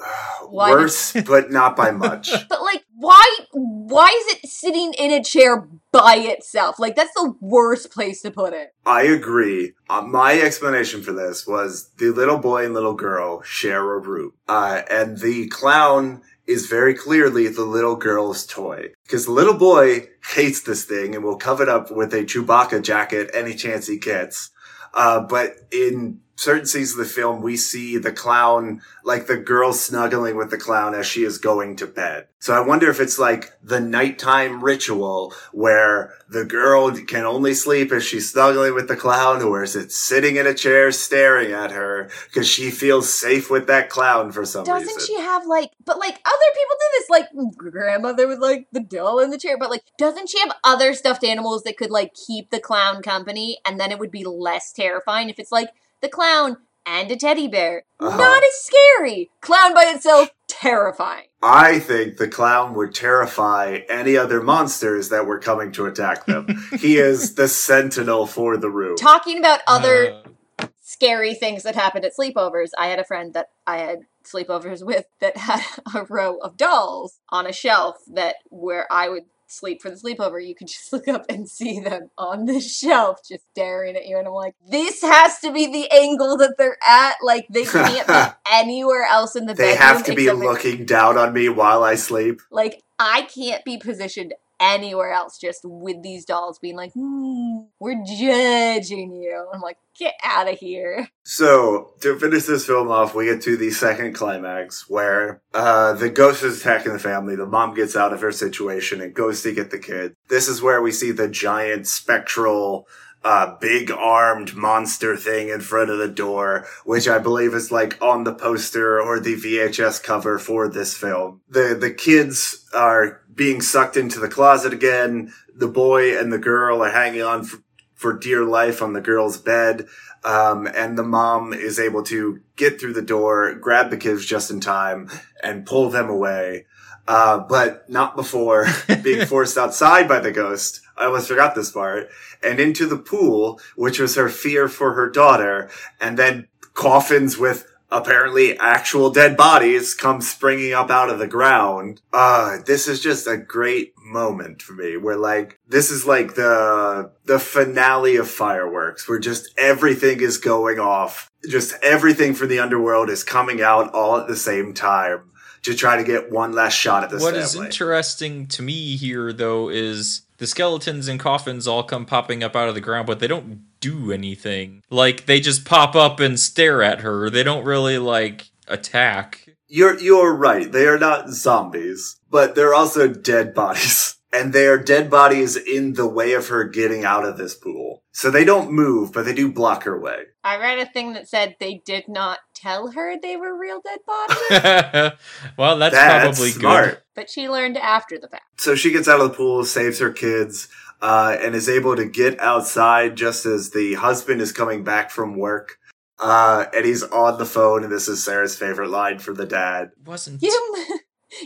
[0.49, 2.31] Why Worse, but not by much.
[2.49, 7.35] but like why why is it sitting in a chair by itself like that's the
[7.41, 9.73] worst place to put it I agree.
[9.89, 14.33] Uh, my explanation for this was the little boy and little girl share a room.
[14.49, 18.91] Uh, and the clown is very clearly the little girl's toy.
[19.05, 22.83] Because the little boy hates this thing and will cover it up with a Chewbacca
[22.83, 24.51] jacket any chance he gets.
[24.93, 29.73] Uh, but in certain scenes of the film, we see the clown, like the girl
[29.73, 32.27] snuggling with the clown as she is going to bed.
[32.41, 37.91] So I wonder if it's like the nighttime ritual where the girl can only sleep
[37.91, 41.71] if she's snuggling with the clown or is it sitting in a chair staring at
[41.71, 44.87] her because she feels safe with that clown for some reason?
[44.87, 48.67] Doesn't she have like, but like other people do this, like mm, grandmother with like
[48.73, 51.91] the doll in the chair, but like, doesn't she have other stuffed animals that could
[51.91, 55.71] like keep the clown company and then it would be less terrifying if it's like
[56.05, 57.85] the clown and a teddy bear?
[57.99, 58.17] Uh-huh.
[58.17, 59.31] Not as scary.
[59.41, 61.27] Clown by itself, terrifying.
[61.43, 66.47] I think the clown would terrify any other monsters that were coming to attack them.
[66.79, 68.97] he is the sentinel for the room.
[68.97, 70.23] Talking about other
[70.59, 72.71] Uh, scary things that happened at sleepovers.
[72.79, 75.63] I had a friend that I had sleepovers with that had
[75.95, 80.45] a row of dolls on a shelf that where I would sleep for the sleepover,
[80.45, 84.19] you could just look up and see them on the shelf just staring at you
[84.19, 87.15] and I'm like, this has to be the angle that they're at.
[87.23, 88.15] Like they can't be
[88.53, 89.89] anywhere else in the They bedroom.
[89.89, 92.41] have to be for- looking down on me while I sleep.
[92.51, 98.03] like I can't be positioned anywhere else just with these dolls being like, hmm, we're
[98.05, 99.47] judging you.
[99.53, 101.09] I'm like, get out of here.
[101.25, 106.11] So, to finish this film off, we get to the second climax where uh, the
[106.11, 107.37] ghost is attacking the family.
[107.37, 110.15] The mom gets out of her situation and goes to get the kid.
[110.29, 112.87] This is where we see the giant spectral
[113.25, 118.01] uh, big armed monster thing in front of the door, which I believe is like
[118.03, 121.41] on the poster or the VHS cover for this film.
[121.49, 125.33] The, the kids are being sucked into the closet again.
[125.55, 127.63] The boy and the girl are hanging on for,
[127.95, 129.87] for dear life on the girl's bed.
[130.25, 134.51] Um, and the mom is able to get through the door, grab the kids just
[134.51, 135.11] in time
[135.43, 136.67] and pull them away.
[137.07, 138.67] Uh, but not before
[139.03, 140.81] being forced outside by the ghost.
[140.97, 142.09] I almost forgot this part
[142.43, 145.69] and into the pool, which was her fear for her daughter.
[146.01, 152.01] And then coffins with apparently actual dead bodies come springing up out of the ground.
[152.13, 157.11] Uh, this is just a great moment for me where like, this is like the,
[157.25, 161.31] the finale of fireworks where just everything is going off.
[161.49, 165.31] Just everything from the underworld is coming out all at the same time
[165.63, 167.45] to try to get one last shot at this What family.
[167.45, 172.55] is interesting to me here, though, is the skeletons and coffins all come popping up
[172.55, 174.83] out of the ground, but they don't do anything.
[174.91, 177.31] Like they just pop up and stare at her.
[177.31, 179.49] They don't really like attack.
[179.69, 180.71] You're you're right.
[180.71, 184.11] They are not zombies, but they're also dead bodies.
[184.35, 188.03] And they are dead bodies in the way of her getting out of this pool.
[188.11, 190.25] So they don't move, but they do block her way.
[190.43, 193.99] I read a thing that said they did not tell her they were real dead
[194.07, 195.13] bodies,
[195.59, 196.85] well, that's, That's probably smart.
[196.89, 196.99] good.
[197.15, 198.61] but she learned after the fact.
[198.61, 200.69] So she gets out of the pool, saves her kids,
[201.03, 205.37] uh, and is able to get outside just as the husband is coming back from
[205.37, 205.79] work.
[206.19, 209.91] Uh, and he's on the phone, and this is Sarah's favorite line from the dad.
[210.07, 210.49] Wasn't You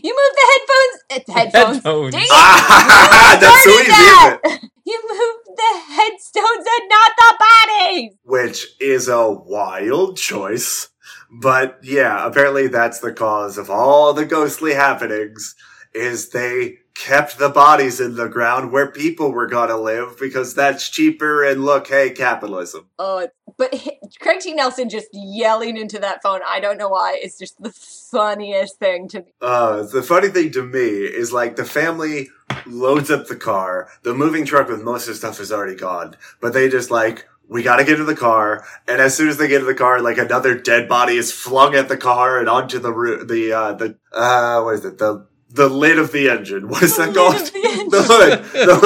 [0.03, 1.03] you moved the headphones.
[1.11, 1.77] Uh, headphones.
[1.77, 2.12] Headphones.
[2.12, 2.28] Dang it.
[2.31, 4.40] Ah, that's so Started easy, that.
[4.45, 4.70] isn't it?
[4.85, 8.12] You moved the headstones and not the bodies.
[8.24, 10.89] which is a wild choice.
[11.30, 15.55] But yeah, apparently that's the cause of all the ghostly happenings
[15.94, 20.89] is they kept the bodies in the ground where people were gonna live because that's
[20.89, 22.86] cheaper and look, hey, capitalism.
[22.98, 23.72] Oh, but
[24.20, 24.52] Craig T.
[24.52, 26.40] Nelson just yelling into that phone.
[26.47, 27.18] I don't know why.
[27.20, 29.32] It's just the funniest thing to me.
[29.40, 32.30] Uh, the funny thing to me is like the family
[32.66, 33.89] loads up the car.
[34.02, 37.28] The moving truck with most of the stuff is already gone, but they just like,
[37.49, 38.65] we gotta get in the car.
[38.87, 41.75] And as soon as they get in the car, like another dead body is flung
[41.75, 44.99] at the car and onto the, roo- the, uh, the, uh, what is it?
[44.99, 46.69] The, the lid of the engine.
[46.69, 47.37] What is The that called?
[47.37, 48.45] the the hood.
[48.66, 48.77] The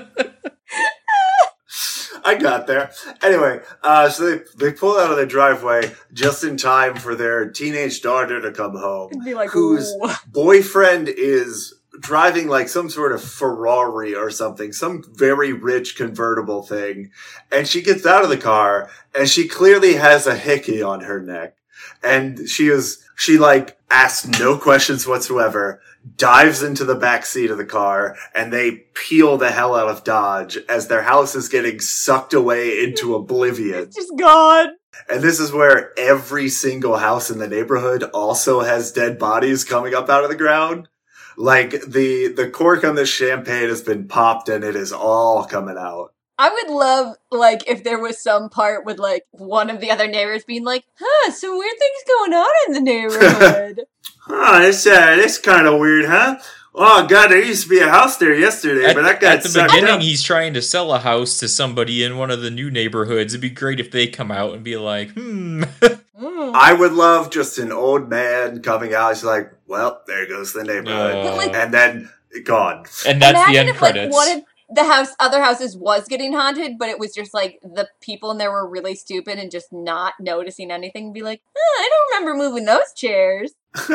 [0.00, 0.18] hood.
[2.24, 2.92] I got there.
[3.20, 7.50] Anyway, uh, so they, they pull out of the driveway just in time for their
[7.50, 9.92] teenage daughter to come home be like, whose
[10.28, 17.10] boyfriend is driving like some sort of Ferrari or something, some very rich convertible thing.
[17.50, 21.22] And she gets out of the car and she clearly has a hickey on her
[21.22, 21.56] neck.
[22.02, 25.80] And she is, she like asks no questions whatsoever,
[26.16, 30.04] dives into the back seat of the car and they peel the hell out of
[30.04, 33.84] Dodge as their house is getting sucked away into oblivion.
[33.84, 34.70] It's just gone.
[35.08, 39.94] And this is where every single house in the neighborhood also has dead bodies coming
[39.94, 40.88] up out of the ground.
[41.42, 45.76] Like the the cork on the champagne has been popped and it is all coming
[45.76, 46.14] out.
[46.38, 50.06] I would love, like, if there was some part with, like, one of the other
[50.06, 53.80] neighbors being like, huh, some weird things going on in the neighborhood.
[54.20, 56.38] Huh, this uh, this kind of weird, huh?
[56.74, 59.42] Oh god, there used to be a house there yesterday, At, but that got at
[59.42, 60.00] the beginning, up.
[60.00, 63.34] he's trying to sell a house to somebody in one of the new neighborhoods.
[63.34, 65.64] It'd be great if they come out and be like, "Hmm,
[66.18, 66.52] Hmm.
[66.54, 69.10] I would love just an old man coming out.
[69.14, 72.10] He's like, "Well, there goes the neighborhood," But, like- Uh, and then
[72.44, 72.84] gone.
[73.06, 74.44] and that's the Imagine end if, credits." Like, one of
[74.74, 78.38] the house, other houses was getting haunted, but it was just like the people in
[78.38, 81.06] there were really stupid and just not noticing anything.
[81.06, 83.52] And be like, huh, I don't remember moving those chairs.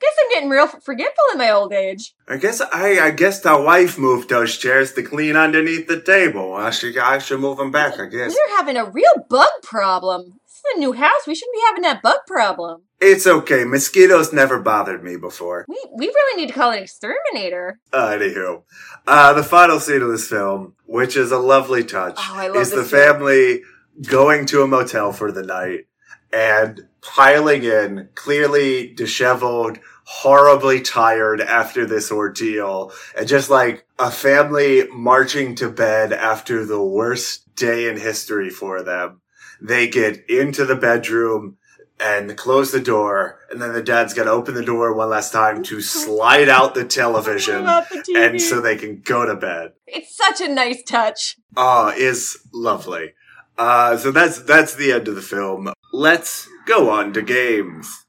[0.00, 2.14] Guess I'm getting real forgetful in my old age.
[2.28, 6.54] I guess I, I guess the wife moved those chairs to clean underneath the table.
[6.54, 7.98] I should I should move them back.
[7.98, 10.38] I guess We're having a real bug problem.
[10.44, 11.26] This is a new house.
[11.26, 12.82] We shouldn't be having that bug problem.
[13.00, 13.64] it's okay.
[13.64, 15.64] Mosquitoes never bothered me before.
[15.68, 17.80] We we really need to call an exterminator.
[17.92, 18.62] Uh, anywho,
[19.06, 22.84] uh, the final scene of this film, which is a lovely touch, Oh, is the
[22.84, 22.98] scene.
[23.00, 23.62] family
[24.08, 25.86] going to a motel for the night
[26.32, 34.86] and piling in, clearly disheveled, horribly tired after this ordeal, and just like a family
[34.92, 39.20] marching to bed after the worst day in history for them.
[39.60, 41.56] They get into the bedroom
[42.00, 45.62] and close the door, and then the dad's gonna open the door one last time
[45.64, 49.72] to slide out the television the and so they can go to bed.
[49.86, 51.36] it's such a nice touch.
[51.56, 53.14] Oh, is lovely.
[53.56, 55.72] Uh, so that's that's the end of the film.
[56.00, 58.04] Let's go on to games.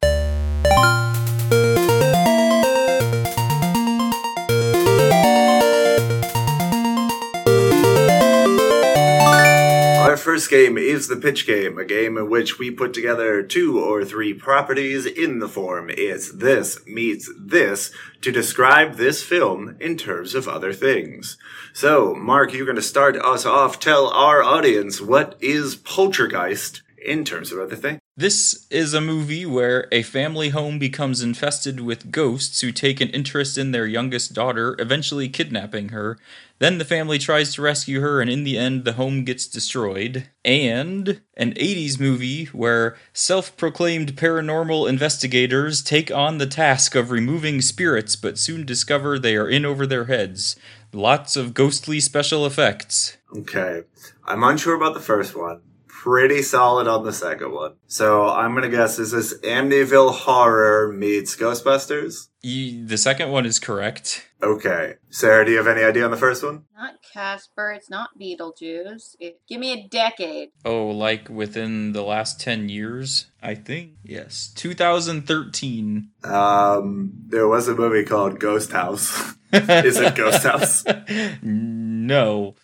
[9.97, 13.83] Our first game is the pitch game, a game in which we put together two
[13.83, 17.91] or three properties in the form it's this meets this
[18.21, 21.39] to describe this film in terms of other things.
[21.73, 23.79] So, Mark, you're going to start us off.
[23.79, 27.99] Tell our audience what is Poltergeist in terms of other things.
[28.19, 33.07] This is a movie where a family home becomes infested with ghosts who take an
[33.11, 36.17] interest in their youngest daughter, eventually kidnapping her.
[36.57, 40.27] Then the family tries to rescue her, and in the end, the home gets destroyed.
[40.43, 47.61] And an 80s movie where self proclaimed paranormal investigators take on the task of removing
[47.61, 50.57] spirits, but soon discover they are in over their heads.
[50.91, 53.15] Lots of ghostly special effects.
[53.33, 53.83] Okay.
[54.25, 55.61] I'm unsure about the first one.
[56.01, 57.73] Pretty solid on the second one.
[57.87, 62.29] So I'm gonna guess is this Amityville Horror meets Ghostbusters?
[62.41, 64.25] Y- the second one is correct.
[64.41, 64.93] Okay.
[65.09, 66.63] Sarah, do you have any idea on the first one?
[66.73, 67.73] Not Casper.
[67.73, 69.17] It's not Beetlejuice.
[69.19, 70.51] It, give me a decade.
[70.63, 73.95] Oh, like within the last 10 years, I think.
[74.01, 74.53] Yes.
[74.55, 76.11] 2013.
[76.23, 79.33] Um, there was a movie called Ghost House.
[79.51, 80.85] Is it Ghost House?
[81.43, 82.55] no.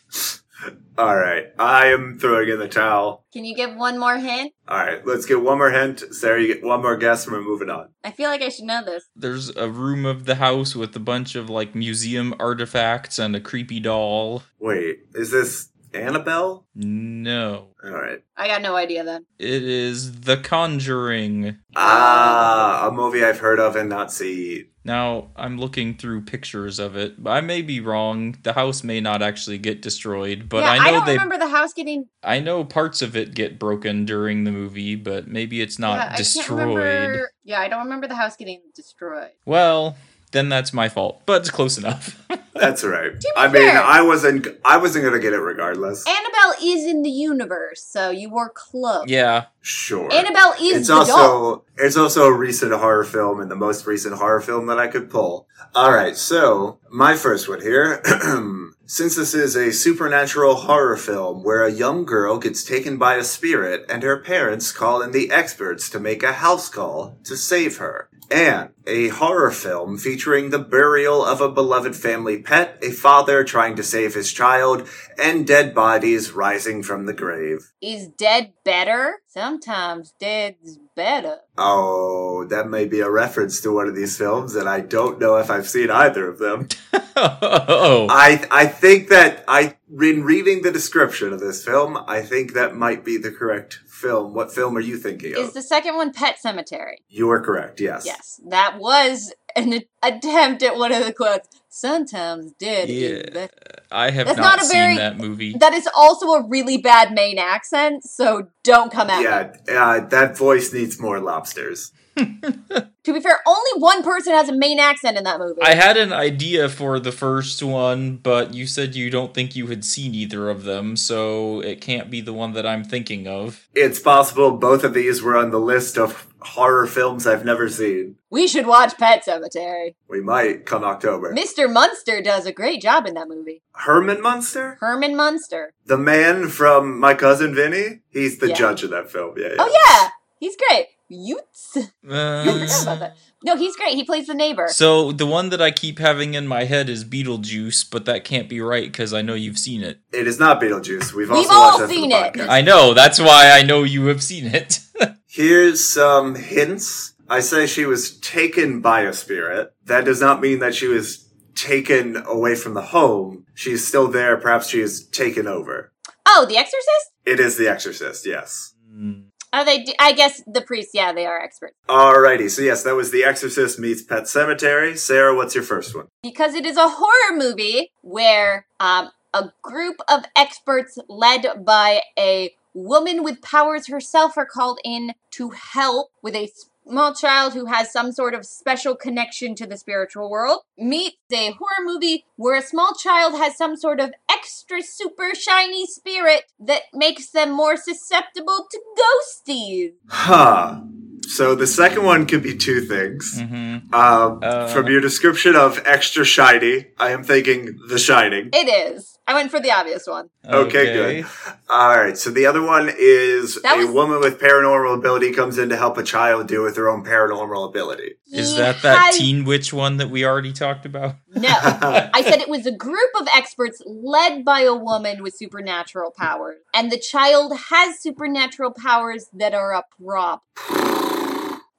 [0.98, 1.48] All right.
[1.60, 3.26] I am throwing in the towel.
[3.34, 4.54] Can you give one more hint?
[4.68, 5.06] All right.
[5.06, 6.04] Let's get one more hint.
[6.12, 7.90] Sarah, you get one more guess and we're moving on.
[8.04, 9.04] I feel like I should know this.
[9.16, 13.42] There's a room of the house with a bunch of like museum artifacts and a
[13.42, 14.44] creepy doll.
[14.60, 16.66] Wait, is this Annabelle?
[16.76, 17.68] No.
[17.84, 18.22] All right.
[18.38, 19.26] I got no idea then.
[19.40, 21.58] It is The Conjuring.
[21.76, 24.68] Ah, a movie I've heard of and not seen.
[24.84, 27.16] Now, I'm looking through pictures of it.
[27.26, 28.38] I may be wrong.
[28.44, 31.48] The house may not actually get destroyed, but yeah, I know don't they remember the
[31.50, 32.06] house getting.
[32.24, 36.04] I know parts of it get broken during the movie, but maybe it's not yeah,
[36.04, 36.60] I can't destroyed.
[36.78, 39.32] remember- Yeah, I don't remember the house getting destroyed.
[39.46, 39.96] Well,
[40.36, 42.22] then that's my fault, but it's close enough.
[42.56, 43.12] That's all right.
[43.20, 44.48] be I mean, I wasn't.
[44.64, 46.06] I wasn't gonna get it regardless.
[46.08, 49.08] Annabelle is in the universe, so you were close.
[49.08, 49.48] yeah.
[49.60, 50.10] Sure.
[50.14, 51.66] Annabelle is it's the also doll.
[51.78, 55.10] it's also a recent horror film and the most recent horror film that I could
[55.10, 55.48] pull.
[55.74, 58.02] All right, so my first one here.
[58.88, 63.24] Since this is a supernatural horror film where a young girl gets taken by a
[63.24, 67.78] spirit and her parents call in the experts to make a house call to save
[67.78, 68.08] her.
[68.32, 73.76] And a horror film featuring the burial of a beloved family pet, a father trying
[73.76, 74.88] to save his child,
[75.18, 77.72] and dead bodies rising from the grave.
[77.82, 79.22] Is dead better?
[79.28, 81.40] Sometimes dead's better.
[81.58, 85.38] Oh, that may be a reference to one of these films, and I don't know
[85.38, 86.68] if I've seen either of them.
[87.16, 88.08] oh.
[88.10, 92.76] I I think that I in reading the description of this film, I think that
[92.76, 94.34] might be the correct film.
[94.34, 95.40] What film are you thinking of?
[95.40, 96.96] Is the second one Pet Sematary?
[97.10, 97.80] you are correct.
[97.80, 98.04] Yes.
[98.06, 101.48] Yes, that was an attempt at one of the quotes.
[101.70, 103.48] Sometimes dead is Yeah.
[103.92, 105.56] I have That's not, not a seen very- that movie.
[105.60, 109.24] That is also a really bad Maine accent, so don't come at me.
[109.26, 111.92] Yeah, uh, that voice needs more lobsters.
[112.18, 115.62] To be fair, only one person has a Maine accent in that movie.
[115.62, 119.68] I had an idea for the first one, but you said you don't think you
[119.68, 123.68] had seen either of them, so it can't be the one that I'm thinking of.
[123.76, 128.16] It's possible both of these were on the list of horror films I've never seen.
[128.32, 129.94] we should watch Pet Sematary.
[130.10, 131.32] We might come October.
[131.34, 131.72] Mr.
[131.72, 133.62] Munster does a great job in that movie.
[133.74, 135.74] Herman Munster, Herman Munster.
[135.86, 138.00] the man from My Cousin Vinny.
[138.10, 138.56] He's the Yeah.
[138.56, 139.36] judge of that film.
[139.38, 139.50] Yeah.
[139.50, 139.56] yeah.
[139.60, 140.10] Oh yeah,
[140.40, 140.88] he's great.
[141.10, 141.78] Utes.
[142.08, 143.18] Uh, forgot about that.
[143.44, 143.96] No, he's great.
[143.96, 144.68] He plays the neighbor.
[144.70, 148.48] so the one that I keep having in my head is Beetlejuice, but that can't
[148.48, 150.00] be right because I know you've seen it.
[150.14, 151.14] It is not Beetlejuice.
[151.14, 152.34] We've, We've also all watched seen the it.
[152.34, 152.50] podcast.
[152.50, 154.80] I know, that's why I know you have seen it.
[155.28, 157.14] Here's some hints.
[157.28, 159.74] I say she was taken by a spirit.
[159.86, 163.46] That does not mean that she was taken away from the home.
[163.56, 164.38] She's still there.
[164.38, 165.92] Perhaps she is taken over.
[166.28, 167.12] Oh, The Exorcist.
[167.26, 168.74] It is The Exorcist, yes.
[168.92, 169.22] Hmm.
[169.58, 169.84] Oh, they.
[169.84, 170.92] Do, I guess the priests.
[170.94, 174.98] Yeah, they are experts Alrighty, so yes, that was The Exorcist meets Pet Sematary.
[174.98, 176.08] Sarah, what's your first one?
[176.22, 182.54] because it is a horror movie where um, a group of experts led by a
[182.74, 186.50] woman with powers herself are called in to help with a
[186.88, 190.62] small child who has some sort of special connection to the spiritual world.
[190.78, 195.86] Meets a horror movie where a small child has some sort of extra super shiny
[195.88, 199.94] spirit that makes them more susceptible to ghosties.
[200.10, 200.82] Huh.
[201.28, 203.40] So the second one could be two things.
[203.42, 204.68] hmm Um, Uh.
[204.68, 208.50] from your description of extra shiny, I am thinking The Shining.
[208.54, 209.15] It is.
[209.28, 210.30] I went for the obvious one.
[210.48, 211.26] Okay, good.
[211.68, 212.16] All right.
[212.16, 215.76] So the other one is That a was- woman with paranormal ability comes in to
[215.78, 218.16] help a child deal with her own paranormal ability.
[218.32, 221.16] Is that that has- Teen Witch one that we already talked about?
[221.36, 221.50] No.
[221.52, 226.58] I said it was a group of experts led by a woman with supernatural powers.
[226.74, 230.44] And the child has supernatural powers that are a prop.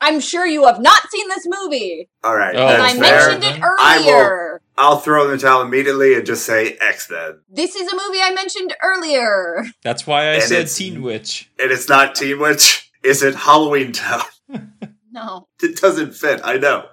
[0.06, 2.08] I'm sure you have not seen this movie.
[2.22, 2.54] All right.
[2.54, 3.28] Oh, And that's I fair.
[3.38, 4.62] mentioned it I will- earlier.
[4.78, 7.40] I'll throw in the towel immediately and just say X Men.
[7.48, 9.64] This is a movie I mentioned earlier.
[9.82, 11.50] That's why I And said Teen Witch.
[11.58, 12.90] And it's not Teen Witch.
[13.02, 14.24] Is it Halloweentown?
[15.12, 15.48] No.
[15.62, 16.42] It doesn't fit.
[16.44, 16.84] I know.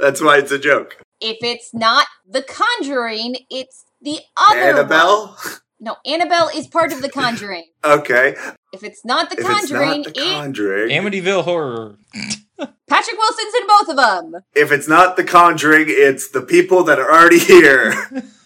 [0.00, 0.96] That's why it's a joke.
[1.20, 4.68] If it's not The Conjuring, it's the other one.
[4.70, 5.36] Annabelle.
[5.78, 7.66] No, Annabelle is part of The Conjuring.
[7.84, 8.36] Okay.
[8.72, 11.96] If it's not The If it's Conjuring, not the it- Conjuring, Amityville Horror.
[12.88, 14.42] Patrick Wilson's in both of them.
[14.54, 17.94] if it's not the Conjuring, it's the people that are already here.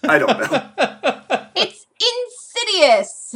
[0.04, 0.68] I don't know.
[1.54, 3.34] It's Insidious.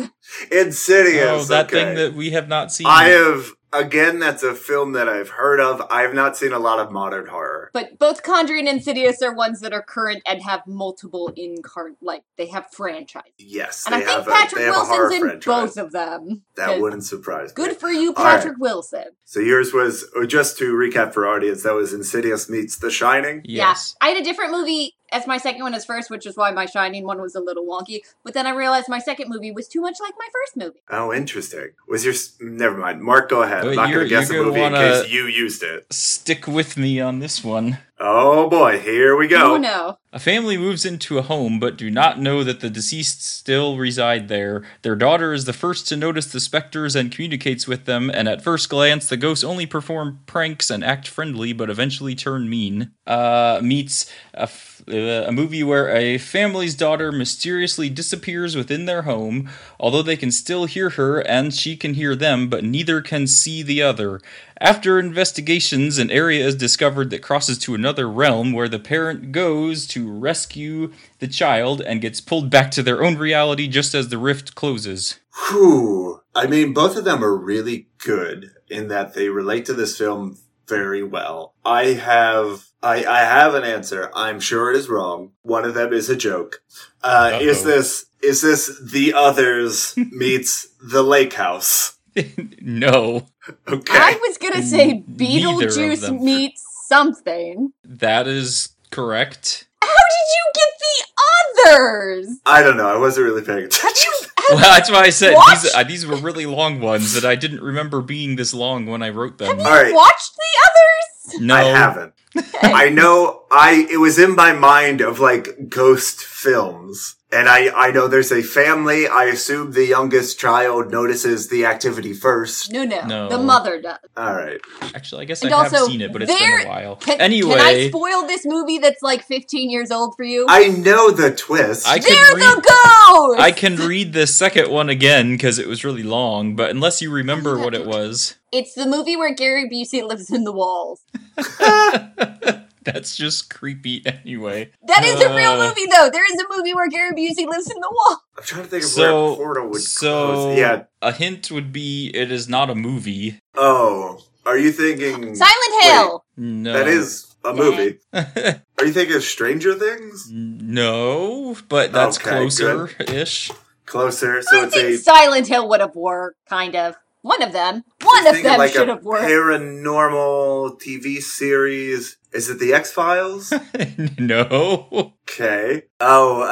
[0.50, 1.24] Insidious.
[1.28, 1.84] oh, that okay.
[1.84, 2.86] thing that we have not seen.
[2.86, 4.18] I have again.
[4.18, 5.82] That's a film that I've heard of.
[5.90, 7.70] I have not seen a lot of modern horror.
[7.72, 12.22] But both Conjuring and Insidious are ones that are current and have multiple incarn like
[12.36, 13.32] they have franchises.
[13.38, 15.74] Yes, And I think have Patrick they a horror Wilson's in franchise.
[15.74, 16.42] both of them.
[16.56, 17.54] That wouldn't surprise me.
[17.54, 18.36] Good for you, All right.
[18.36, 19.04] Patrick Wilson.
[19.24, 21.62] So yours was or just to recap for our audience.
[21.62, 23.42] That was Insidious meets The Shining.
[23.44, 23.94] yes.
[24.00, 24.06] Yeah.
[24.06, 26.66] I had a different movie as my second one as first, which is why my
[26.66, 28.00] Shining one was a little wonky.
[28.24, 30.80] But then I realized my second movie was too much like my first movie.
[30.90, 31.68] Oh, interesting.
[31.88, 33.02] Was your never mind?
[33.02, 33.62] Mark, go ahead.
[33.62, 35.92] But I'm not you're- going to guess the movie in wanna- case you used it.
[35.92, 37.78] Stick with me on this one.
[37.98, 39.54] Oh boy, here we go.
[39.54, 39.98] Oh no.
[40.12, 44.28] A family moves into a home but do not know that the deceased still reside
[44.28, 44.62] there.
[44.82, 48.42] Their daughter is the first to notice the specters and communicates with them, and at
[48.42, 52.92] first glance, the ghosts only perform pranks and act friendly but eventually turn mean.
[53.06, 59.02] Uh, meets a, f- uh, a movie where a family's daughter mysteriously disappears within their
[59.02, 59.48] home,
[59.80, 63.62] although they can still hear her and she can hear them, but neither can see
[63.62, 64.20] the other.
[64.60, 69.86] After investigations, an area is discovered that crosses to another realm where the parent goes
[69.88, 74.16] to rescue the child and gets pulled back to their own reality just as the
[74.16, 75.20] rift closes.
[75.48, 76.22] Whew.
[76.34, 80.38] I mean, both of them are really good in that they relate to this film
[80.66, 81.54] very well.
[81.64, 84.10] I have, I, I have an answer.
[84.14, 85.32] I'm sure it is wrong.
[85.42, 86.62] One of them is a joke.
[87.02, 91.95] Uh, is this, is this The Others meets The Lake House?
[92.60, 93.26] no,
[93.68, 93.92] Okay.
[93.98, 96.24] I was gonna say Beetlejuice them.
[96.24, 97.72] meets something.
[97.84, 99.66] that is correct.
[99.82, 102.38] How did you get the others?
[102.46, 102.88] I don't know.
[102.88, 104.12] I wasn't really paying Have attention.
[104.22, 105.62] you Well, that's why I said What?
[105.62, 109.02] these, uh, these were really long ones that I didn't remember being this long when
[109.02, 109.48] I wrote them.
[109.58, 109.92] Have All right.
[109.94, 111.15] watched the others?
[111.40, 112.12] No, I haven't.
[112.62, 117.14] I know I it was in my mind of like ghost films.
[117.32, 119.08] And I, I know there's a family.
[119.08, 122.72] I assume the youngest child notices the activity first.
[122.72, 123.28] No, no, No.
[123.28, 123.98] The mother does.
[124.16, 124.60] All right.
[124.94, 126.96] actually, I guess And I have seen it, but it's there- been a while.
[126.96, 130.46] Can, anyway, can I spoil this movie that's like 15 years old for you?
[130.48, 131.86] I know the twist.
[131.88, 133.42] I They're can read- the ghosts!
[133.42, 137.10] I can read the second one again because it was really long, but unless you
[137.10, 141.02] remember what it was, It's the movie where Gary Busey lives in the walls.
[142.82, 144.70] that's just creepy anyway.
[144.86, 146.08] That is a real Uh, movie, though.
[146.10, 148.22] There is a movie where Gary Busey lives in the wall.
[148.38, 150.58] I'm trying to think of So, where Portal would so close.
[150.58, 150.84] Yeah.
[151.02, 153.40] a hint would be it is not a movie.
[153.54, 154.20] Oh.
[154.46, 156.24] Are you thinking Silent Hill.
[156.36, 157.98] No, that is a movie?
[158.14, 160.28] Are you thinking of Stranger Things?
[160.30, 163.50] no, but that's Okay, closer ish.
[163.86, 164.42] Closer.
[164.42, 166.94] So I it's think a Silent Hill would have worked, kind of.
[167.26, 167.82] One of them.
[168.04, 169.24] One of them like should have worked.
[169.24, 172.18] paranormal TV series.
[172.32, 173.52] Is it the X Files?
[174.18, 175.82] no, okay.
[175.98, 176.42] Oh,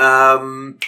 [0.40, 0.80] um,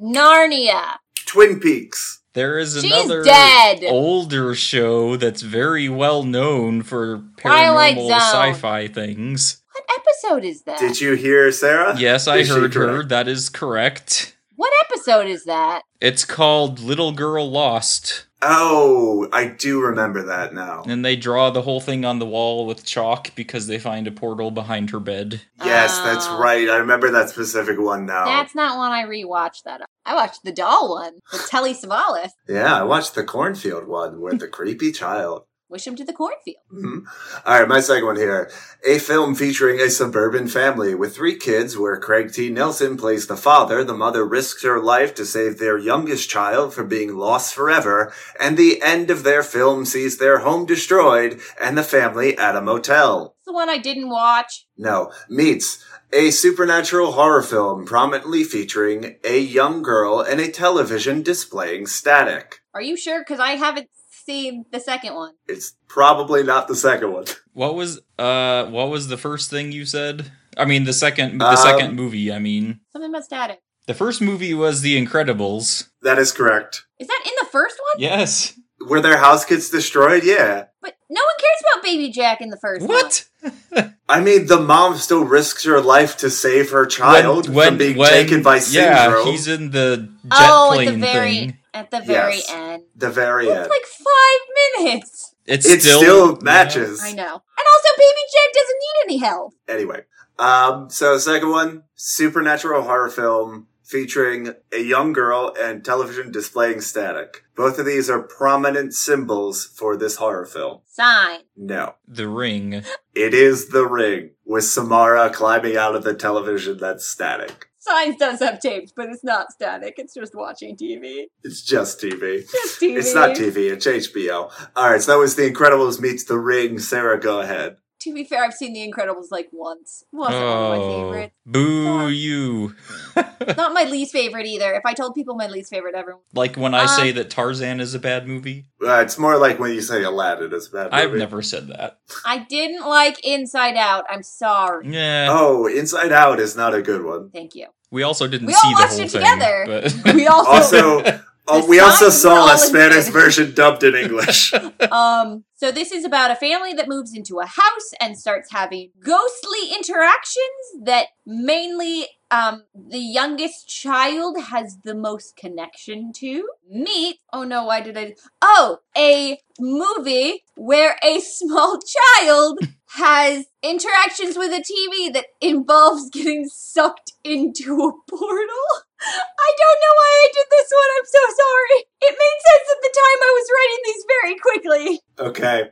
[0.00, 0.94] Narnia.
[1.26, 2.22] Twin Peaks.
[2.32, 3.84] there is She's another dead.
[3.84, 9.62] older show that's very well known for paranormal sci-fi things.
[9.74, 10.78] What episode is that?
[10.78, 11.98] Did you hear Sarah?
[11.98, 13.04] Yes, I Is heard her.
[13.04, 14.36] That is correct.
[14.56, 15.82] What episode is that?
[16.00, 18.24] It's called Little Girl Lost.
[18.40, 20.84] Oh, I do remember that now.
[20.86, 24.12] And they draw the whole thing on the wall with chalk because they find a
[24.12, 25.40] portal behind her bed.
[25.64, 26.38] Yes, that's Oh.
[26.38, 26.68] right.
[26.70, 28.24] I remember that specific one now.
[28.26, 29.80] That's not one I rewatched that.
[30.06, 32.30] I watched the doll one with Telly Savalas.
[32.48, 35.42] Yeah, I watched the cornfield one with the creepy child.
[35.70, 36.62] Wish him to the cornfield.
[36.72, 37.02] Mhm.
[37.44, 38.50] All right, my second one here.
[38.86, 42.48] A film featuring a suburban family with three kids where Craig T.
[42.48, 43.84] Nelson plays the father.
[43.84, 48.10] The mother risks her life to save their youngest child from being lost forever.
[48.40, 52.62] And the end of their film sees their home destroyed and the family at a
[52.62, 53.34] motel.
[53.36, 54.66] It's the one I didn't watch.
[54.78, 61.86] No, meets A supernatural horror film prominently featuring a young girl and a television displaying
[61.86, 62.60] static.
[62.72, 63.20] Are you sure?
[63.20, 63.90] Because I haven't
[64.28, 65.32] seen the second one.
[65.48, 67.24] It's probably not the second one.
[67.54, 70.30] What was uh what was the first thing you said?
[70.56, 72.80] I mean the second the Um, second movie, I mean.
[72.92, 73.60] Something about static.
[73.86, 75.88] The first movie was The Incredibles.
[76.02, 76.84] That is correct.
[76.98, 78.02] Is that in the first one?
[78.02, 78.52] Yes.
[78.86, 80.66] Where their house gets destroyed, yeah.
[80.82, 82.90] But no one cares about Baby Jack in the first one.
[82.90, 83.94] What?
[84.08, 88.42] I mean, the mom still risks her life to save her child from being taken
[88.42, 89.24] by syndrome.
[89.26, 91.58] Yeah, he's in the jet Oh, at the plane very thing.
[91.78, 92.50] At the very Yes.
[92.52, 92.82] end.
[92.96, 93.68] the very It's end.
[93.70, 95.34] like five minutes.
[95.46, 97.00] It's, it still, still, matches.
[97.02, 97.22] I know.
[97.22, 99.54] And also, Baby Jack doesn't need any help.
[99.66, 100.04] Anyway,
[100.38, 107.44] um, so second one, supernatural horror film featuring a young girl and television displaying static.
[107.56, 110.80] Both of these are prominent symbols for this horror film.
[110.84, 111.40] Sign.
[111.56, 111.94] No.
[112.06, 112.84] The Ring.
[113.14, 117.67] It is The Ring, with Samara climbing out of the television that's static.
[117.88, 119.94] Signs does have tapes, but it's not static.
[119.98, 121.26] It's just watching TV.
[121.42, 122.40] It's just TV.
[122.50, 122.96] Just TV.
[122.98, 124.50] It's not TV, it's HBO.
[124.76, 126.78] Alright, so that was The Incredibles meets The Ring.
[126.78, 127.76] Sarah, go ahead.
[128.02, 130.04] To be fair, I've seen The Incredibles like once.
[130.12, 131.34] Wasn't one of my Oh, favorites.
[131.46, 132.76] boo you.
[133.56, 134.72] Not my least favorite either.
[134.74, 136.22] If I told people my least favorite, everyone.
[136.32, 138.66] like when I Um, say that Tarzan is a bad movie.
[138.80, 141.02] Uh, it's more like when you say Aladdin is a bad movie.
[141.02, 141.98] I've never said that.
[142.24, 144.04] I didn't like Inside Out.
[144.08, 144.86] I'm sorry.
[144.88, 145.26] Yeah.
[145.30, 147.30] Oh, Inside Out is not a good one.
[147.30, 147.66] Thank you.
[147.90, 149.20] We also didn't We see all the watched whole it thing.
[149.22, 149.64] together.
[150.04, 153.08] but- We also, Also, The we also signs were all saw a Spanish Spanish.
[153.12, 154.52] version dubbed in English.
[154.92, 155.44] um.
[155.56, 159.72] So this is about a family that moves into a house and starts having ghostly
[159.74, 166.48] interactions that mainly um the youngest child has the most connection to.
[166.70, 167.20] Meet.
[167.32, 167.64] Oh no!
[167.64, 168.14] Why did I?
[168.42, 172.58] Oh, a movie where a small child
[172.90, 178.66] has interactions with a TV that involves getting sucked into a portal.
[179.00, 180.90] I don't know why I did this one.
[180.98, 181.84] I'm so sorry.
[182.00, 185.00] It made sense at the time I was writing these very quickly.
[185.30, 185.70] okay.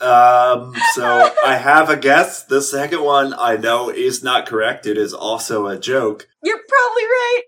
[0.00, 2.44] Um, so I have a guess.
[2.44, 4.86] The second one I know is not correct.
[4.86, 6.28] It is also a joke.
[6.42, 7.42] You're probably right.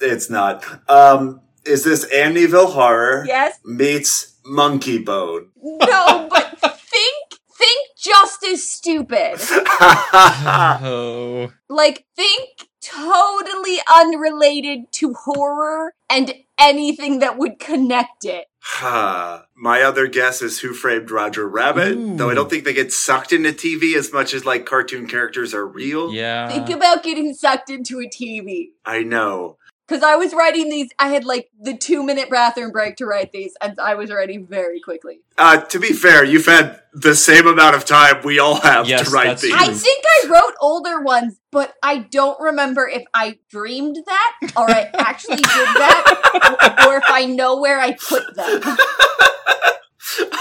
[0.00, 0.64] It's not.
[0.90, 3.58] Um, is this Amityville Horror Yes.
[3.64, 5.46] meets Monkeybone?
[5.62, 7.14] No, but think
[7.58, 9.36] think just as stupid.
[10.82, 11.50] oh.
[11.70, 12.50] Like think
[12.84, 18.46] totally unrelated to horror and anything that would connect it.
[18.60, 19.44] Ha.
[19.54, 22.16] My other guess is Who Framed Roger Rabbit, Ooh.
[22.16, 25.52] though I don't think they get sucked into TV as much as like cartoon characters
[25.54, 26.12] are real.
[26.12, 26.48] Yeah.
[26.48, 28.70] Think about getting sucked into a TV.
[28.84, 29.58] I know.
[29.86, 33.32] Because I was writing these, I had like the two minute bathroom break to write
[33.32, 35.20] these, and I was writing very quickly.
[35.36, 39.06] Uh, to be fair, you've had the same amount of time we all have Yes,
[39.06, 39.52] to write that's these.
[39.52, 44.70] I think I wrote older ones, but I don't remember if I dreamed that or
[44.70, 48.62] I actually did that or if I know where I put them.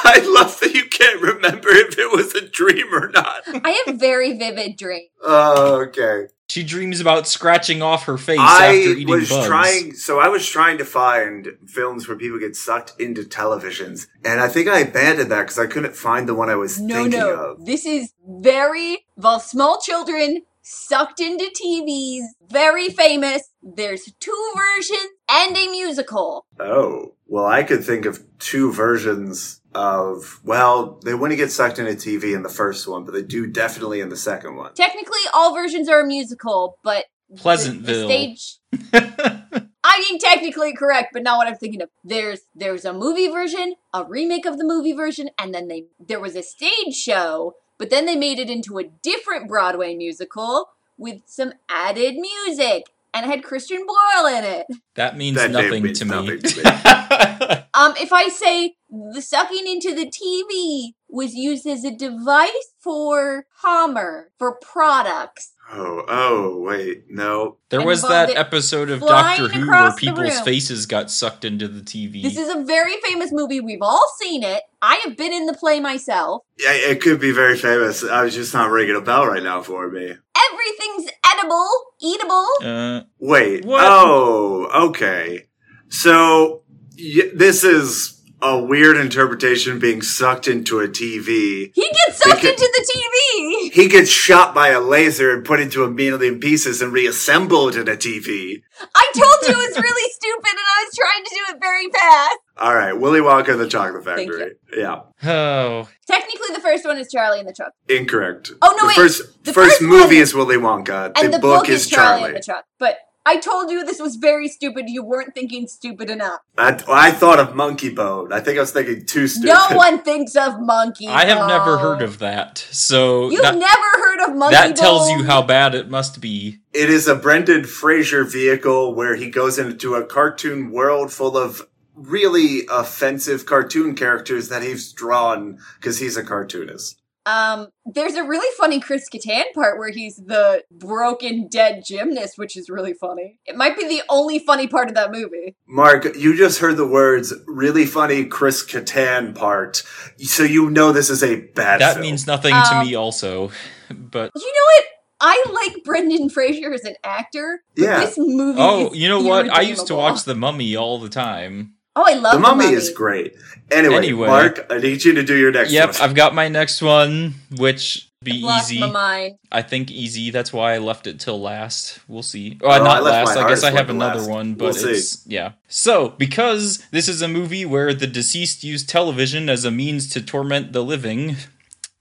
[0.05, 3.41] I love that you can't remember if it was a dream or not.
[3.47, 5.09] I have very vivid dreams.
[5.21, 6.27] Oh, okay.
[6.49, 9.47] She dreams about scratching off her face after I eating was bugs.
[9.47, 14.39] trying, so I was trying to find films where people get sucked into televisions, and
[14.39, 17.19] I think I abandoned that because I couldn't find the one I was No, thinking
[17.21, 17.33] no.
[17.57, 17.65] of.
[17.65, 23.49] This is very, well, small children sucked into TVs, very famous.
[23.63, 26.45] There's two versions and a musical.
[26.59, 31.93] Oh, well, I could think of two versions of, well, they wouldn't get sucked into
[31.93, 34.73] TV in the first one, but they do definitely in the second one.
[34.73, 38.07] Technically, all versions are a musical, but the- Pleasantville.
[38.07, 38.57] The stage.
[39.85, 41.89] I mean, technically correct, but not what I'm thinking of.
[42.03, 46.19] There's there's a movie version, a remake of the movie version, and then they there
[46.19, 51.21] was a stage show, but then they made it into a different Broadway musical with
[51.25, 54.67] some added music, and it had Christian Borle in it.
[54.95, 56.11] that means That nothing means to me.
[56.11, 58.75] nothing to Um, if I say
[59.13, 65.51] the sucking into the TV was used as a device for Hammer for products.
[65.71, 67.57] Oh, oh, wait, no.
[67.69, 71.81] there And was that episode of Doctor Who where people's faces got sucked into the
[71.81, 72.21] TV.
[72.21, 73.59] This is a very famous movie.
[73.61, 74.61] We've all seen it.
[74.81, 76.43] I have been in the play myself.
[76.59, 78.03] Yeah, it could be very famous.
[78.03, 80.13] I was just not ringing a bell right now for me.
[80.51, 81.69] Everything's edible,
[82.01, 82.47] eatable.
[82.61, 83.65] uh, Wait.
[83.65, 83.83] What?
[83.85, 85.47] Oh, okay.
[85.89, 86.63] So
[86.97, 88.12] y- this is
[88.43, 91.71] a weird interpretation being sucked into a TV.
[91.73, 93.71] He gets sucked Because- into the TV.
[93.73, 97.87] He gets shot by a laser and put into a million pieces and reassembled in
[97.87, 98.61] a TV.
[98.95, 101.89] I told you it was really stupid, and I was trying to do it very
[101.89, 102.37] fast.
[102.57, 104.51] All right, Willy Wonka and the Chocolate Thank Factory.
[104.75, 108.51] Yeah, Oh, Technically, the first one is Charlie and the Chocolate, incorrect.
[108.61, 108.95] Oh, no, the wait.
[108.95, 111.13] First, The first first movie one- is Willy Wonka.
[111.17, 112.25] and the, book, is Charlie.
[112.25, 112.65] and the Chocolate.
[112.77, 114.85] But I told you this was very stupid.
[114.87, 116.41] You weren't thinking stupid enough.
[116.57, 118.33] I, I thought of Monkeybone.
[118.33, 119.47] I think I was thinking too stupid.
[119.47, 121.07] No one thinks of Monkey.
[121.07, 122.57] I have never heard of that.
[122.57, 126.59] So You've that, never heard of Monkey that tells you how bad it must be.
[126.73, 131.67] It is a Brendan Fraser vehicle where he goes into a cartoon world full of
[131.95, 136.99] really offensive cartoon characters that he's drawn because he's a cartoonist.
[137.25, 142.57] Um, there's a really funny Chris Kattan part where he's the broken dead gymnast, which
[142.57, 143.39] is really funny.
[143.45, 145.55] It might be the only funny part of that movie.
[145.65, 149.83] Mark, you just heard the words really funny Chris Kattan part,
[150.17, 152.01] so you know this is a bad That film.
[152.01, 153.51] means nothing Um, to me, also.
[153.89, 154.83] But You know what?
[155.25, 157.61] I like Brendan Fraser as an actor.
[157.75, 157.99] but Yeah.
[158.01, 158.59] This movie.
[158.61, 159.49] oh, is you know what?
[159.49, 161.75] I used to watch The Mummy all the time.
[161.95, 163.33] Oh, I love The Mummy is great.
[163.73, 164.27] Anyway, Anyway.
[164.27, 166.01] Mark, I need you to do your next Yep, one.
[166.01, 168.79] I've got my next one, which be Lost easy.
[168.79, 169.35] my mind.
[169.51, 170.29] I think easy.
[170.31, 171.99] That's why I left it till last.
[172.07, 172.57] We'll see.
[172.63, 173.37] Oh, I uh, not left last.
[173.37, 174.29] I guess I have another last.
[174.29, 174.91] one, We'll but see.
[174.91, 175.53] it's yeah.
[175.67, 180.21] So, because this is a movie where the deceased used television as a means to
[180.21, 181.35] torment the living,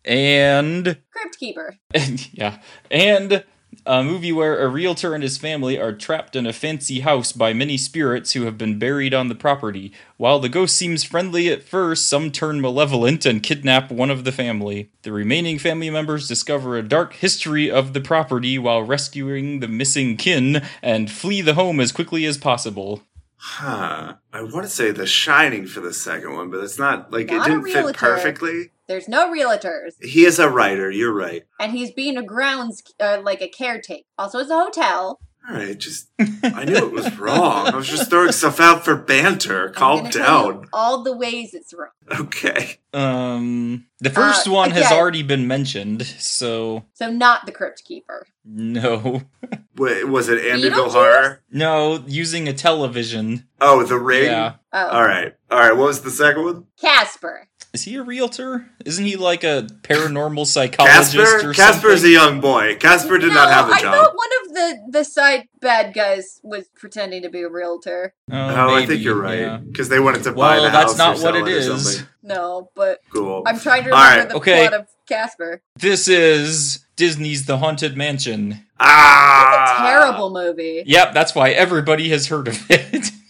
[0.04, 1.76] and Crypt Keeper.
[2.32, 2.58] yeah,
[2.90, 3.44] and
[3.84, 7.52] a movie where a realtor and his family are trapped in a fancy house by
[7.52, 9.92] many spirits who have been buried on the property.
[10.16, 14.32] While the ghost seems friendly at first, some turn malevolent and kidnap one of the
[14.32, 14.90] family.
[15.02, 20.16] The remaining family members discover a dark history of the property while rescuing the missing
[20.16, 23.02] kin and flee the home as quickly as possible.
[23.44, 24.14] Huh.
[24.32, 27.48] I want to say The Shining for the second one, but it's not like Not
[27.48, 28.70] it didn't fit perfectly.
[28.86, 30.92] There's no realtors, He is a writer.
[30.92, 31.42] You're right.
[31.58, 34.04] and he's being a grounds uh, like a caretaker.
[34.16, 35.18] Also, it's a hotel.
[35.48, 37.66] All right, just I knew it was wrong.
[37.68, 39.68] I was just throwing stuff out for banter.
[39.68, 40.68] I'm Calm tell you down.
[40.72, 41.88] All the ways it's wrong.
[42.20, 42.78] Okay.
[42.92, 47.82] Um, the first Uh, one has again- already been mentioned, so So not the Crypt
[47.84, 48.26] Keeper.
[48.44, 49.22] no.
[49.76, 50.92] Wait, was it Amityville Beetlejuice?
[50.92, 51.40] Horror?
[51.50, 53.48] No, using a television.
[53.60, 54.24] Oh, The Ring.
[54.26, 54.54] Yeah.
[54.72, 55.34] Oh, All right.
[55.50, 55.72] All right.
[55.76, 56.66] What was the second one?
[56.80, 57.48] Casper.
[57.72, 58.66] Is he a realtor?
[58.84, 61.48] Isn't he like a paranormal psychologist Casper.
[61.50, 62.76] or Casper's a young boy.
[62.76, 63.94] Casper did no, not have a I job.
[63.94, 68.12] I thought one of the the side bad guys was pretending to be a realtor.
[68.30, 70.72] Oh, Oh, I think you're right because they wanted to buy the house.
[70.72, 71.66] Well, that's not or what sell it or is.
[71.94, 72.06] something.
[72.22, 73.42] No, but Cool.
[73.46, 74.68] I'm trying to remember right, the okay.
[74.68, 75.62] plot of Casper.
[75.76, 78.66] This is Disney's The Haunted Mansion.
[78.80, 80.82] ah, Terrible movie.
[80.84, 83.10] Yep, that's why everybody has heard of it.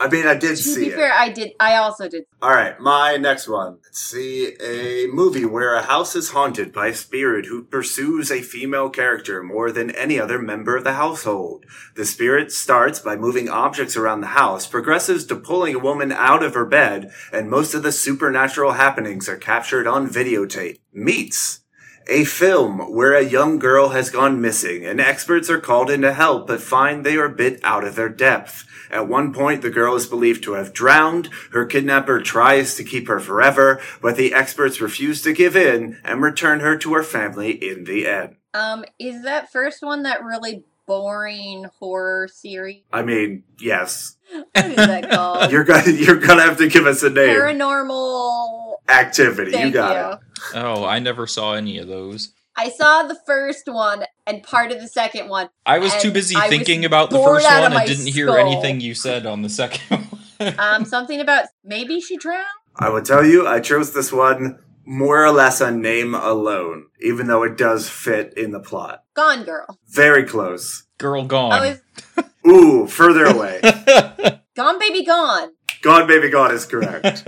[0.00, 0.94] I mean, I did To see be it.
[0.94, 1.52] fair, I did.
[1.58, 2.24] I also did.
[2.40, 3.78] All right, my next one.
[3.90, 8.90] See a movie where a house is haunted by a spirit who pursues a female
[8.90, 11.64] character more than any other member of the household.
[11.96, 16.44] The spirit starts by moving objects around the house, progresses to pulling a woman out
[16.44, 20.78] of her bed, and most of the supernatural happenings are captured on videotape.
[20.92, 21.60] Meets
[22.08, 26.12] a film where a young girl has gone missing and experts are called in to
[26.14, 28.64] help but find they are a bit out of their depth.
[28.90, 31.28] At one point, the girl is believed to have drowned.
[31.52, 36.22] Her kidnapper tries to keep her forever, but the experts refuse to give in and
[36.22, 38.36] return her to her family in the end.
[38.54, 42.82] Um, is that first one that really boring horror series?
[42.92, 44.16] I mean, yes.
[44.32, 45.50] What is that called?
[45.52, 47.28] You're gonna, you're gonna have to give us a name.
[47.28, 48.74] Paranormal.
[48.88, 49.52] Activity.
[49.52, 50.20] Thank you got it.
[50.54, 52.32] oh, I never saw any of those.
[52.58, 55.48] I saw the first one and part of the second one.
[55.64, 58.94] I was too busy I thinking about the first one and didn't hear anything you
[58.94, 60.06] said on the second
[60.38, 60.58] one.
[60.58, 62.44] Um, something about maybe she drowned.
[62.74, 67.28] I will tell you, I chose this one more or less on name alone, even
[67.28, 69.04] though it does fit in the plot.
[69.14, 69.78] Gone Girl.
[69.88, 70.84] Very close.
[70.98, 71.60] Girl I gone.
[71.60, 73.60] was Ooh, further away.
[74.56, 75.50] Gone Baby Gone.
[75.88, 77.24] Gone Baby Gone is correct.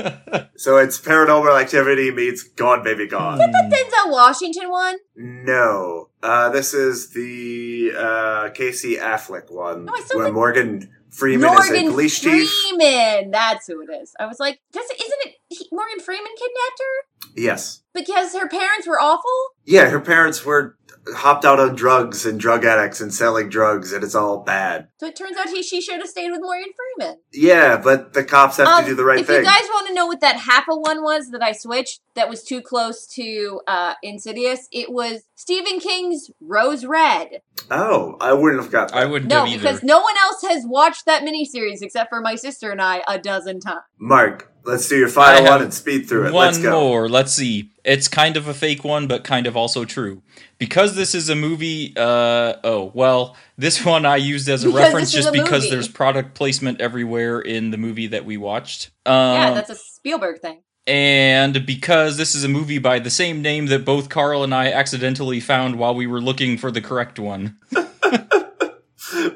[0.56, 3.34] so it's Paranormal Activity meets Gone Baby Gone.
[3.34, 4.96] Is that the Denzel Washington one.
[5.16, 10.90] No, uh, this is the uh, Casey Affleck one, No, I still where think- Morgan
[11.08, 12.50] Freeman is a Morgan police chief.
[12.68, 13.30] Freeman.
[13.30, 14.14] That's who it is.
[14.20, 18.86] I was like, does isn't it he, Morgan Freeman kidnapped her Yes, because her parents
[18.86, 19.30] were awful?
[19.64, 20.76] yeah, her parents were
[21.14, 24.88] hopped out on drugs and drug addicts and selling drugs, and it's all bad.
[24.98, 27.16] So it turns out he she should have stayed with Morgan Freeman.
[27.32, 29.36] Yeah, but the cops have Um, to do the right if thing.
[29.36, 32.28] If you guys want to know what that Happa one was that I switched, that
[32.28, 37.40] was too close to uh, Insidious, it was Stephen King's Rose Red.
[37.70, 38.96] oh, I wouldn't have got that.
[38.98, 39.58] I wouldn't No, have either.
[39.62, 43.18] because no one else has watched that miniseries except for my sister and I a
[43.18, 43.80] dozen times.
[43.98, 46.32] Mark, let's do your final I have one and speed through it.
[46.34, 46.78] One Let's go.
[46.78, 47.08] more.
[47.08, 47.70] let's see.
[47.84, 50.22] It's kind of a fake one, but kind of also true.
[50.58, 54.82] Because this is a movie, uh, oh, well, this one I used as a Because
[54.82, 55.70] reference just a because movie.
[55.70, 58.90] there's product placement everywhere in the movie that we watched.
[59.06, 60.60] Um, yeah, that's a Spielberg thing.
[60.90, 64.72] And because this is a movie by the same name that both Carl and I
[64.72, 67.56] accidentally found while we were looking for the correct one.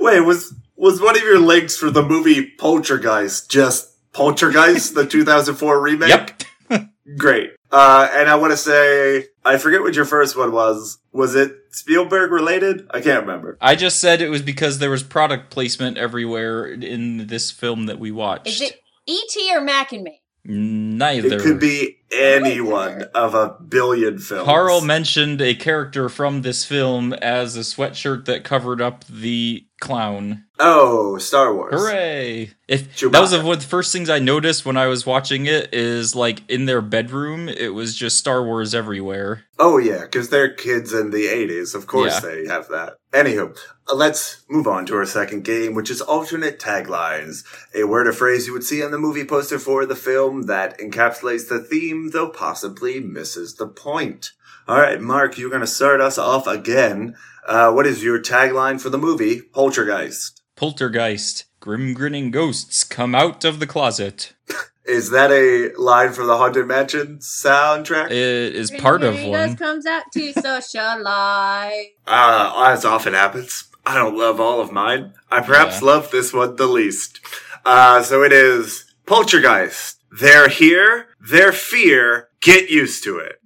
[0.01, 5.81] Wait, was was one of your links for the movie Poltergeist just Poltergeist, the 2004
[5.81, 6.09] remake?
[6.09, 6.89] Yep.
[7.19, 7.51] Great.
[7.71, 10.99] Uh, and I want to say, I forget what your first one was.
[11.13, 12.89] Was it Spielberg related?
[12.91, 13.59] I can't remember.
[13.61, 18.01] I just said it was because there was product placement everywhere in this film that
[18.01, 18.49] we watched.
[18.49, 19.55] Is it E.T.
[19.55, 20.21] or Mac and Me?
[20.45, 21.37] Neither.
[21.37, 24.45] It could be any one of a billion films.
[24.45, 30.45] Carl mentioned a character from this film as a sweatshirt that covered up the clown.
[30.59, 31.75] Oh, Star Wars.
[31.75, 32.51] Hooray!
[32.69, 33.13] If Chewbacca.
[33.13, 36.15] that was one of the first things I noticed when I was watching it is
[36.17, 39.45] like in their bedroom, it was just Star Wars everywhere.
[39.59, 41.75] Oh yeah, because they're kids in the 80s.
[41.75, 42.21] Of course Yeah.
[42.31, 42.95] they have that.
[43.13, 43.57] Anywho,
[43.89, 47.45] uh, let's move on to our second game, which is alternate taglines.
[47.75, 50.79] A word or phrase you would see on the movie poster for the film that
[50.79, 54.31] encapsulates the theme, though possibly misses the point.
[54.69, 57.17] Alright, Mark, you're gonna start us off again.
[57.47, 60.43] Uh, what is your tagline for the movie, Poltergeist?
[60.57, 64.33] Poltergeist, grim grinning ghosts come out of the closet.
[64.87, 68.11] Is that a line from the Haunted Mansion soundtrack?
[68.11, 69.57] It is part of Ghost one.
[69.57, 71.87] comes out to socialize.
[72.07, 75.15] Uh, as often happens, I don't love all of mine.
[75.31, 75.87] I perhaps Yeah.
[75.87, 77.21] love this one the least.
[77.65, 80.03] Uh, so it is Poltergeist.
[80.21, 81.07] They're here.
[81.19, 82.29] They're fear.
[82.43, 83.41] Get used to it.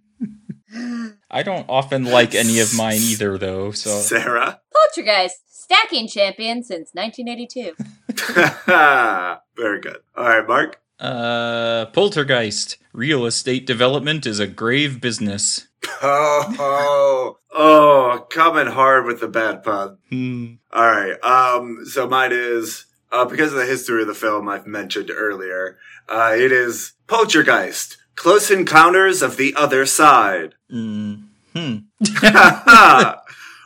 [1.30, 3.72] I don't often like any of mine either, though.
[3.72, 4.60] So Sarah.
[4.72, 7.74] Poltergeist, stacking champion since 1982.
[9.56, 9.98] Very good.
[10.16, 10.80] All right, Mark.
[10.98, 12.76] Uh, Poltergeist.
[12.92, 15.68] Real estate development is a grave business.
[16.02, 19.98] Oh, oh, oh, coming hard with the bad pun.
[20.08, 20.54] Hmm.
[20.72, 21.22] All right.
[21.22, 25.78] Um, so mine is, uh, because of the history of the film I've mentioned earlier,
[26.08, 27.97] uh, it is Poltergeist.
[28.18, 30.56] Close Encounters of the Other Side.
[30.68, 31.28] Mm.
[31.54, 31.76] Hmm.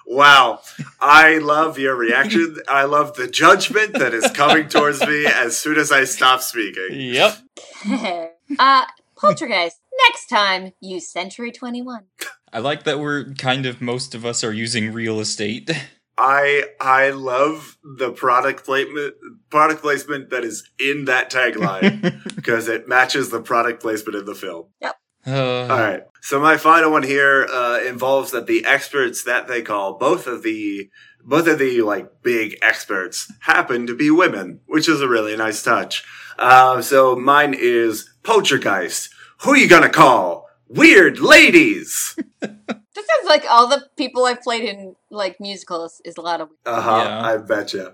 [0.07, 0.61] wow.
[1.01, 2.59] I love your reaction.
[2.69, 6.89] I love the judgment that is coming towards me as soon as I stop speaking.
[6.91, 7.39] Yep.
[8.59, 8.85] uh,
[9.17, 12.05] Poltergeist, next time, use Century 21.
[12.53, 15.71] I like that we're kind of most of us are using real estate.
[16.19, 19.15] I I love the product placement
[19.51, 24.35] product placement that is in that tagline because it matches the product placement in the
[24.35, 24.67] film.
[25.27, 26.03] Uh, All right.
[26.21, 30.43] So my final one here uh, involves that the experts that they call both of
[30.43, 30.91] the
[31.25, 35.63] both of the like big experts happen to be women, which is a really nice
[35.63, 36.05] touch.
[36.39, 39.11] Uh, so mine is Poltergeist.
[39.43, 40.49] Who are you gonna call?
[40.69, 42.17] Weird ladies.
[42.95, 46.49] This sounds like all the people I've played in like musicals is a lot of
[46.67, 47.03] Uh huh.
[47.05, 47.21] Yeah.
[47.31, 47.93] I betcha.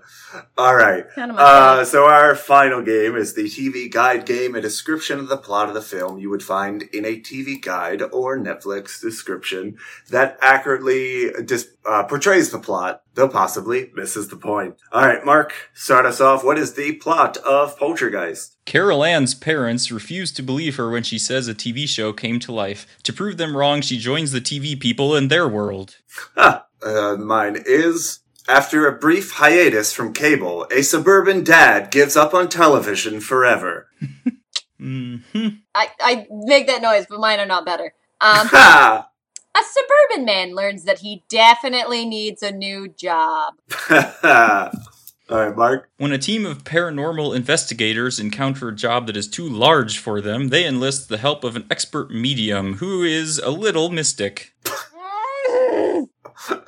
[0.57, 1.05] All right.
[1.15, 5.19] kind of my Uh, so our final game is the TV guide game, a description
[5.19, 9.01] of the plot of the film you would find in a TV guide or Netflix
[9.01, 9.77] description
[10.09, 14.75] that accurately dis- uh, portrays the plot, though possibly misses the point.
[14.91, 16.43] All right, Mark, start us off.
[16.43, 18.55] What is the plot of Poltergeist?
[18.65, 22.51] Carol Anne's parents refuse to believe her when she says a TV show came to
[22.51, 22.85] life.
[23.03, 25.97] To prove them wrong, she joins the TV people in their world.
[26.37, 28.19] Ah, uh, mine is.
[28.47, 33.87] After a brief hiatus from cable, a suburban dad gives up on television forever.
[34.79, 35.17] hmm
[35.75, 37.93] I, I make that noise, but mine are not better.
[38.21, 39.05] Um, a
[39.61, 43.53] suburban man learns that he definitely needs a new job.
[45.29, 45.89] All right, Mark.
[45.97, 50.47] When a team of paranormal investigators encounter a job that is too large for them,
[50.47, 54.55] they enlist the help of an expert medium who is a little mystic.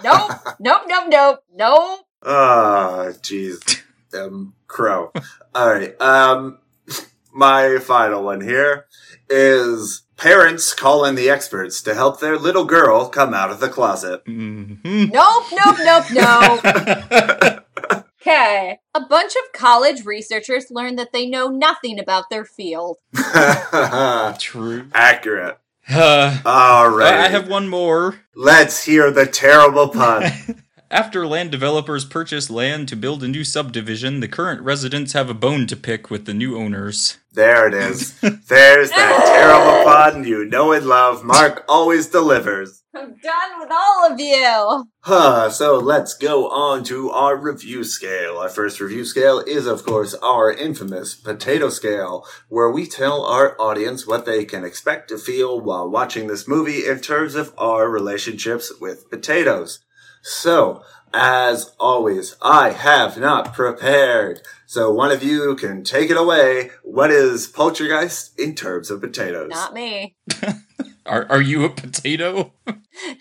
[0.03, 1.99] Nope, nope, nope, nope, nope.
[2.23, 3.81] Ah, jeez.
[4.13, 5.11] Um, crow.
[5.55, 5.99] All right.
[6.01, 6.59] Um,
[7.33, 8.85] my final one here
[9.29, 13.69] is parents call in the experts to help their little girl come out of the
[13.69, 14.21] closet.
[14.25, 17.65] hmm Nope, nope, nope, nope.
[18.21, 18.77] Okay.
[18.93, 22.97] A bunch of college researchers learn that they know nothing about their field.
[24.39, 24.87] True.
[25.89, 27.13] Uh, All right.
[27.13, 28.19] I have one more.
[28.35, 30.31] Let's hear the terrible pun.
[30.91, 35.33] After land developers purchase land to build a new subdivision, the current residents have a
[35.33, 37.17] bone to pick with the new owners.
[37.31, 38.19] There it is.
[38.19, 41.23] There's that terrible pun you know and love.
[41.23, 42.83] Mark always delivers.
[42.93, 44.89] I'm done with all of you.
[44.99, 48.37] Huh, so let's go on to our review scale.
[48.37, 53.55] Our first review scale is, of course, our infamous potato scale, where we tell our
[53.61, 57.87] audience what they can expect to feel while watching this movie in terms of our
[57.89, 59.79] relationships with potatoes.
[60.21, 60.83] So,
[61.13, 64.41] as always, I have not prepared.
[64.65, 66.71] So one of you can take it away.
[66.83, 69.49] What is Poltergeist in terms of potatoes?
[69.49, 70.15] Not me.
[71.05, 72.53] Are are you a potato?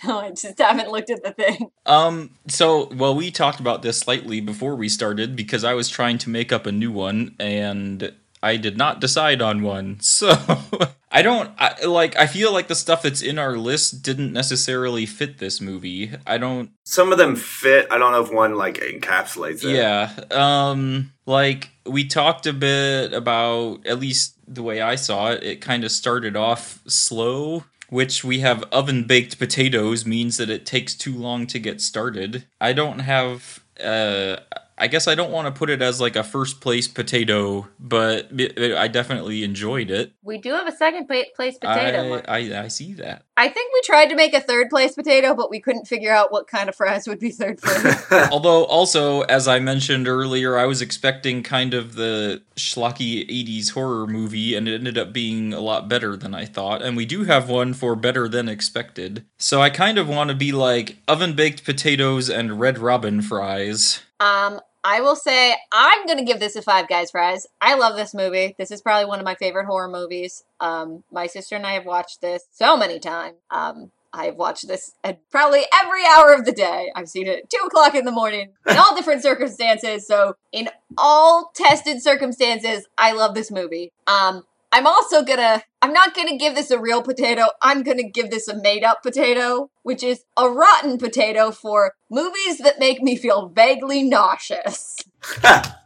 [0.05, 1.71] No, I just haven't looked at the thing.
[1.87, 6.19] Um, so, well, we talked about this slightly before we started because I was trying
[6.19, 9.99] to make up a new one and I did not decide on one.
[10.01, 10.33] So,
[11.13, 15.07] I don't I, like I feel like the stuff that's in our list didn't necessarily
[15.07, 16.13] fit this movie.
[16.27, 17.89] I don't Some of them fit.
[17.91, 19.75] I don't know if one like encapsulates it.
[19.75, 20.13] yeah.
[20.31, 25.61] Um like we talked a bit about at least the way I saw it, it
[25.61, 30.95] kind of started off slow which we have oven baked potatoes means that it takes
[30.95, 32.47] too long to get started.
[32.61, 34.37] I don't have uh
[34.81, 38.31] I guess I don't want to put it as like a first place potato, but
[38.77, 40.13] I definitely enjoyed it.
[40.23, 42.23] We do have a second place potato.
[42.27, 43.25] I, I I see that.
[43.37, 46.33] I think we tried to make a third place potato, but we couldn't figure out
[46.33, 48.13] what kind of fries would be third place.
[48.31, 54.07] Although, also, as I mentioned earlier, I was expecting kind of the schlocky 80s horror
[54.07, 56.83] movie, and it ended up being a lot better than I thought.
[56.83, 59.25] And we do have one for better than expected.
[59.39, 64.01] So I kind of want to be like oven baked potatoes and red robin fries.
[64.21, 67.47] um, I will say I'm gonna give this a five guys fries.
[67.61, 68.55] I love this movie.
[68.59, 70.45] This is probably one of my favorite horror movies.
[70.59, 73.37] Um, my sister and I have watched this so many times.
[73.51, 76.91] Um, I've watched this at probably every hour of the day.
[76.97, 80.07] I've seen it two o'clock in the morning in all different circumstances.
[80.07, 83.93] So in all tested circumstances, I love this movie.
[84.07, 84.43] Um,
[84.73, 87.47] I'm also gonna, I'm not gonna give this a real potato.
[87.63, 92.59] I'm gonna give this a made up potato, which is a rotten potato for movies
[92.59, 94.97] that make me feel vaguely nauseous.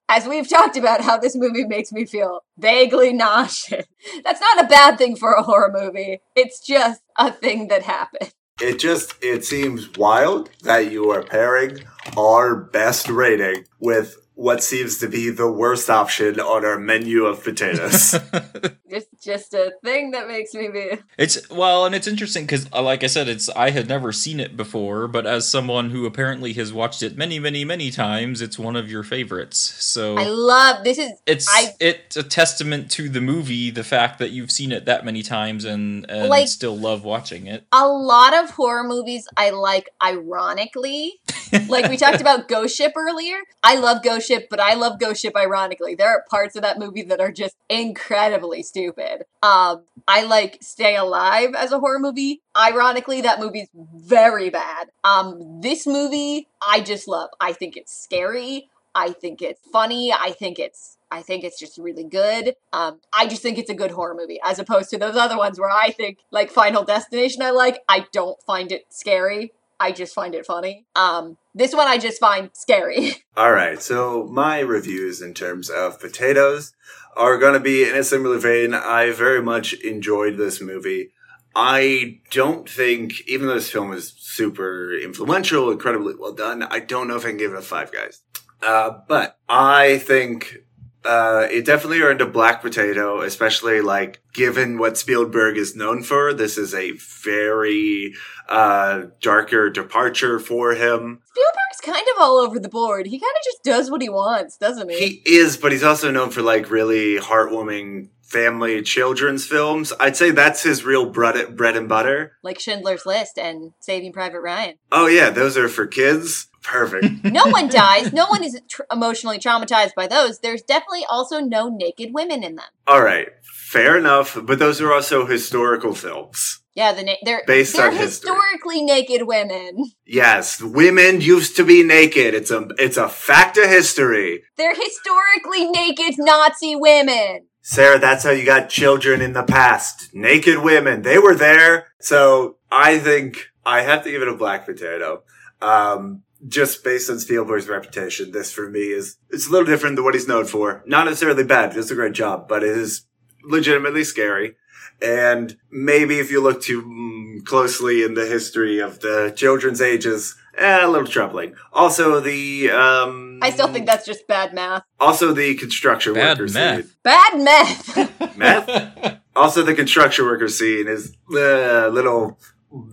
[0.07, 3.87] As we've talked about how this movie makes me feel vaguely nauseous.
[4.23, 6.21] That's not a bad thing for a horror movie.
[6.37, 8.35] It's just a thing that happened.
[8.61, 11.81] It just it seems wild that you are pairing
[12.17, 17.43] our best rating with what seems to be the worst option on our menu of
[17.45, 18.15] potatoes.
[18.91, 22.81] Just just a thing that makes me be It's well, and it's interesting because, uh,
[22.81, 26.53] like I said, it's I had never seen it before, but as someone who apparently
[26.53, 29.59] has watched it many, many, many times, it's one of your favorites.
[29.59, 34.19] So I love this is it's I- it's a testament to the movie the fact
[34.21, 37.67] that you've seen it that many times and and Like- still love watching it.
[37.73, 41.15] a lot of horror movies I like ironically.
[41.69, 43.39] like we talked about Ghost Ship earlier.
[43.63, 45.95] I love Ghost Ship, but I love Ghost Ship ironically.
[45.95, 49.25] There are parts of that movie that are just incredibly stupid.
[49.43, 52.43] Um, I like Stay Alive as a horror movie.
[52.57, 54.89] Ironically, that movie's very bad.
[55.03, 57.31] Um, this movie I just love.
[57.41, 58.69] I think it's scary.
[58.95, 60.13] I think it's funny.
[60.13, 62.55] I think it's I think it's just really good.
[62.73, 65.61] Um, I just think it's a good horror movie, as opposed to those other ones
[65.61, 67.83] where I think, like Final Destination, I like.
[67.89, 69.53] I don't find it scary.
[69.79, 70.87] I just find it funny.
[70.97, 73.13] Um, this one I just find scary.
[73.37, 76.73] All right, so my reviews in terms of potatoes
[77.17, 78.75] are going to be in a similar vein.
[78.75, 81.11] I very much enjoyed this movie.
[81.57, 87.07] I don't think, even though this film is super influential, incredibly well done, I don't
[87.07, 88.23] know if I can give it a five guys.
[88.61, 90.64] Uh, but I think
[91.05, 96.33] uh, it definitely earned a black potato, especially like given what Spielberg is known for.
[96.33, 96.93] This is a
[97.25, 98.15] very
[98.49, 101.21] uh, darker departure for him.
[101.27, 103.07] Spielberg's kind of all over the board.
[103.07, 105.21] He kind of just does what he wants, doesn't he?
[105.25, 109.93] He is, but he's also known for like really heartwarming family children's films.
[110.01, 112.33] I'd say that's his real bread, bread and butter.
[112.43, 114.75] like Schindler's List and Saving Private Ryan.
[114.91, 116.49] Oh yeah, those are for kids.
[116.65, 117.05] Perfect.
[117.25, 118.13] No one dies.
[118.13, 120.39] No one is tr- emotionally traumatized by those.
[120.41, 122.67] There's definitely also no naked women in them.
[122.87, 124.37] All right, fair enough.
[124.43, 126.61] But those are also historical films.
[126.75, 128.31] Yeah, the na- they're Based they're on history.
[128.31, 129.93] historically naked women.
[130.07, 132.35] Yes, women used to be naked.
[132.35, 134.43] It's a it's a fact of history.
[134.57, 137.47] They're historically naked Nazi women.
[137.63, 140.11] Sarah, that's how you got children in the past.
[140.15, 141.03] Naked women.
[141.03, 141.89] They were there.
[142.01, 145.23] So I think I have to give it a black potato.
[145.63, 150.05] Um, just based on Spielberg's reputation, this for me is, it's a little different than
[150.05, 150.83] what he's known for.
[150.87, 151.71] Not necessarily bad.
[151.73, 153.07] He does a great job, but it is
[153.43, 154.57] legitimately scary.
[155.03, 160.37] And maybe if you look too mm, closely in the history of the children's ages,
[160.57, 161.55] eh, a little troubling.
[161.73, 164.85] Also, the um, I still think that's just bad math.
[165.01, 166.85] also the construction Bad worker meth.
[166.85, 166.93] scene.
[167.03, 168.37] Bad meth.
[168.37, 169.19] Meth.
[169.37, 172.39] also, the construction worker scene is a little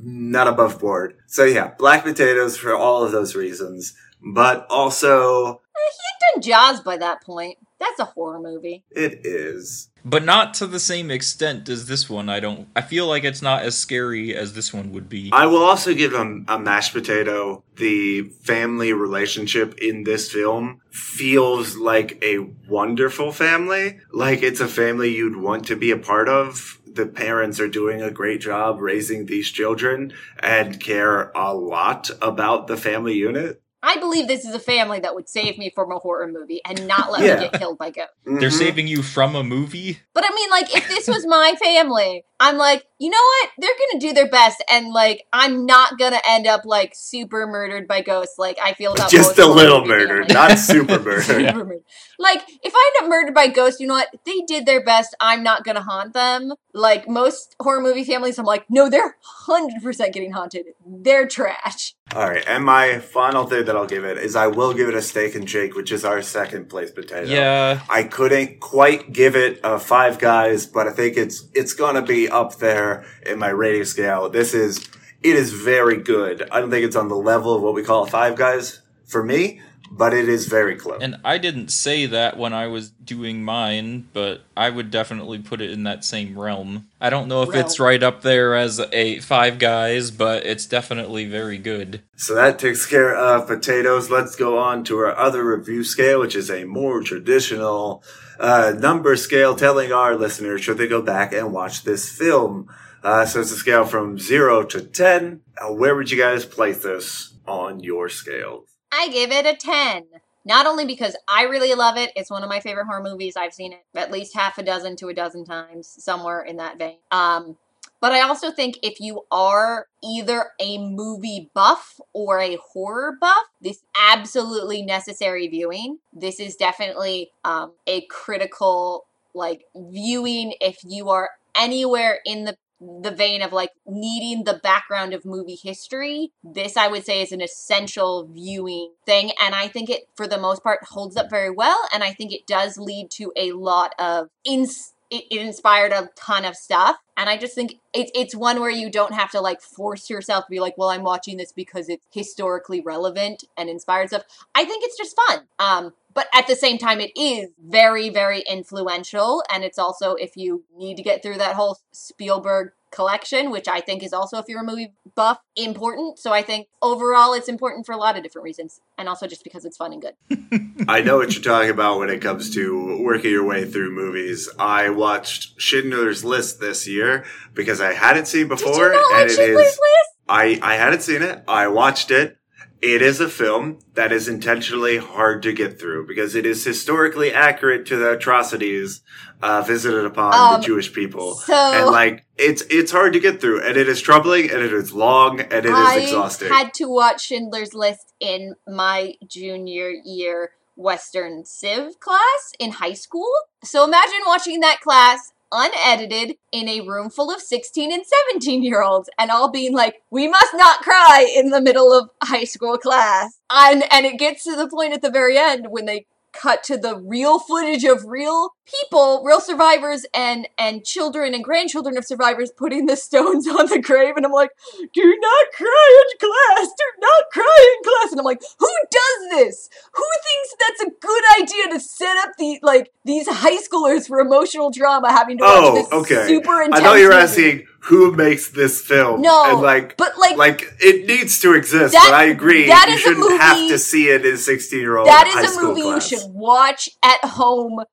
[0.03, 1.15] not above board.
[1.27, 6.41] So yeah, black potatoes for all of those reasons, but also uh, he had done
[6.41, 7.57] Jaws by that point.
[7.79, 8.83] That's a horror movie.
[8.91, 9.89] it is.
[10.05, 12.29] but not to the same extent as this one.
[12.29, 12.67] I don't.
[12.75, 15.31] I feel like it's not as scary as this one would be.
[15.33, 17.63] I will also give them a mashed potato.
[17.77, 22.37] The family relationship in this film feels like a
[22.69, 23.99] wonderful family.
[24.11, 26.79] Like it's a family you'd want to be a part of.
[26.93, 32.67] The parents are doing a great job raising these children and care a lot about
[32.67, 33.61] the family unit.
[33.83, 36.85] I believe this is a family that would save me from a horror movie and
[36.87, 37.35] not let Yeah.
[37.35, 38.13] me get killed by ghosts.
[38.25, 38.59] They're Mhm.
[38.59, 39.99] saving you from a movie.
[40.13, 43.49] But I mean, like, if this was my family, I'm like, you know what?
[43.57, 47.87] They're gonna do their best, and like, I'm not gonna end up like super murdered
[47.87, 48.37] by ghosts.
[48.37, 50.33] Like I feel about just a little murdered, families.
[50.35, 51.23] not super murdered.
[51.23, 51.83] Super murdered.
[52.19, 54.09] Like, if I end up murdered by ghosts, you know what?
[54.23, 55.15] They did their best.
[55.19, 56.53] I'm not gonna haunt them.
[56.75, 60.67] Like most horror movie families, I'm like, no, they're hundred percent getting haunted.
[60.85, 61.95] They're trash.
[62.13, 64.95] All right, and my final thing that I'll give it is I will give it
[64.95, 67.25] a steak and shake, which is our second place potato.
[67.25, 72.01] Yeah, I couldn't quite give it a five guys, but I think it's it's gonna
[72.01, 72.90] be up there
[73.25, 74.29] in my rating scale.
[74.29, 74.87] This is
[75.23, 76.47] it is very good.
[76.51, 79.61] I don't think it's on the level of what we call five guys for me,
[79.91, 80.99] but it is very close.
[81.01, 85.59] and I didn't say that when I was doing mine, but I would definitely put
[85.61, 86.87] it in that same realm.
[86.99, 91.25] I don't know if it's right up there as a Five Guys, but it's definitely
[91.25, 92.01] very good.
[92.15, 94.09] So that takes care of potatoes.
[94.09, 98.03] Let's go on to our other review scale, which is a more traditional
[98.41, 102.67] uh, number scale telling our listeners should they go back and watch this film.
[103.03, 105.41] Uh, so it's a scale from zero to 10.
[105.57, 108.65] Uh, where would you guys place this on your scale?
[108.91, 110.05] I give it a 10.
[110.43, 113.35] Not only because I really love it, it's one of my favorite horror movies.
[113.37, 116.79] I've seen it at least half a dozen to a dozen times, somewhere in that
[116.79, 116.97] vein.
[117.11, 117.57] Um,
[118.01, 123.45] but I also think if you are either a movie buff or a horror buff,
[123.61, 125.99] this absolutely necessary viewing.
[126.11, 133.11] This is definitely um, a critical like viewing if you are anywhere in the the
[133.11, 137.41] vein of like needing the background of movie history, this I would say is an
[137.41, 139.31] essential viewing thing.
[139.39, 141.77] And I think it, for the most part, holds up very well.
[141.93, 144.93] And I think it does lead to a lot of ins.
[145.11, 148.71] It, it inspired a ton of stuff, and I just think it's it's one where
[148.71, 151.89] you don't have to like force yourself to be like, well, I'm watching this because
[151.89, 154.23] it's historically relevant and inspired stuff.
[154.55, 155.41] I think it's just fun.
[155.59, 159.43] Um, but at the same time, it is very, very influential.
[159.53, 163.79] And it's also, if you need to get through that whole Spielberg collection, which I
[163.79, 166.19] think is also, if you're a movie buff, important.
[166.19, 168.81] So I think overall it's important for a lot of different reasons.
[168.97, 170.85] And also just because it's fun and good.
[170.89, 174.49] I know what you're talking about when it comes to working your way through movies.
[174.59, 177.23] I watched Schindler's List this year
[177.53, 179.79] because I hadn't seen before Did before, you not like and it Schindler's is.
[179.79, 180.09] List?
[180.27, 181.43] I I hadn't seen it.
[181.47, 182.37] I watched it.
[182.81, 187.31] It is a film that is intentionally hard to get through because it is historically
[187.31, 189.01] accurate to the atrocities
[189.43, 193.39] uh, visited upon Um, the Jewish people, so- and like it's it's hard to get
[193.39, 196.51] through, and it is troubling, and it is long, and it is I exhausting.
[196.51, 202.93] I had to watch Schindler's List in my junior year Western Civ class in high
[202.93, 203.29] school.
[203.63, 208.81] So imagine watching that class unedited in a room full of 16 and 17 year
[208.81, 212.77] olds and all being like, we must not cry in the middle of high school
[212.77, 213.39] class.
[213.49, 216.77] And, and it gets to the point at the very end when they cut to
[216.77, 222.51] the real footage of real people, real survivors and and children and grandchildren of survivors
[222.55, 224.51] putting the stones on the grave and I'm like,
[224.93, 226.67] "Do not cry in class.
[226.67, 229.69] Do not cry in class." And I'm like, "Who does this?
[229.93, 234.19] Who thinks that's a good idea to set up the like these high schoolers for
[234.19, 236.27] emotional drama having to watch Oh, this okay.
[236.27, 237.23] super intense?" I thought you were movie?
[237.23, 239.21] asking who makes this film.
[239.21, 241.93] No, and like, but like like it needs to exist.
[241.93, 244.37] That- but I agree, that you is a shouldn't have movie- to see it in
[244.37, 246.11] sixteen-year-old that high a movie class.
[246.11, 247.83] you should watch at home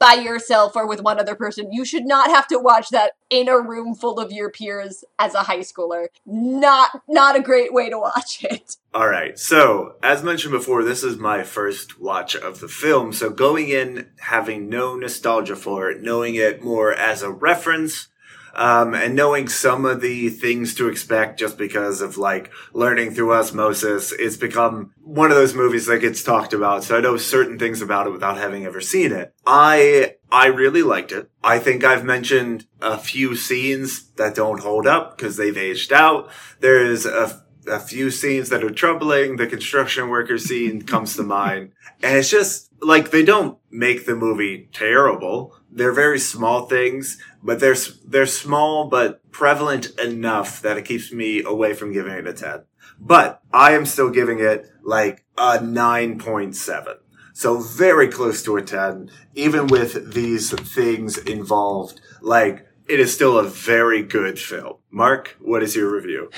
[0.00, 1.72] by yourself or with one other person.
[1.72, 5.34] You should not have to watch that in a room full of your peers as
[5.34, 6.06] a high schooler.
[6.26, 8.76] Not not a great way to watch it.
[8.92, 9.38] All right.
[9.38, 13.12] So, as mentioned before, this is my first watch of the film.
[13.12, 18.08] So, going in having no nostalgia for it, knowing it more as a reference,
[18.54, 23.34] um, and knowing some of the things to expect just because of like learning through
[23.34, 26.84] osmosis, it's become one of those movies that gets talked about.
[26.84, 29.34] So I know certain things about it without having ever seen it.
[29.46, 31.30] I, I really liked it.
[31.42, 36.30] I think I've mentioned a few scenes that don't hold up because they've aged out.
[36.60, 39.36] There's a a few scenes that are troubling.
[39.36, 41.72] The construction worker scene comes to mind.
[42.02, 45.54] And it's just like they don't make the movie terrible.
[45.70, 51.42] They're very small things, but they're, they're small but prevalent enough that it keeps me
[51.42, 52.64] away from giving it a 10.
[52.98, 56.96] But I am still giving it like a 9.7.
[57.32, 62.00] So very close to a 10, even with these things involved.
[62.20, 64.74] Like, it is still a very good film.
[64.90, 66.30] Mark, what is your review?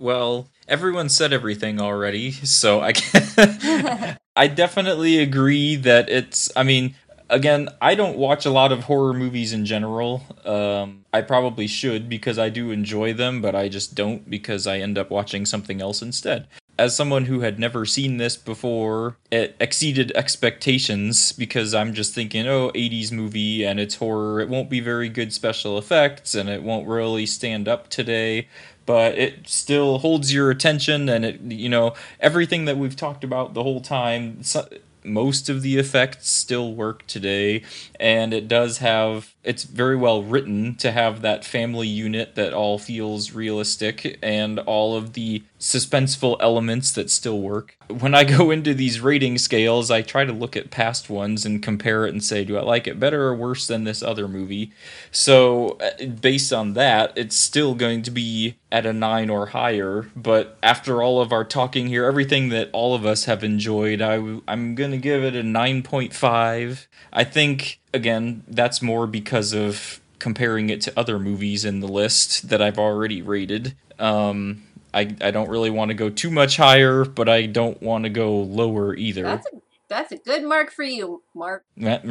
[0.00, 6.94] Well, everyone said everything already, so I can I definitely agree that it's I mean,
[7.28, 10.22] again, I don't watch a lot of horror movies in general.
[10.46, 14.78] Um I probably should because I do enjoy them, but I just don't because I
[14.78, 16.48] end up watching something else instead.
[16.78, 22.48] As someone who had never seen this before, it exceeded expectations because I'm just thinking,
[22.48, 24.40] oh, 80s movie and it's horror.
[24.40, 28.48] It won't be very good special effects and it won't really stand up today
[28.86, 33.54] but it still holds your attention and it you know everything that we've talked about
[33.54, 34.68] the whole time so,
[35.02, 37.62] most of the effects still work today
[38.00, 42.78] and it does have it's very well written to have that family unit that all
[42.78, 47.76] feels realistic and all of the suspenseful elements that still work.
[47.88, 51.62] When i go into these rating scales i try to look at past ones and
[51.62, 54.72] compare it and say do i like it better or worse than this other movie?
[55.10, 60.10] So uh, based on that it's still going to be at a 9 or higher
[60.16, 64.16] but after all of our talking here everything that all of us have enjoyed I,
[64.16, 70.00] w- i'm going to give it a 9.5 i think again that's more because of
[70.18, 73.74] comparing it to other movies in the list that i've already rated.
[73.98, 74.62] Um,
[74.92, 78.10] I, I don't really want to go too much higher but i don't want to
[78.10, 79.22] go lower either.
[79.22, 81.64] That's a that's a good mark for you, Mark.
[81.78, 82.02] Right,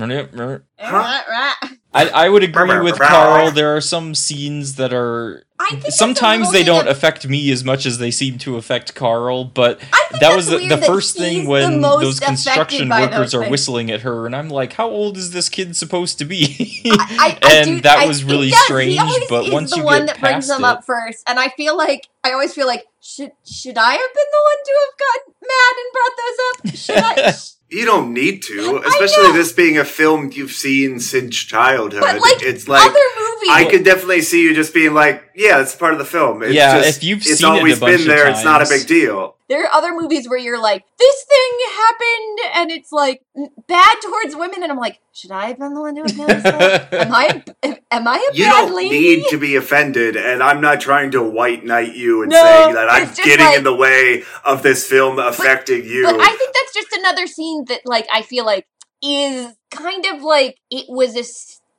[1.28, 1.56] right.
[1.92, 3.08] I, I would agree with brr, brr.
[3.08, 3.52] Carl.
[3.52, 7.64] There are some scenes that are I think sometimes they don't of- affect me as
[7.64, 9.46] much as they seem to affect Carl.
[9.46, 9.80] But
[10.20, 13.52] that was the, the first thing when most those construction workers those are things.
[13.52, 16.82] whistling at her, and I'm like, how old is this kid supposed to be?
[16.86, 18.64] I, I and do, that I- was he really does.
[18.66, 18.94] strange.
[18.94, 21.40] He always But is once the you one get that brings them up first, and
[21.40, 22.86] I feel like I always feel like
[23.16, 26.58] should should I have been the one to have gotten mad and brought those up?
[26.76, 27.34] Should I?
[27.72, 32.02] You don't need to, especially this being a film you've seen since childhood.
[32.02, 35.62] But like, it's like other movies, I could definitely see you just being like, "Yeah,
[35.62, 37.80] it's part of the film." It's Yeah, just, if you've it's seen it a always
[37.80, 38.28] bunch been of there.
[38.28, 39.36] It's not a big deal.
[39.50, 43.22] There are other movies where you're like, this thing happened, and it's like
[43.68, 46.44] bad towards women, and I'm like, should I have been the one to have noticed
[46.44, 46.94] that?
[46.94, 47.44] Am I?
[47.92, 49.00] Am I a You bad don't lady?
[49.00, 52.76] need to be offended, and I'm not trying to white knight you and No, saying
[52.76, 56.04] that I'm getting like- in the way of this film affecting you.
[56.04, 58.68] But I think that's just another scene that, like, I feel like
[59.02, 61.24] is kind of like it was a.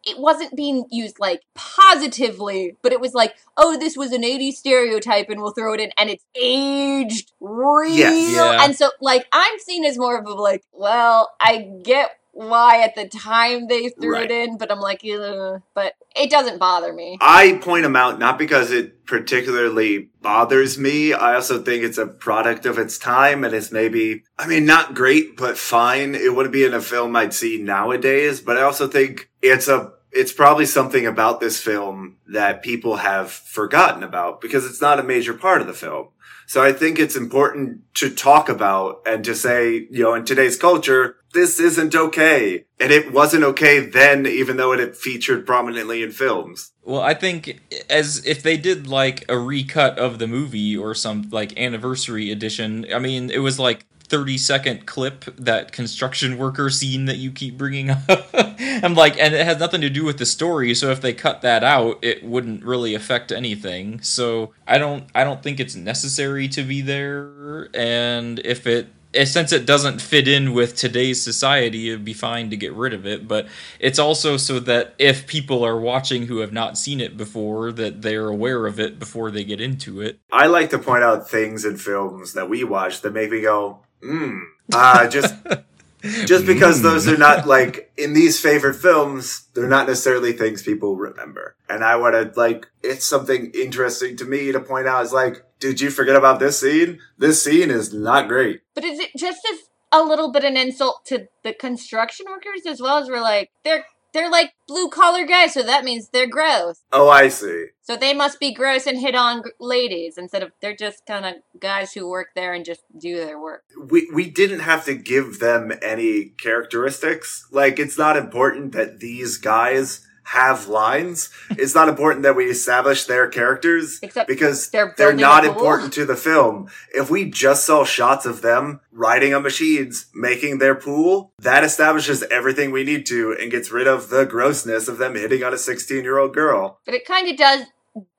[0.07, 4.23] s- It wasn't being used like positively, but it was like, oh, this was an
[4.23, 7.91] 80s stereotype and we'll throw it in, and it's aged real.
[7.95, 8.35] Yes.
[8.35, 8.65] Yeah.
[8.65, 12.11] And so, like, I'm seen as more of a like, well, I get
[12.49, 14.31] why at the time they threw Right.
[14.31, 15.61] it in, but I'm like, Ugh.
[15.75, 17.19] but it doesn't bother me.
[17.21, 21.13] I point them out not because it particularly bothers me.
[21.13, 24.95] I also think it's a product of its time and it's maybe, I mean, not
[24.95, 26.15] great, but fine.
[26.15, 29.93] It wouldn't be in a film I'd see nowadays, but I also think it's a,
[30.11, 35.05] it's probably something about this film that people have forgotten about because it's not a
[35.05, 36.09] major part of the film.
[36.47, 40.57] So I think it's important to talk about and to say, you know, in today's
[40.57, 42.65] culture, this isn't okay.
[42.79, 46.73] And it wasn't okay then, even though it featured prominently in films.
[46.83, 51.29] Well, I think as if they did like a recut of the movie or some
[51.31, 52.87] like anniversary edition.
[52.93, 57.57] I mean, it was like 30 second clip that construction worker scene that you keep
[57.57, 58.01] bringing up.
[58.35, 60.75] I'm like, and it has nothing to do with the story.
[60.75, 64.03] So if they cut that out, it wouldn't really affect anything.
[64.03, 67.69] So I don't, I don't think it's necessary to be there.
[67.73, 68.89] And if it
[69.25, 73.07] since it doesn't fit in with today's society, it'd be fine to get rid of
[73.07, 73.27] it.
[73.27, 77.73] But it's also so that if people are watching who have not seen it before,
[77.73, 80.21] that they're aware of it before they get into it.
[80.33, 83.81] I like to point out things in films that we watch that make me go,
[84.03, 84.39] hmm.
[84.73, 85.35] Uh, just,
[86.03, 90.97] just because those are not like in these favorite films, they're not necessarily things people
[90.97, 91.57] remember.
[91.69, 95.45] And I want to like, it's something interesting to me to point out is like,
[95.61, 96.99] did you forget about this scene?
[97.19, 98.63] This scene is not great.
[98.75, 99.59] But is it just as
[99.93, 103.85] a little bit an insult to the construction workers as well as we're like they're
[104.13, 106.81] they're like blue collar guys, so that means they're gross.
[106.93, 107.67] Oh, I see.
[107.83, 111.35] So they must be gross and hit on ladies instead of they're just kind of
[111.61, 113.63] guys who work there and just do their work.
[113.89, 117.47] we we didn't have to give them any characteristics.
[117.51, 121.29] Like it's not important that these guys have lines.
[121.51, 126.07] It's not important that we establish their characters Except because they're they're, not important to
[126.07, 126.69] the film.
[126.95, 132.23] If we just saw shots of them riding on machines, making their pool, that establishes
[132.31, 135.59] everything we need to and gets rid of the grossness of them hitting on a
[135.59, 136.79] 16 year old girl.
[136.85, 137.65] But it kind of does.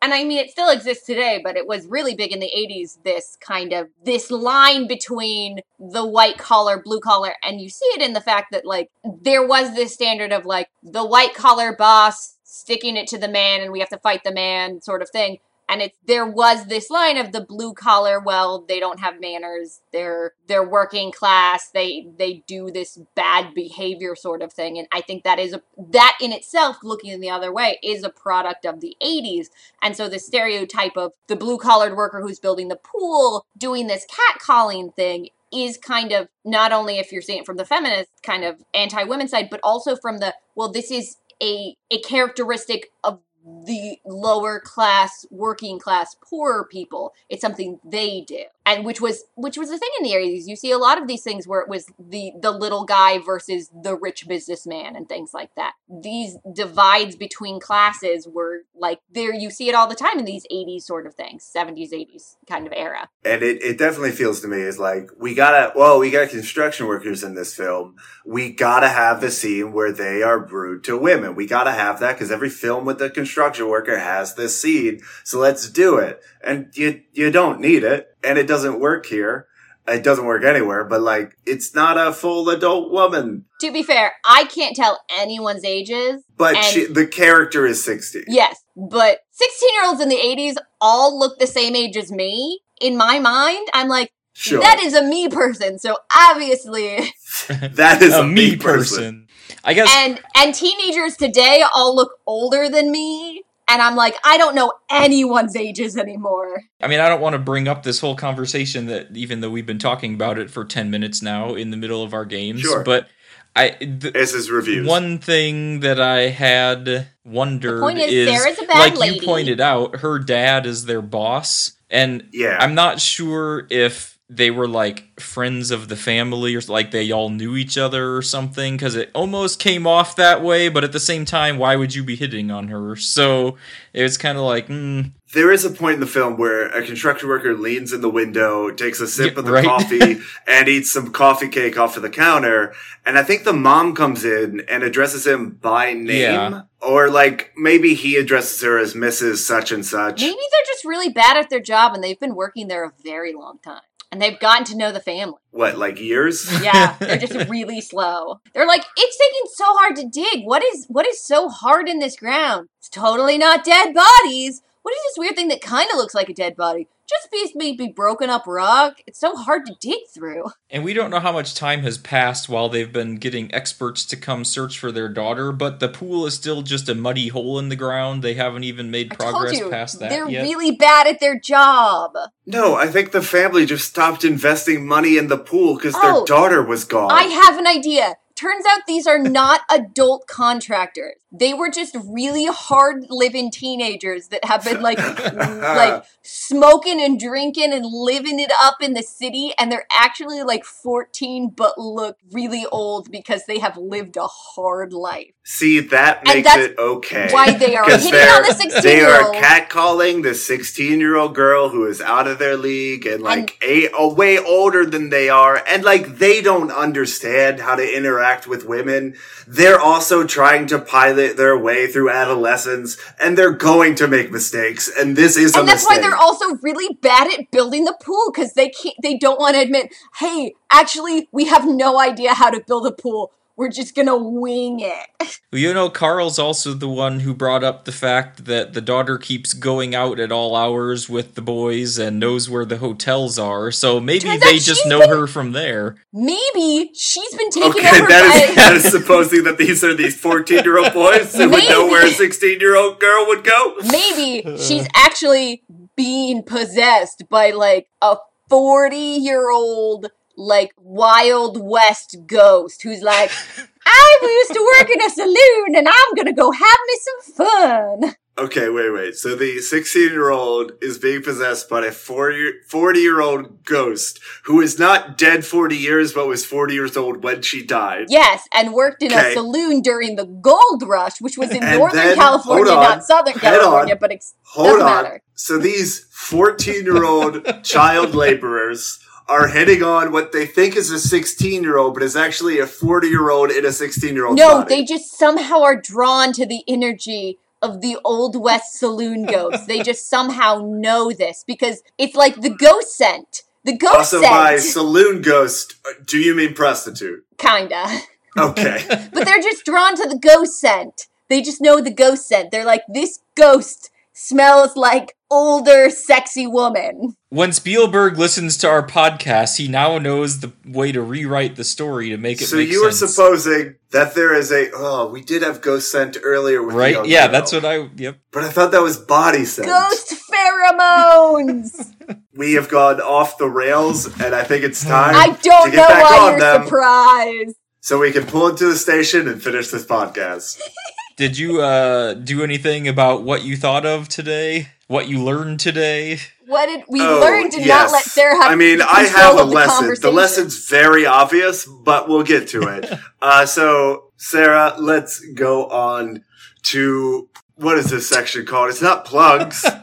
[0.01, 2.97] And I mean, it still exists today, but it was really big in the 80s.
[3.03, 8.01] This kind of, this line between the white collar, blue collar, and you see it
[8.01, 8.89] in the fact that, like,
[9.21, 13.61] there was this standard of, like, the white collar boss sticking it to the man
[13.61, 15.37] and we have to fight the man sort of thing.
[15.71, 19.79] And it's, there was this line of the blue collar, well, they don't have manners.
[19.93, 21.69] They're, they're working class.
[21.69, 24.77] They, they do this bad behavior sort of thing.
[24.77, 28.03] And I think that is a, that in itself, looking in the other way, is
[28.03, 29.47] a product of the 80s.
[29.81, 34.05] And so the stereotype of the blue collared worker who's building the pool doing this
[34.05, 38.43] catcalling thing is kind of not only if you're seeing it from the feminist kind
[38.43, 43.19] of anti women side, but also from the well, this is a a characteristic of
[43.65, 47.13] the lower class, working class, poorer people.
[47.29, 50.47] It's something they do, and which was which was the thing in the eighties.
[50.47, 53.69] You see a lot of these things where it was the the little guy versus
[53.83, 55.73] the rich businessman and things like that.
[55.89, 59.33] These divides between classes were like there.
[59.33, 62.65] You see it all the time in these eighties sort of things, seventies, eighties kind
[62.65, 63.09] of era.
[63.23, 66.87] And it, it definitely feels to me is like, we gotta, well, we got construction
[66.87, 67.95] workers in this film.
[68.25, 71.35] We gotta have the scene where they are rude to women.
[71.35, 75.01] We gotta have that because every film with the construction worker has this seed.
[75.23, 76.21] So let's do it.
[76.43, 78.15] And you, you don't need it.
[78.23, 79.47] And it doesn't work here.
[79.87, 83.45] It doesn't work anywhere, but like, it's not a full adult woman.
[83.61, 86.23] To be fair, I can't tell anyone's ages.
[86.37, 88.25] But And- she, the character is 60.
[88.27, 92.61] Yes, but 16 year olds in the 80s all look the same age as me.
[92.79, 94.61] In my mind, I'm like, Sure.
[94.61, 95.77] that is a me person.
[95.77, 96.97] So obviously,
[97.49, 99.27] that is a me person.
[99.63, 103.43] I guess and and teenagers today all look older than me.
[103.69, 106.63] And I'm like, I don't know anyone's ages anymore.
[106.83, 109.65] I mean, I don't want to bring up this whole conversation that even though we've
[109.65, 112.83] been talking about it for 10 minutes now in the middle of our games, Sure.
[112.83, 113.07] but
[113.55, 114.85] I th- This is reviews.
[114.85, 119.15] one thing that I had wondered The point is, is Sarah's a bad like lady.
[119.15, 122.57] you pointed out, her dad is their boss, and Yeah.
[122.59, 127.29] I'm not sure if they were like friends of the family or like they all
[127.29, 130.99] knew each other or something because it almost came off that way but at the
[131.01, 133.57] same time why would you be hitting on her so
[133.93, 136.85] it was kind of like mm, There is a point in the film where a
[136.85, 139.65] construction worker leans in the window, takes a sip Yeah, of the right.
[139.65, 142.73] coffee, and eats some coffee cake off of the counter.
[143.05, 146.07] And I think the mom comes in and addresses him by name.
[146.07, 146.61] Yeah.
[146.81, 149.37] Or like maybe he addresses her as Mrs.
[149.37, 150.21] Such and Such.
[150.21, 153.33] Maybe they're just really bad at their job and they've been working there a very
[153.33, 153.81] long time.
[154.11, 155.37] And they've gotten to know the family.
[155.51, 156.51] What, like years?
[156.61, 158.41] Yeah, they're just really slow.
[158.53, 160.45] They're like, it's taking so hard to dig.
[160.45, 162.67] What is what is so hard in this ground?
[162.79, 164.61] It's totally not dead bodies.
[164.81, 166.87] What is this weird thing that kind of looks like a dead body?
[167.11, 168.97] Just be maybe broken up rock.
[169.05, 170.45] It's so hard to dig through.
[170.69, 174.15] and we don't know how much time has passed while they've been getting experts to
[174.15, 177.67] come search for their daughter but the pool is still just a muddy hole in
[177.69, 180.71] the ground they haven't even made I told progress you, past that they're yet really
[180.71, 182.13] bad at their job.
[182.45, 186.01] No, I think the family just stopped investing money in the pool because Oh.
[186.19, 187.11] their daughter was gone.
[187.11, 188.15] I have an idea.
[188.35, 191.15] Turns out these are not adult contractors.
[191.31, 194.97] They were just really hard living teenagers that have been like
[195.33, 200.65] like smoking and drinking and living it up in the city and they're actually like
[200.65, 205.33] 14 but look really old because they have lived a hard life.
[205.43, 207.27] See, that And makes that's it okay.
[207.31, 211.69] Why they are hitting on the 16 They are catcalling the 16 year old girl
[211.69, 215.61] who is out of their league and like a, a way older than they are.
[215.67, 219.15] And like they don't understand how to interact with women.
[219.47, 224.91] They're also trying to pilot their way through adolescence and they're going to make mistakes.
[224.95, 226.03] And this is a And that's mistake.
[226.03, 228.95] why they're also really bad at building the pool because they can't.
[229.01, 232.91] They don't want to admit, "Hey, actually, we have no idea how to build a
[232.91, 233.31] pool.
[233.61, 237.91] We're just gonna wing it." You know, Carl's also the one who brought up the
[237.91, 242.49] fact that the daughter keeps going out at all hours with the boys and knows
[242.49, 243.69] where the hotels are.
[243.69, 245.97] So maybe Turns they just know been- her from there.
[246.13, 248.55] Maybe she's been taken Okay, over that is, by.
[248.61, 252.07] that is supposing that these are these 14 year old boys who would know where
[252.07, 253.75] a 16 year old girl would go.
[253.91, 255.63] Maybe she's actually
[255.97, 258.15] being possessed by like a
[258.49, 260.07] forty-year-old
[260.37, 263.31] like Wild West ghost who's like,
[263.85, 268.15] "I used to work in a saloon, and I'm gonna go have me some fun."
[268.37, 269.15] Okay, wait, wait.
[269.15, 274.61] So the 16 year old is being possessed by a 40 year old ghost who
[274.61, 278.05] is not dead 40 years, but was 40 years old when she died.
[278.07, 279.31] Yes, and worked in Okay.
[279.31, 283.03] a saloon during the gold rush, which was in And Northern then- California, on, not
[283.03, 285.03] Southern California, on, but ex- Hold doesn't on.
[285.03, 285.21] matter.
[285.35, 288.99] So these 14 year old child laborers
[289.31, 292.67] are hitting on what they think is a 16 year old, but is actually a
[292.67, 294.75] 40 year old in a 16 year old No, body.
[294.75, 299.65] they just somehow are drawn to the energy of the Old West saloon ghosts.
[299.67, 303.43] they just somehow know this because it's like the ghost scent.
[303.63, 304.23] The ghost scent.
[304.25, 307.23] also, by saloon ghost, uh, do you mean prostitute?
[307.37, 307.85] kinda.
[308.37, 308.81] Okay.
[309.13, 311.07] But they're just drawn to the ghost scent.
[311.27, 312.49] They just know the ghost scent.
[312.49, 317.15] They're like, this ghost smells like older, sexy woman.
[317.29, 322.09] When Spielberg listens to our podcast, he now knows the way to rewrite the story
[322.09, 323.15] to make it so make you were sense.
[323.15, 326.93] supposing that there is a oh we did have ghost scent earlier with right?
[326.93, 327.31] young Yeah, girl.
[327.31, 327.89] that's what I.
[327.95, 328.19] Yep.
[328.31, 331.93] but i thought that was body scent Ghost pheromones!
[332.35, 335.77] we have gone off the rails and i think it's time I don't to get
[335.77, 337.55] know back why you're them surprised.
[337.79, 340.61] so we can pull into the station and finish this podcast
[341.17, 344.69] Did you uh do anything about what you thought of today?
[344.87, 346.19] What you learned today?
[346.47, 349.37] What did we Oh, learn to not let Sarah have I mean, I have a
[349.37, 349.95] the lesson.
[350.01, 352.91] The lesson's very obvious, but we'll get to it.
[353.21, 356.25] uh, so, Sarah, let's go on
[356.63, 358.69] to what is this section called?
[358.69, 359.65] It's not plugs.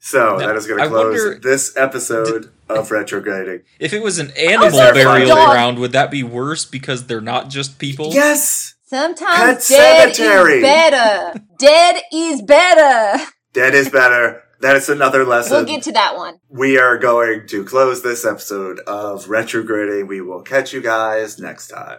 [0.00, 3.62] so Now, that is going to close wonder- this episode of Retrograding.
[3.78, 5.50] If it was an animal sorry, burial dog.
[5.50, 8.12] ground, would that be worse because they're not just people?
[8.12, 8.74] Yes!
[8.88, 10.56] Sometimes Pet dead Sematary.
[10.58, 11.40] is better.
[11.58, 13.24] dead is better.
[13.54, 14.42] That is better.
[14.60, 15.56] That is another lesson.
[15.56, 16.38] We'll get to that one.
[16.48, 20.06] we are going to close this episode of Retrograding.
[20.06, 21.98] We will catch you guys next time.